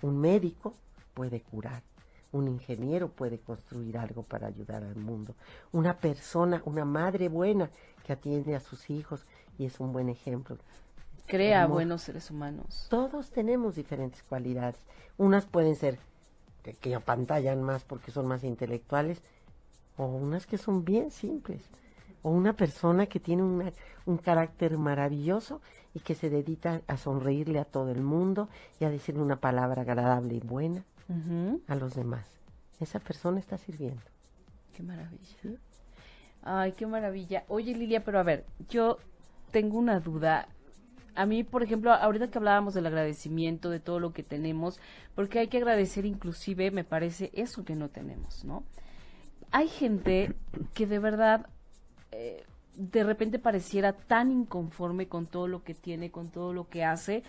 Un 0.00 0.20
médico 0.20 0.74
puede 1.14 1.40
curar. 1.42 1.82
Un 2.32 2.48
ingeniero 2.48 3.08
puede 3.08 3.38
construir 3.38 3.98
algo 3.98 4.22
para 4.22 4.46
ayudar 4.46 4.82
al 4.82 4.96
mundo. 4.96 5.34
Una 5.70 5.98
persona, 5.98 6.62
una 6.64 6.86
madre 6.86 7.28
buena 7.28 7.70
que 8.04 8.14
atiende 8.14 8.56
a 8.56 8.60
sus 8.60 8.88
hijos 8.88 9.26
y 9.58 9.66
es 9.66 9.80
un 9.80 9.92
buen 9.92 10.08
ejemplo. 10.08 10.56
Crea 11.26 11.66
buenos 11.66 12.02
seres 12.02 12.30
humanos. 12.30 12.86
Todos 12.88 13.30
tenemos 13.30 13.74
diferentes 13.74 14.22
cualidades. 14.22 14.80
Unas 15.18 15.44
pueden 15.44 15.76
ser 15.76 15.98
que, 16.62 16.72
que 16.74 16.94
apantallan 16.94 17.62
más 17.62 17.84
porque 17.84 18.10
son 18.10 18.26
más 18.26 18.44
intelectuales, 18.44 19.22
o 19.96 20.06
unas 20.06 20.46
que 20.46 20.58
son 20.58 20.84
bien 20.84 21.10
simples, 21.10 21.62
o 22.22 22.30
una 22.30 22.54
persona 22.54 23.06
que 23.06 23.20
tiene 23.20 23.42
un 23.42 24.18
carácter 24.18 24.78
maravilloso 24.78 25.60
y 25.94 26.00
que 26.00 26.14
se 26.14 26.30
dedica 26.30 26.80
a 26.86 26.96
sonreírle 26.96 27.58
a 27.58 27.64
todo 27.64 27.90
el 27.90 28.02
mundo 28.02 28.48
y 28.80 28.84
a 28.84 28.90
decirle 28.90 29.22
una 29.22 29.36
palabra 29.36 29.82
agradable 29.82 30.34
y 30.34 30.40
buena 30.40 30.84
a 31.68 31.74
los 31.74 31.94
demás. 31.94 32.26
Esa 32.80 32.98
persona 32.98 33.38
está 33.38 33.58
sirviendo. 33.58 34.02
Qué 34.74 34.82
maravilla. 34.82 35.58
Ay, 36.42 36.72
qué 36.72 36.86
maravilla. 36.86 37.44
Oye, 37.48 37.74
Lilia, 37.74 38.02
pero 38.02 38.18
a 38.18 38.22
ver, 38.22 38.46
yo 38.68 38.98
tengo 39.50 39.78
una 39.78 40.00
duda 40.00 40.48
a 41.14 41.26
mí, 41.26 41.44
por 41.44 41.62
ejemplo, 41.62 41.92
ahorita 41.92 42.28
que 42.28 42.38
hablábamos 42.38 42.74
del 42.74 42.86
agradecimiento, 42.86 43.68
de 43.70 43.80
todo 43.80 44.00
lo 44.00 44.12
que 44.12 44.22
tenemos, 44.22 44.80
porque 45.14 45.38
hay 45.38 45.48
que 45.48 45.58
agradecer 45.58 46.06
inclusive, 46.06 46.70
me 46.70 46.84
parece, 46.84 47.30
eso 47.34 47.64
que 47.64 47.76
no 47.76 47.90
tenemos, 47.90 48.44
¿no? 48.44 48.64
Hay 49.50 49.68
gente 49.68 50.34
que 50.72 50.86
de 50.86 50.98
verdad, 50.98 51.46
eh, 52.12 52.44
de 52.74 53.04
repente 53.04 53.38
pareciera 53.38 53.92
tan 53.92 54.30
inconforme 54.30 55.08
con 55.08 55.26
todo 55.26 55.48
lo 55.48 55.62
que 55.62 55.74
tiene, 55.74 56.10
con 56.10 56.28
todo 56.28 56.52
lo 56.52 56.68
que 56.68 56.84
hace, 56.84 57.22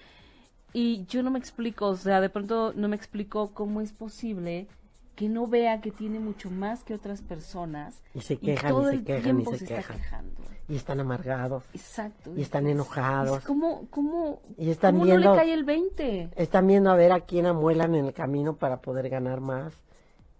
y 0.73 1.05
yo 1.05 1.21
no 1.21 1.31
me 1.31 1.39
explico, 1.39 1.87
o 1.87 1.95
sea, 1.95 2.19
de 2.19 2.29
pronto 2.29 2.73
no 2.75 2.87
me 2.87 2.95
explico 2.95 3.51
cómo 3.53 3.81
es 3.81 3.93
posible 3.93 4.67
que 5.15 5.29
no 5.29 5.47
vea 5.47 5.79
que 5.81 5.91
tiene 5.91 6.19
mucho 6.19 6.49
más 6.49 6.83
que 6.83 6.95
otras 6.95 7.21
personas 7.21 8.01
y 8.15 8.21
se 8.21 8.37
quejan 8.37 8.71
y, 8.71 8.73
todo 8.73 8.89
el 8.89 9.03
tiempo 9.03 9.55
se, 9.55 9.65
está 9.65 9.93
quejando. 9.93 10.41
Y 10.67 10.75
están 10.75 10.99
amargados. 10.99 11.65
Exacto. 11.73 12.33
Y 12.35 12.41
están 12.41 12.67
enojados. 12.67 13.43
¿cómo, 13.43 13.85
cómo, 13.91 14.41
y 14.57 14.71
están 14.71 14.95
viendo, 15.03 15.25
no 15.25 15.35
le 15.35 15.39
cae 15.41 15.53
el 15.53 15.63
20 15.65 16.31
están 16.35 16.65
viendo 16.65 16.89
a 16.89 16.95
ver 16.95 17.11
a 17.11 17.19
quién 17.21 17.45
amuelan 17.45 17.93
en 17.93 18.05
el 18.05 18.13
camino 18.13 18.55
para 18.55 18.81
poder 18.81 19.09
ganar 19.09 19.39
más. 19.39 19.73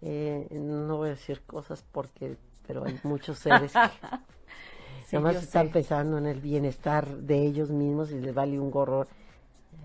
Eh, 0.02 0.48
no 0.52 0.98
voy 0.98 1.10
a 1.10 1.12
decir 1.12 1.41
cosas 1.46 1.86
porque 1.91 2.38
pero 2.66 2.86
hay 2.86 3.00
muchos 3.04 3.39
seres 3.39 3.74
que 3.74 3.80
además 5.16 5.43
están 5.43 5.70
pensando 5.70 6.18
en 6.18 6.26
el 6.26 6.39
bienestar 6.39 7.07
de 7.07 7.45
ellos 7.45 7.70
mismos 7.70 8.11
y 8.11 8.20
les 8.20 8.34
vale 8.34 8.59
un 8.59 8.72
gorro 8.72 9.07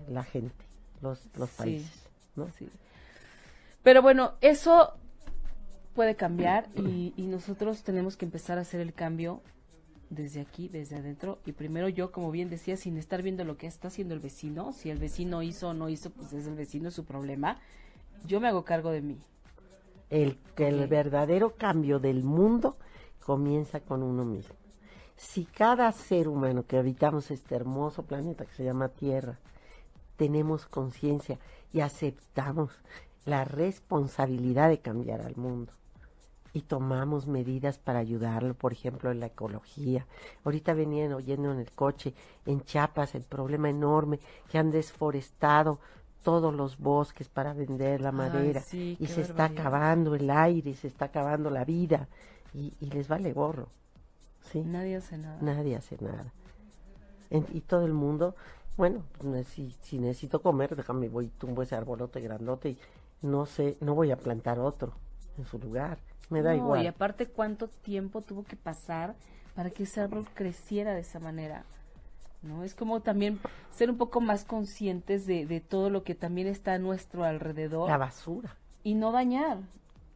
la 0.09 0.23
gente 0.23 0.65
los 1.01 1.21
los 1.37 1.49
países 1.49 2.09
¿no? 2.35 2.49
Sí. 2.57 2.69
Pero 3.83 4.01
bueno, 4.01 4.33
eso 4.41 4.93
puede 5.93 6.15
cambiar 6.15 6.67
y, 6.75 7.13
nosotros 7.17 7.83
tenemos 7.83 8.17
que 8.17 8.25
empezar 8.25 8.57
a 8.57 8.61
hacer 8.61 8.79
el 8.81 8.93
cambio 8.93 9.41
desde 10.09 10.41
aquí, 10.41 10.67
desde 10.67 10.97
adentro. 10.97 11.39
Y 11.45 11.51
primero 11.51 11.89
yo, 11.89 12.11
como 12.11 12.31
bien 12.31 12.49
decía, 12.49 12.77
sin 12.77 12.97
estar 12.97 13.21
viendo 13.21 13.43
lo 13.43 13.57
que 13.57 13.67
está 13.67 13.89
haciendo 13.89 14.13
el 14.13 14.19
vecino, 14.19 14.73
si 14.73 14.89
el 14.89 14.97
vecino 14.97 15.41
hizo 15.43 15.69
o 15.69 15.73
no 15.73 15.89
hizo, 15.89 16.09
pues 16.09 16.33
es 16.33 16.47
el 16.47 16.55
vecino 16.55 16.91
su 16.91 17.05
problema. 17.05 17.57
Yo 18.25 18.39
me 18.39 18.47
hago 18.47 18.63
cargo 18.63 18.91
de 18.91 19.01
mí. 19.01 19.17
El 20.09 20.37
verdadero 20.55 21.55
cambio 21.55 21.99
del 21.99 22.23
mundo 22.23 22.77
comienza 23.25 23.79
con 23.79 24.01
uno 24.01 24.25
mismo. 24.25 24.55
Si 25.19 25.43
cada 25.43 25.91
ser 25.91 26.29
humano 26.29 26.63
que 26.65 26.77
habitamos 26.77 27.29
este 27.29 27.53
hermoso 27.53 28.03
planeta 28.03 28.45
que 28.45 28.53
se 28.53 28.63
llama 28.63 28.87
Tierra, 28.87 29.37
tenemos 30.15 30.65
conciencia 30.65 31.37
y 31.73 31.81
aceptamos 31.81 32.71
la 33.25 33.43
responsabilidad 33.43 34.69
de 34.69 34.79
cambiar 34.79 35.19
al 35.19 35.35
mundo 35.35 35.73
y 36.53 36.61
tomamos 36.61 37.27
medidas 37.27 37.77
para 37.77 37.99
ayudarlo, 37.99 38.53
por 38.53 38.71
ejemplo, 38.71 39.11
en 39.11 39.19
la 39.19 39.25
ecología. 39.25 40.07
Ahorita 40.45 40.73
venían 40.73 41.11
oyendo 41.11 41.51
en 41.51 41.59
el 41.59 41.71
coche, 41.73 42.13
en 42.45 42.61
Chiapas, 42.61 43.13
el 43.13 43.23
problema 43.23 43.69
enorme 43.69 44.21
que 44.49 44.57
han 44.57 44.71
desforestado 44.71 45.79
todos 46.23 46.53
los 46.53 46.77
bosques 46.77 47.27
para 47.27 47.51
vender 47.51 47.99
la 47.99 48.13
madera 48.13 48.63
y 48.71 49.05
se 49.05 49.19
está 49.19 49.45
acabando 49.45 50.15
el 50.15 50.29
aire, 50.29 50.75
se 50.75 50.87
está 50.87 51.05
acabando 51.05 51.49
la 51.49 51.65
vida 51.65 52.07
y, 52.53 52.73
les 52.79 53.09
vale 53.09 53.33
gorro. 53.33 53.67
¿Sí? 54.51 54.61
Nadie 54.61 54.97
hace 54.97 55.17
nada. 55.17 55.37
Nadie 55.41 55.75
hace 55.75 55.97
nada. 56.01 56.31
y 57.29 57.61
todo 57.61 57.85
el 57.85 57.93
mundo, 57.93 58.35
bueno, 58.77 59.03
pues, 59.19 59.47
si, 59.47 59.71
si 59.81 59.99
necesito 59.99 60.41
comer, 60.41 60.75
déjame, 60.75 61.09
voy, 61.09 61.27
tumbo 61.27 61.61
ese 61.61 61.75
arbolote 61.75 62.21
grandote 62.21 62.69
y 62.69 62.79
no 63.21 63.45
sé, 63.45 63.77
no 63.81 63.95
voy 63.95 64.11
a 64.11 64.17
plantar 64.17 64.59
otro 64.59 64.93
en 65.37 65.45
su 65.45 65.59
lugar. 65.59 65.97
Me 66.29 66.41
da 66.41 66.55
igual. 66.55 66.83
Y 66.83 66.87
aparte, 66.87 67.27
¿cuánto 67.27 67.67
tiempo 67.67 68.21
tuvo 68.21 68.43
que 68.43 68.55
pasar 68.55 69.15
para 69.55 69.71
que 69.71 69.83
ese 69.83 70.01
árbol 70.01 70.27
creciera 70.33 70.93
de 70.93 71.01
esa 71.01 71.19
manera? 71.19 71.63
¿No? 72.41 72.63
Es 72.63 72.73
como 72.73 73.01
también 73.01 73.39
ser 73.71 73.89
un 73.89 73.97
poco 73.97 74.21
más 74.21 74.45
conscientes 74.45 75.25
de, 75.25 75.45
de 75.45 75.59
todo 75.59 75.89
lo 75.89 76.03
que 76.03 76.15
también 76.15 76.47
está 76.47 76.73
a 76.73 76.79
nuestro 76.79 77.23
alrededor. 77.25 77.89
La 77.89 77.97
basura. 77.97 78.55
Y 78.83 78.93
no 78.93 79.11
dañar. 79.11 79.57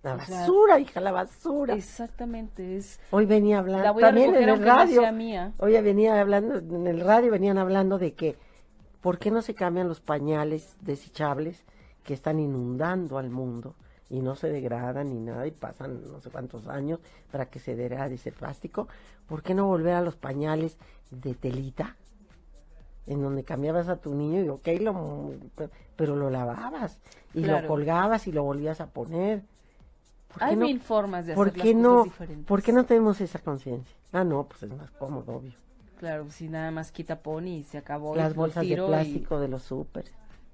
La 0.03 0.15
basura, 0.17 0.79
hija, 0.79 0.99
la 0.99 1.13
basura. 1.13 1.73
Exactamente, 1.73 2.75
es. 2.75 2.99
Hoy 3.09 3.25
venía 3.25 3.59
hablando, 3.59 3.99
también 3.99 4.35
en 4.35 4.49
el 4.49 4.61
radio. 4.61 5.11
mía. 5.13 5.53
Hoy 5.59 5.81
venía 5.81 6.19
hablando, 6.19 6.57
en 6.57 6.87
el 6.87 6.99
radio 6.99 7.31
venían 7.31 7.57
hablando 7.57 7.97
de 7.97 8.13
que, 8.13 8.37
¿por 9.01 9.17
qué 9.17 9.31
no 9.31 9.41
se 9.41 9.55
cambian 9.55 9.87
los 9.87 10.01
pañales 10.01 10.75
desechables 10.81 11.63
que 12.03 12.13
están 12.13 12.39
inundando 12.39 13.17
al 13.17 13.29
mundo 13.29 13.75
y 14.09 14.19
no 14.19 14.35
se 14.35 14.49
degradan 14.49 15.09
ni 15.09 15.19
nada 15.19 15.47
y 15.47 15.51
pasan 15.51 16.11
no 16.11 16.19
sé 16.19 16.29
cuántos 16.29 16.67
años 16.67 16.99
para 17.31 17.47
que 17.47 17.59
se 17.59 17.75
degrade 17.75 18.15
ese 18.15 18.31
plástico, 18.31 18.87
¿por 19.27 19.41
qué 19.41 19.55
no 19.55 19.65
volver 19.65 19.95
a 19.95 20.01
los 20.01 20.15
pañales 20.15 20.77
de 21.09 21.33
telita? 21.33 21.95
En 23.07 23.21
donde 23.21 23.43
cambiabas 23.43 23.89
a 23.89 23.97
tu 23.97 24.13
niño 24.13 24.41
y 24.43 24.49
ok, 24.49 24.67
lo, 24.81 25.33
pero 25.95 26.15
lo 26.15 26.29
lavabas 26.29 26.99
y 27.33 27.43
lo 27.43 27.65
colgabas 27.67 28.27
y 28.27 28.31
lo 28.31 28.43
volvías 28.43 28.81
a 28.81 28.87
poner. 28.87 29.43
Hay 30.39 30.55
mil 30.55 30.79
formas 30.79 31.25
de 31.25 31.33
hacer 31.33 31.43
¿por 31.43 31.51
qué 31.53 31.73
no, 31.73 32.05
¿Por 32.45 32.61
qué 32.61 32.73
no 32.73 32.85
tenemos 32.85 33.21
esa 33.21 33.39
conciencia? 33.39 33.95
Ah, 34.11 34.23
no, 34.23 34.43
pues 34.43 34.63
es 34.63 34.71
más 34.71 34.91
cómodo, 34.91 35.37
obvio. 35.37 35.53
Claro, 35.97 36.29
si 36.29 36.49
nada 36.49 36.71
más 36.71 36.91
quita 36.91 37.19
pony 37.19 37.59
y 37.59 37.63
se 37.63 37.77
acabó. 37.77 38.15
Las 38.15 38.35
bolsas 38.35 38.67
de 38.67 38.75
plástico 38.75 39.39
de 39.39 39.47
los 39.47 39.63
súper 39.63 40.05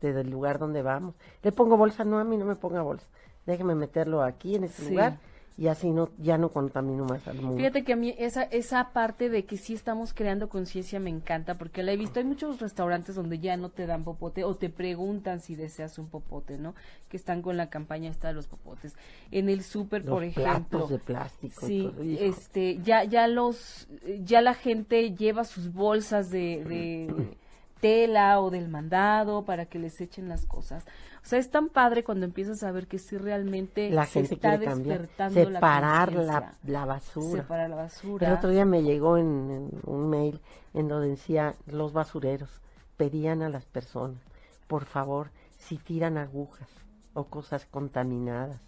desde 0.01 0.21
el 0.21 0.29
lugar 0.29 0.59
donde 0.59 0.81
vamos. 0.81 1.15
Le 1.43 1.51
pongo 1.51 1.77
bolsa, 1.77 2.03
no, 2.03 2.19
a 2.19 2.23
mí 2.23 2.37
no 2.37 2.45
me 2.45 2.55
ponga 2.55 2.81
bolsa. 2.81 3.07
Déjeme 3.45 3.75
meterlo 3.75 4.23
aquí 4.23 4.55
en 4.55 4.65
este 4.65 4.89
lugar 4.89 5.17
y 5.59 5.67
así 5.67 5.91
no 5.91 6.09
ya 6.17 6.37
no 6.37 6.53
contamino 6.53 7.03
más 7.03 7.27
al 7.27 7.41
mundo. 7.41 7.57
Fíjate 7.57 7.83
que 7.83 7.91
a 7.91 7.95
mí 7.97 8.15
esa 8.17 8.43
esa 8.43 8.93
parte 8.93 9.29
de 9.29 9.43
que 9.43 9.57
sí 9.57 9.73
estamos 9.73 10.13
creando 10.13 10.47
conciencia 10.47 11.01
me 11.01 11.09
encanta 11.09 11.57
porque 11.57 11.83
la 11.83 11.91
he 11.91 11.97
visto 11.97 12.19
hay 12.19 12.25
muchos 12.25 12.61
restaurantes 12.61 13.15
donde 13.15 13.39
ya 13.39 13.57
no 13.57 13.67
te 13.67 13.85
dan 13.85 14.05
popote 14.05 14.45
o 14.45 14.55
te 14.55 14.69
preguntan 14.69 15.41
si 15.41 15.55
deseas 15.55 15.99
un 15.99 16.07
popote, 16.07 16.57
¿no? 16.57 16.75
Que 17.09 17.17
están 17.17 17.41
con 17.41 17.57
la 17.57 17.69
campaña 17.69 18.09
esta 18.09 18.29
de 18.29 18.35
los 18.35 18.47
popotes. 18.47 18.95
En 19.31 19.49
el 19.49 19.61
súper, 19.61 20.05
por 20.05 20.23
ejemplo, 20.23 20.87
de 20.87 20.97
plástico. 20.97 21.65
Sí, 21.65 21.91
este 22.21 22.79
ya 22.81 23.03
ya 23.03 23.27
los 23.27 23.89
ya 24.23 24.41
la 24.41 24.53
gente 24.53 25.13
lleva 25.13 25.43
sus 25.43 25.73
bolsas 25.73 26.29
de 26.29 27.35
tela 27.79 28.39
o 28.39 28.49
del 28.49 28.67
mandado 28.67 29.45
para 29.45 29.65
que 29.65 29.79
les 29.79 29.99
echen 30.01 30.29
las 30.29 30.45
cosas. 30.45 30.85
O 31.23 31.27
sea, 31.27 31.39
es 31.39 31.51
tan 31.51 31.69
padre 31.69 32.03
cuando 32.03 32.25
empiezas 32.25 32.63
a 32.63 32.71
ver 32.71 32.87
que 32.87 32.97
sí 32.97 33.17
realmente 33.17 33.89
la 33.89 34.05
se 34.05 34.21
gente 34.21 34.35
está 34.35 34.57
despertando 34.57 35.33
separar 35.33 36.13
la, 36.13 36.53
la, 36.63 36.85
basura. 36.85 37.41
Separar 37.41 37.69
la 37.69 37.75
basura. 37.75 38.27
El 38.27 38.33
otro 38.33 38.49
día 38.49 38.65
me 38.65 38.83
llegó 38.83 39.17
en, 39.17 39.69
un 39.85 40.09
mail 40.09 40.39
en 40.73 40.87
donde 40.87 41.09
decía 41.09 41.55
los 41.67 41.93
basureros 41.93 42.61
pedían 42.97 43.41
a 43.41 43.49
las 43.49 43.65
personas, 43.65 44.19
por 44.67 44.85
favor, 44.85 45.31
si 45.57 45.77
tiran 45.77 46.17
agujas 46.17 46.69
o 47.13 47.25
cosas 47.25 47.65
contaminadas, 47.65 48.59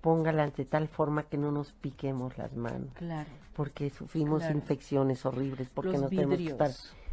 póngala 0.00 0.48
de 0.50 0.64
tal 0.66 0.88
forma 0.88 1.22
que 1.24 1.38
no 1.38 1.50
nos 1.50 1.72
piquemos 1.72 2.36
las 2.36 2.54
manos. 2.56 2.92
Claro. 2.94 3.28
Porque 3.54 3.88
sufrimos 3.88 4.42
infecciones 4.50 5.24
horribles, 5.24 5.70
porque 5.72 5.92
los 5.92 6.02
no 6.02 6.08
tenemos 6.08 6.36
que 6.36 6.46
estar 6.46 6.70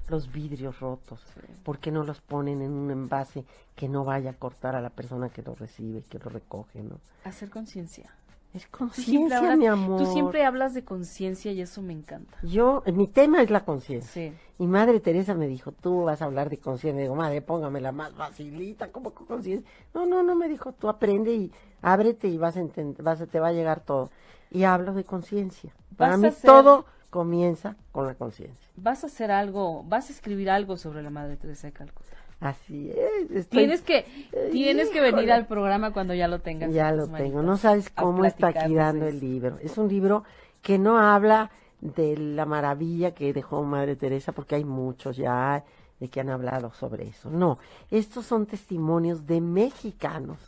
los 0.07 0.31
vidrios 0.31 0.79
rotos, 0.79 1.21
porque 1.63 1.91
no 1.91 2.03
los 2.03 2.21
ponen 2.21 2.61
en 2.61 2.71
un 2.71 2.91
envase 2.91 3.45
que 3.75 3.87
no 3.87 4.03
vaya 4.03 4.31
a 4.31 4.33
cortar 4.33 4.75
a 4.75 4.81
la 4.81 4.89
persona 4.89 5.29
que 5.29 5.41
lo 5.41 5.55
recibe, 5.55 6.03
que 6.09 6.19
lo 6.19 6.29
recoge, 6.29 6.83
¿no? 6.83 6.99
Hacer 7.23 7.49
conciencia. 7.49 8.11
Es 8.53 8.67
conciencia, 8.67 9.55
mi 9.55 9.65
amor. 9.65 10.03
Tú 10.03 10.11
siempre 10.11 10.43
hablas 10.43 10.73
de 10.73 10.83
conciencia 10.83 11.53
y 11.53 11.61
eso 11.61 11.81
me 11.81 11.93
encanta. 11.93 12.37
Yo, 12.43 12.83
mi 12.93 13.07
tema 13.07 13.41
es 13.41 13.49
la 13.49 13.63
conciencia. 13.63 14.33
Y 14.59 14.67
Madre 14.67 14.99
Teresa 14.99 15.33
me 15.35 15.47
dijo, 15.47 15.71
tú 15.71 16.03
vas 16.03 16.21
a 16.21 16.25
hablar 16.25 16.49
de 16.49 16.57
conciencia. 16.57 17.01
Digo, 17.01 17.15
Madre, 17.15 17.41
póngame 17.41 17.79
la 17.79 17.93
más 17.93 18.11
facilita, 18.13 18.89
como 18.91 19.11
conciencia? 19.11 19.69
No, 19.93 20.05
no, 20.05 20.21
no, 20.21 20.35
me 20.35 20.49
dijo, 20.49 20.73
tú 20.73 20.89
aprende 20.89 21.33
y 21.33 21.51
ábrete 21.81 22.27
y 22.27 22.37
vas 22.37 22.57
a, 22.57 22.61
vas 22.99 23.21
a 23.21 23.25
te 23.25 23.39
va 23.39 23.47
a 23.47 23.53
llegar 23.53 23.79
todo. 23.79 24.09
Y 24.51 24.63
hablo 24.63 24.93
de 24.93 25.05
conciencia. 25.05 25.71
Para 25.95 26.17
mí 26.17 26.27
todo 26.43 26.85
comienza 27.11 27.75
con 27.91 28.07
la 28.07 28.15
conciencia. 28.15 28.67
Vas 28.75 29.03
a 29.03 29.07
hacer 29.07 29.29
algo, 29.29 29.83
vas 29.83 30.09
a 30.09 30.13
escribir 30.13 30.49
algo 30.49 30.77
sobre 30.77 31.03
la 31.03 31.11
Madre 31.11 31.37
Teresa 31.37 31.67
de 31.67 31.73
Calcuta. 31.73 32.17
Así 32.39 32.91
es. 33.29 33.47
Tienes 33.49 33.81
que 33.81 34.03
tienes 34.51 34.89
que 34.89 34.99
venir 34.99 35.31
al 35.31 35.45
programa 35.45 35.93
cuando 35.93 36.15
ya 36.15 36.27
lo 36.27 36.39
tengas. 36.39 36.73
Ya 36.73 36.91
lo 36.91 37.07
tengo. 37.07 37.43
No 37.43 37.55
sabes 37.57 37.91
cómo 37.91 38.25
está 38.25 38.47
aquí 38.47 38.73
dando 38.73 39.05
el 39.05 39.19
libro. 39.19 39.59
Es 39.61 39.77
un 39.77 39.87
libro 39.87 40.23
que 40.63 40.79
no 40.79 40.97
habla 40.97 41.51
de 41.81 42.17
la 42.17 42.47
maravilla 42.47 43.11
que 43.11 43.31
dejó 43.31 43.63
Madre 43.63 43.95
Teresa, 43.95 44.31
porque 44.31 44.55
hay 44.55 44.63
muchos 44.63 45.17
ya 45.17 45.63
de 45.99 46.07
que 46.07 46.19
han 46.19 46.29
hablado 46.29 46.73
sobre 46.73 47.07
eso. 47.07 47.29
No, 47.29 47.59
estos 47.91 48.25
son 48.25 48.47
testimonios 48.47 49.27
de 49.27 49.39
mexicanos. 49.39 50.39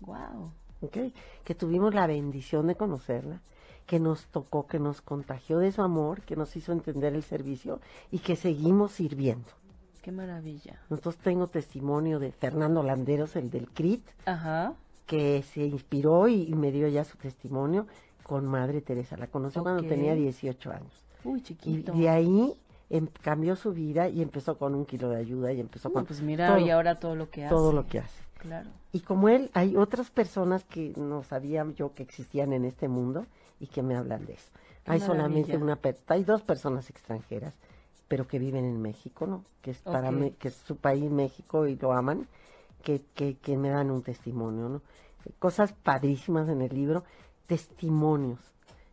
Wow. 0.00 0.50
Okay, 0.82 1.12
que 1.44 1.54
tuvimos 1.54 1.94
la 1.94 2.06
bendición 2.06 2.66
de 2.66 2.74
conocerla, 2.74 3.42
que 3.90 3.98
nos 3.98 4.26
tocó, 4.26 4.68
que 4.68 4.78
nos 4.78 5.00
contagió 5.00 5.58
de 5.58 5.72
su 5.72 5.82
amor, 5.82 6.20
que 6.20 6.36
nos 6.36 6.54
hizo 6.54 6.70
entender 6.70 7.12
el 7.12 7.24
servicio 7.24 7.80
y 8.12 8.20
que 8.20 8.36
seguimos 8.36 8.92
sirviendo. 8.92 9.48
Qué 10.00 10.12
maravilla. 10.12 10.80
Nosotros 10.90 11.16
tengo 11.16 11.48
testimonio 11.48 12.20
de 12.20 12.30
Fernando 12.30 12.84
Landeros, 12.84 13.34
el 13.34 13.50
del 13.50 13.68
CRIT, 13.68 14.06
Ajá. 14.26 14.74
que 15.06 15.42
se 15.42 15.64
inspiró 15.64 16.28
y, 16.28 16.54
me 16.54 16.70
dio 16.70 16.86
ya 16.86 17.02
su 17.02 17.16
testimonio 17.18 17.88
con 18.22 18.46
Madre 18.46 18.80
Teresa. 18.80 19.16
La 19.16 19.26
conoció 19.26 19.64
cuando 19.64 19.82
tenía 19.82 20.14
18 20.14 20.70
años. 20.70 21.04
Uy, 21.24 21.42
chiquito. 21.42 21.92
Y 21.92 22.02
de 22.02 22.08
ahí 22.10 22.54
em, 22.90 23.08
cambió 23.22 23.56
su 23.56 23.72
vida 23.72 24.08
y 24.08 24.22
empezó 24.22 24.56
con 24.56 24.76
un 24.76 24.86
kilo 24.86 25.08
de 25.08 25.16
ayuda 25.16 25.52
y 25.52 25.58
empezó 25.58 25.92
con... 25.92 26.06
Pues 26.06 26.22
mira, 26.22 26.60
y 26.60 26.70
ahora 26.70 27.00
todo 27.00 27.16
lo 27.16 27.28
que 27.28 27.44
hace. 27.44 27.52
Todo 27.52 27.72
lo 27.72 27.88
que 27.88 27.98
hace. 27.98 28.22
Claro. 28.38 28.70
Y 28.92 29.00
como 29.00 29.28
él, 29.28 29.50
hay 29.52 29.76
otras 29.76 30.10
personas 30.10 30.62
que 30.62 30.92
no 30.96 31.24
sabía 31.24 31.66
yo 31.74 31.92
que 31.92 32.04
existían 32.04 32.52
en 32.52 32.64
este 32.64 32.86
mundo 32.86 33.26
y 33.60 33.68
que 33.68 33.82
me 33.82 33.94
hablan 33.94 34.26
de 34.26 34.32
eso. 34.32 34.50
hay 34.86 35.00
solamente 35.00 35.56
una, 35.56 35.78
hay 36.08 36.24
dos 36.24 36.42
personas 36.42 36.90
extranjeras 36.90 37.54
pero 38.10 38.26
que 38.26 38.40
viven 38.40 38.64
en 38.64 38.82
México, 38.82 39.24
¿no? 39.28 39.44
Que 39.62 39.70
es 39.70 39.78
para 39.82 40.10
que 40.40 40.48
es 40.48 40.54
su 40.54 40.74
país 40.74 41.08
México 41.08 41.68
y 41.68 41.76
lo 41.76 41.92
aman, 41.92 42.26
que, 42.82 43.02
que, 43.14 43.36
que 43.36 43.56
me 43.56 43.68
dan 43.68 43.88
un 43.92 44.02
testimonio, 44.02 44.68
¿no? 44.68 44.82
Cosas 45.38 45.72
padrísimas 45.72 46.48
en 46.48 46.60
el 46.60 46.74
libro, 46.74 47.04
testimonios, 47.46 48.40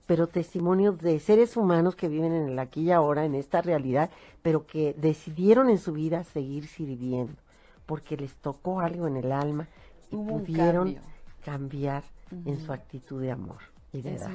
pero 0.05 0.28
testimonios 0.28 0.99
de 0.99 1.20
seres 1.20 1.57
humanos 1.57 1.95
que 1.95 2.09
viven 2.09 2.32
en 2.32 2.49
el 2.49 2.59
aquí 2.59 2.82
y 2.82 2.91
ahora, 2.91 3.26
en 3.26 3.34
esta 3.34 3.63
realidad, 3.63 4.11
pero 4.43 4.68
que 4.68 4.93
decidieron 4.93 5.72
en 5.72 5.80
su 5.80 5.93
vida 5.93 6.24
seguir 6.24 6.68
sirviendo, 6.68 7.41
porque 7.88 8.18
les 8.18 8.36
tocó 8.36 8.82
algo 8.82 9.07
en 9.07 9.18
el 9.18 9.32
alma 9.32 9.68
y 10.11 10.15
pudieron 10.15 10.95
cambiar 11.43 12.03
en 12.45 12.59
su 12.59 12.72
actitud 12.72 13.20
de 13.20 13.32
amor 13.32 13.76
y 13.97 14.01
de 14.01 14.15
Eso 14.15 14.29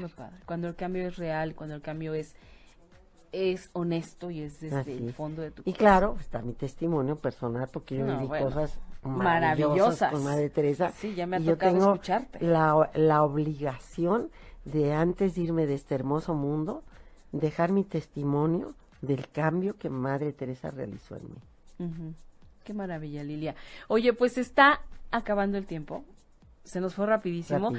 Cuando 0.46 0.68
el 0.68 0.74
cambio 0.74 1.06
es 1.06 1.16
real, 1.16 1.54
cuando 1.54 1.74
el 1.74 1.82
cambio 1.82 2.14
es 2.14 2.34
es 3.32 3.70
honesto 3.72 4.30
y 4.30 4.42
es 4.42 4.60
desde 4.60 4.94
el 4.94 5.12
fondo 5.14 5.40
de 5.40 5.50
tu 5.50 5.62
Y 5.64 5.72
claro, 5.72 6.16
está 6.20 6.42
mi 6.42 6.52
testimonio 6.52 7.16
personal 7.16 7.68
porque 7.72 7.96
yo 7.96 8.04
viví 8.04 8.28
cosas 8.28 8.78
maravillosas, 9.02 10.12
con 10.12 10.24
Madre 10.24 10.50
Teresa. 10.50 10.92
Sí, 10.92 11.14
ya 11.14 11.26
me 11.26 11.36
ha 11.36 11.40
y 11.40 11.46
tocado 11.46 11.72
yo 11.72 11.78
tengo 11.78 11.92
escucharte. 11.94 12.44
La, 12.44 12.90
la 12.94 13.22
obligación 13.22 14.30
de 14.64 14.92
antes 14.92 15.34
de 15.34 15.40
irme 15.40 15.66
de 15.66 15.74
este 15.74 15.94
hermoso 15.94 16.34
mundo, 16.34 16.84
dejar 17.32 17.72
mi 17.72 17.84
testimonio 17.84 18.74
del 19.00 19.28
cambio 19.28 19.76
que 19.76 19.88
Madre 19.88 20.32
Teresa 20.32 20.70
realizó 20.70 21.16
en 21.16 21.22
mí. 21.24 22.14
Qué 22.64 22.74
maravilla, 22.74 23.24
Lilia. 23.24 23.56
Oye, 23.88 24.12
pues 24.12 24.38
está 24.38 24.82
acabando 25.10 25.58
el 25.58 25.66
tiempo 25.66 26.04
se 26.64 26.80
nos 26.80 26.94
fue 26.94 27.06
rapidísimo. 27.06 27.72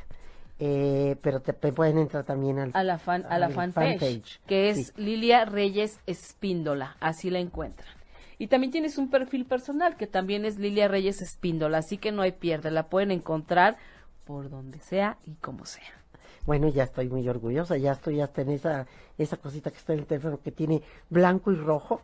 Eh, 0.57 1.17
pero 1.21 1.41
te, 1.41 1.53
pueden 1.53 1.97
entrar 1.97 2.23
también 2.23 2.59
al, 2.59 2.71
a 2.73 2.83
la, 2.83 2.97
fan, 2.97 3.25
a 3.27 3.37
la 3.37 3.49
fanpage, 3.49 4.39
que 4.47 4.69
es 4.69 4.93
Lilia 4.97 5.43
Reyes 5.43 5.99
Espíndola, 6.05 6.95
así 7.01 7.29
la 7.29 7.39
encuentran. 7.39 7.93
Y 8.37 8.47
también 8.47 8.71
tienes 8.71 8.97
un 8.97 9.09
perfil 9.09 9.45
personal 9.45 9.97
que 9.97 10.07
también 10.07 10.45
es 10.45 10.57
Lilia 10.57 10.87
Reyes 10.87 11.21
Espíndola, 11.21 11.79
así 11.79 11.97
que 11.97 12.13
no 12.13 12.21
hay 12.21 12.31
pierde, 12.31 12.71
la 12.71 12.87
pueden 12.87 13.11
encontrar 13.11 13.77
por 14.25 14.49
donde 14.49 14.79
sea 14.79 15.17
y 15.25 15.35
como 15.35 15.65
sea. 15.65 15.83
Bueno, 16.45 16.69
ya 16.69 16.83
estoy 16.83 17.09
muy 17.09 17.27
orgullosa, 17.27 17.75
ya 17.75 17.93
estoy 17.93 18.21
hasta 18.21 18.41
en 18.41 18.51
esa, 18.51 18.85
esa 19.17 19.37
cosita 19.37 19.71
que 19.71 19.77
está 19.77 19.93
en 19.93 19.99
el 19.99 20.05
teléfono 20.05 20.39
que 20.41 20.51
tiene 20.51 20.81
blanco 21.09 21.51
y 21.51 21.55
rojo. 21.55 22.01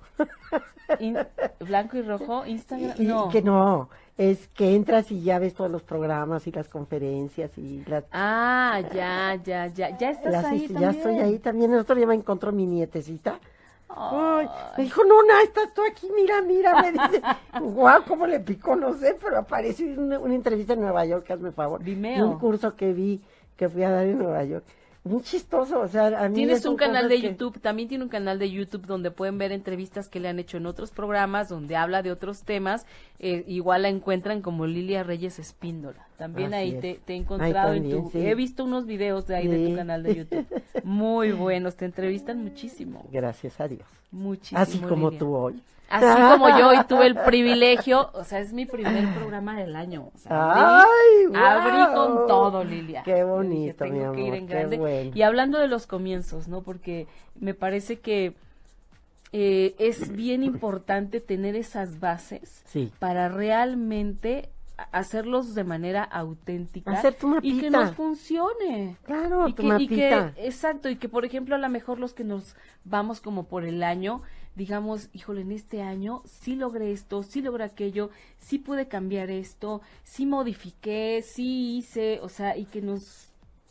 blanco 1.60 1.98
y 1.98 2.02
rojo, 2.02 2.46
Instagram, 2.46 2.96
no. 3.00 3.30
Que 3.30 3.42
no, 3.42 3.90
es 4.18 4.48
que 4.50 4.76
entras 4.76 5.12
y 5.12 5.22
ya 5.22 5.40
ves 5.40 5.54
todos 5.54 5.72
los 5.72 5.82
programas 5.84 6.46
y 6.48 6.52
las 6.52 6.68
conferencias 6.68 7.58
y 7.58 7.84
las... 7.86 8.04
Ah, 8.12 8.82
ya, 8.94 9.36
ya, 9.44 9.68
ya, 9.68 9.98
ya 9.98 10.10
estás 10.12 10.46
ahí 10.46 10.68
también. 10.68 10.82
Ya 10.82 10.90
estoy 10.92 11.20
ahí 11.20 11.40
también, 11.40 11.74
el 11.74 11.80
otro 11.80 11.96
día 11.96 12.08
me 12.08 12.16
encontró 12.16 12.52
mi 12.52 12.66
nietecita. 12.66 13.40
Ay, 13.90 14.48
me 14.78 14.84
dijo, 14.84 15.04
no, 15.04 15.22
no, 15.24 15.40
estás 15.44 15.74
tú 15.74 15.82
aquí, 15.90 16.08
mira, 16.16 16.42
mira, 16.42 16.82
me 16.82 16.92
dice, 16.94 17.22
guau, 17.60 18.04
cómo 18.08 18.26
le 18.26 18.40
picó, 18.40 18.76
no 18.76 18.94
sé, 18.94 19.18
pero 19.22 19.40
apareció 19.40 19.88
una, 20.00 20.20
una 20.20 20.36
entrevista 20.36 20.74
en 20.74 20.82
Nueva 20.82 21.06
York, 21.06 21.30
hazme 21.30 21.52
favor. 21.52 21.84
Vimeo. 21.84 22.26
Un 22.30 22.40
curso 22.40 22.76
que 22.76 22.94
vi 22.94 23.22
que 23.58 23.70
fui 23.70 23.84
a 23.84 23.92
dar 23.92 24.06
en 24.06 24.18
Nueva 24.18 24.44
York. 24.44 24.64
Muy 25.04 25.24
chistoso, 25.24 25.80
o 25.80 25.88
sea, 25.88 26.08
a 26.24 26.30
mí 26.30 26.36
Tienes 26.36 26.64
un 26.66 26.76
canal 26.76 27.10
de 27.10 27.20
YouTube, 27.20 27.60
también 27.60 27.90
tiene 27.90 28.04
un 28.04 28.10
canal 28.10 28.38
de 28.38 28.52
YouTube 28.52 28.86
donde 28.86 29.10
pueden 29.10 29.40
ver 29.40 29.52
entrevistas 29.52 30.08
que 30.08 30.20
le 30.20 30.30
han 30.30 30.38
hecho 30.38 30.58
en 30.58 30.68
otros 30.68 30.92
programas, 30.92 31.50
donde 31.50 31.76
habla 31.76 32.04
de 32.04 32.12
otros 32.12 32.44
temas. 32.44 32.86
Eh, 33.18 33.44
igual 33.48 33.82
la 33.82 33.90
encuentran 33.90 34.44
como 34.44 34.68
Lilia 34.68 35.02
Reyes 35.02 35.40
Espíndola. 35.40 36.08
También 36.18 36.54
ahí 36.54 36.74
te, 36.74 37.00
he 37.08 37.16
encontrado 37.16 37.74
en 37.74 37.90
tu... 37.90 38.12
He 38.14 38.36
visto 38.36 38.64
unos 38.64 38.86
videos 38.86 39.26
de 39.26 39.36
ahí 39.36 39.48
de 39.48 39.70
tu 39.70 39.76
canal 39.76 40.04
de 40.04 40.16
YouTube. 40.18 40.46
Muy 40.84 41.32
buenos, 41.32 41.78
te 41.78 41.86
entrevistan 41.86 42.44
muchísimo. 42.44 43.04
Gracias 43.12 43.60
a 43.60 43.68
Dios. 43.68 43.88
Muchísimo. 44.12 44.60
Así 44.60 44.78
como 44.78 45.12
tú 45.12 45.34
hoy. 45.34 45.64
Así 45.92 46.22
como 46.22 46.58
yo 46.58 46.70
hoy 46.70 46.78
tuve 46.88 47.08
el 47.08 47.16
privilegio, 47.16 48.10
o 48.14 48.24
sea, 48.24 48.40
es 48.40 48.54
mi 48.54 48.66
primer 48.66 49.14
programa 49.14 49.58
del 49.58 49.76
año. 49.76 50.10
O 50.14 50.18
sea, 50.18 50.84
abrí, 50.84 51.94
con 51.94 52.28
todo, 52.28 52.64
Lilia. 52.64 53.04
Qué 53.04 53.24
bonito, 53.24 53.86
mi 53.86 54.00
amor, 54.00 54.16
que 54.16 54.22
ir 54.22 54.34
en 54.34 54.48
grande. 54.48 55.12
Y 55.14 55.22
hablando 55.22 55.60
de 55.60 55.68
los 55.68 55.88
comienzos, 55.88 56.48
¿no? 56.48 56.62
Porque 56.62 57.08
me 57.40 57.54
parece 57.54 58.00
que 58.00 58.36
eh, 59.34 59.76
es 59.80 60.12
bien 60.12 60.44
importante 60.44 61.22
tener 61.22 61.56
esas 61.56 62.00
bases 62.00 62.64
para 63.00 63.30
realmente 63.30 64.50
hacerlos 64.92 65.54
de 65.56 65.64
manera 65.64 66.04
auténtica 66.04 67.02
y 67.42 67.60
que 67.60 67.70
nos 67.70 67.94
funcione. 67.94 68.98
Claro, 69.04 69.48
y 69.48 69.54
que, 69.54 69.76
y 69.80 69.88
que, 69.88 70.34
exacto, 70.38 70.90
y 70.90 70.96
que 70.96 71.08
por 71.08 71.24
ejemplo 71.24 71.56
a 71.56 71.60
lo 71.60 71.70
mejor 71.70 72.00
los 72.00 72.14
que 72.14 72.24
nos 72.24 72.56
vamos 72.84 73.22
como 73.22 73.46
por 73.46 73.64
el 73.64 73.84
año, 73.84 74.22
digamos, 74.56 75.10
híjole, 75.14 75.42
en 75.42 75.52
este 75.52 75.82
año 75.82 76.24
sí 76.26 76.56
logré 76.56 76.92
esto, 76.92 77.24
sí 77.24 77.42
logré 77.42 77.64
aquello, 77.64 78.10
sí 78.40 78.60
pude 78.60 78.88
cambiar 78.88 79.30
esto, 79.30 79.82
sí 80.04 80.26
modifiqué, 80.26 81.24
sí 81.26 81.78
hice, 81.78 82.20
o 82.22 82.30
sea, 82.30 82.58
y 82.58 82.66
que 82.66 82.82
nos 82.82 83.28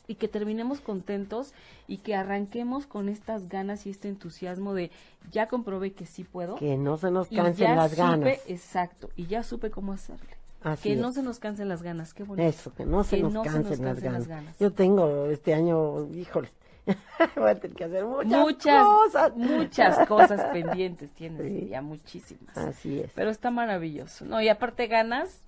y 0.06 0.16
que 0.16 0.26
terminemos 0.26 0.80
contentos 0.80 1.54
y 1.86 1.98
que 1.98 2.16
arranquemos 2.16 2.86
con 2.86 3.08
estas 3.08 3.48
ganas 3.48 3.86
y 3.86 3.90
este 3.90 4.08
entusiasmo 4.08 4.74
de 4.74 4.90
ya 5.30 5.46
comprobé 5.46 5.92
que 5.92 6.04
sí 6.04 6.24
puedo. 6.24 6.56
Que 6.56 6.76
no 6.76 6.96
se 6.96 7.12
nos 7.12 7.28
cansen 7.28 7.76
las 7.76 7.94
ganas. 7.94 8.40
Exacto, 8.48 9.10
y 9.14 9.26
ya 9.26 9.44
supe 9.44 9.70
cómo 9.70 9.92
hacerle 9.92 10.40
que 10.82 10.96
no 10.96 11.12
se 11.12 11.22
nos 11.22 11.38
cansen 11.38 11.68
las 11.68 11.82
ganas, 11.82 12.12
qué 12.12 12.22
bonito. 12.22 12.48
Eso, 12.48 12.74
que 12.74 12.84
no 12.84 13.02
se, 13.02 13.20
nos, 13.20 13.32
cansen 13.32 13.84
las, 13.84 14.28
ganas. 14.28 14.58
Yo 14.58 14.72
tengo 14.72 15.26
este 15.26 15.54
año, 15.54 16.12
híjole, 16.14 16.50
voy 17.36 17.50
a 17.50 17.54
tener 17.58 17.76
que 17.76 17.84
hacer 17.84 18.04
muchas, 18.04 18.84
cosas. 18.84 19.36
Muchas 19.36 20.08
cosas 20.08 20.40
pendientes 20.52 21.10
tienes, 21.12 21.68
ya 21.68 21.82
muchísimas. 21.82 22.56
Así 22.56 23.00
es. 23.00 23.10
Pero 23.14 23.30
está 23.30 23.50
maravilloso. 23.50 24.24
No, 24.24 24.40
y 24.40 24.48
aparte 24.48 24.86
ganas, 24.86 25.40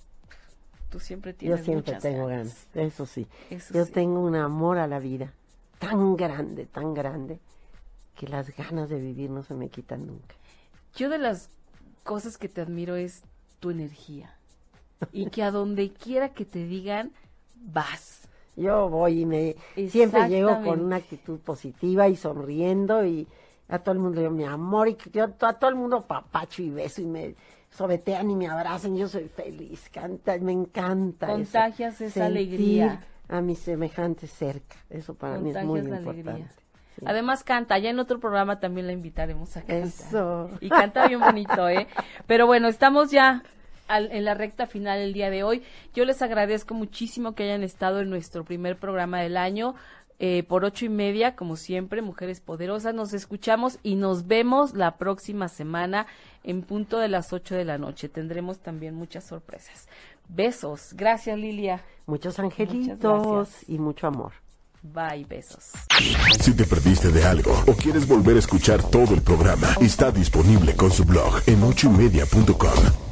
tú 0.91 1.01
siempre 1.01 1.33
tienes 1.33 1.61
Yo 1.61 1.65
siempre 1.65 1.95
tengo 1.95 2.27
ganas. 2.27 2.67
eso 2.75 3.07
sí. 3.07 3.27
Yo 3.73 3.87
tengo 3.87 4.21
un 4.21 4.37
amor 4.37 4.79
a 4.79 4.87
la 4.87 4.99
vida 4.99 5.33
tan 5.79 6.17
grande, 6.17 6.67
tan 6.67 6.95
grande, 6.95 7.41
que 8.17 8.29
las 8.29 8.55
ganas 8.57 8.89
de 8.89 9.01
vivir 9.01 9.31
no 9.31 9.43
se 9.43 9.55
me 9.55 9.69
quitan 9.69 10.07
nunca. 10.07 10.35
Yo 10.95 11.09
de 11.09 11.19
las 11.19 11.51
cosas 12.05 12.39
que 12.39 12.49
te 12.49 12.61
admiro 12.61 12.97
es 12.97 13.23
tu 13.59 13.71
energía 13.71 14.37
y 15.13 15.31
que 15.31 15.43
a 15.43 15.51
donde 15.51 15.93
quiera 15.93 16.31
que 16.31 16.45
te 16.45 16.65
digan, 16.67 17.13
vas. 17.57 18.29
Yo 18.57 18.89
voy 18.89 19.21
y 19.21 19.27
me 19.27 19.57
siempre 19.89 20.29
llego 20.29 20.63
con 20.63 20.81
una 20.81 20.97
actitud 20.97 21.39
positiva 21.41 22.09
y 22.09 22.17
sonriendo 22.17 23.05
y 23.05 23.27
a 23.69 23.79
todo 23.79 23.95
el 23.95 23.99
mundo 23.99 24.21
digo 24.21 24.31
mi 24.31 24.45
amor 24.45 24.89
y 24.89 24.99
yo 25.13 25.25
a 25.25 25.53
todo 25.55 25.71
el 25.71 25.77
mundo 25.77 26.07
papacho 26.07 26.63
y 26.63 26.71
beso 26.71 27.01
y 27.01 27.07
me 27.07 27.35
sobetean 27.71 28.31
y 28.31 28.37
me 28.37 28.49
abrazan, 28.49 28.97
yo 28.97 29.09
soy 29.09 29.29
feliz, 29.29 29.89
canta, 29.91 30.37
me 30.39 30.53
encanta. 30.53 31.29
Contagias 31.29 32.01
esa 32.01 32.27
alegría. 32.27 33.07
A 33.29 33.41
mis 33.41 33.61
semejantes 33.61 34.31
cerca, 34.31 34.77
eso 34.91 35.15
para 35.15 35.39
mí 35.39 35.51
es 35.51 35.65
muy 35.65 35.81
importante. 35.81 36.45
Además 37.07 37.43
canta, 37.45 37.79
ya 37.79 37.89
en 37.89 37.99
otro 37.99 38.21
programa 38.21 38.61
también 38.61 38.87
la 38.87 38.93
invitaremos 38.93 39.57
a 39.57 39.63
cantar. 39.63 39.89
Eso. 39.89 40.51
Y 40.61 40.69
canta 40.69 41.09
bien 41.09 41.21
bonito, 41.21 41.67
¿eh? 41.69 41.87
Pero 42.27 42.47
bueno, 42.47 42.69
estamos 42.69 43.11
ya 43.11 43.43
en 43.89 44.25
la 44.25 44.35
recta 44.35 44.67
final 44.67 44.99
el 44.99 45.13
día 45.13 45.31
de 45.31 45.43
hoy. 45.43 45.63
Yo 45.95 46.05
les 46.05 46.23
agradezco 46.23 46.75
muchísimo 46.75 47.35
que 47.35 47.45
hayan 47.45 47.63
estado 47.63 48.01
en 48.01 48.11
nuestro 48.11 48.45
primer 48.45 48.77
programa 48.77 49.21
del 49.21 49.37
año. 49.37 49.75
Eh, 50.25 50.45
por 50.45 50.65
ocho 50.65 50.85
y 50.85 50.89
media, 50.89 51.35
como 51.35 51.57
siempre, 51.57 52.01
Mujeres 52.01 52.41
Poderosas. 52.41 52.95
Nos 52.95 53.13
escuchamos 53.13 53.81
y 53.83 53.97
nos 53.97 54.29
vemos 54.29 54.73
la 54.73 54.97
próxima 54.97 55.49
semana 55.49 56.07
en 56.45 56.63
punto 56.63 56.99
de 56.99 57.09
las 57.09 57.33
ocho 57.33 57.57
de 57.57 57.65
la 57.65 57.77
noche. 57.77 58.09
Tendremos 58.09 58.61
también 58.61 58.95
muchas 58.95 59.25
sorpresas. 59.25 59.89
Besos. 60.29 60.95
Gracias, 60.95 61.37
Lilia. 61.37 61.83
Muchos 62.07 62.39
angelitos 62.39 63.69
y 63.69 63.79
mucho 63.79 64.07
amor. 64.07 64.33
Bye, 64.83 65.25
besos. 65.29 65.73
Si 66.41 66.55
te 66.55 66.65
perdiste 66.65 67.11
de 67.11 67.25
algo 67.25 67.53
o 67.67 67.73
quieres 67.75 68.07
volver 68.07 68.37
a 68.37 68.41
escuchar 68.41 68.83
todo 68.91 69.15
el 69.15 69.23
programa, 69.23 69.69
está 69.81 70.11
disponible 70.11 70.75
con 70.75 70.91
su 70.91 71.05
blog 71.05 71.41
en 71.47 71.63
ochoymedia.com 71.63 73.12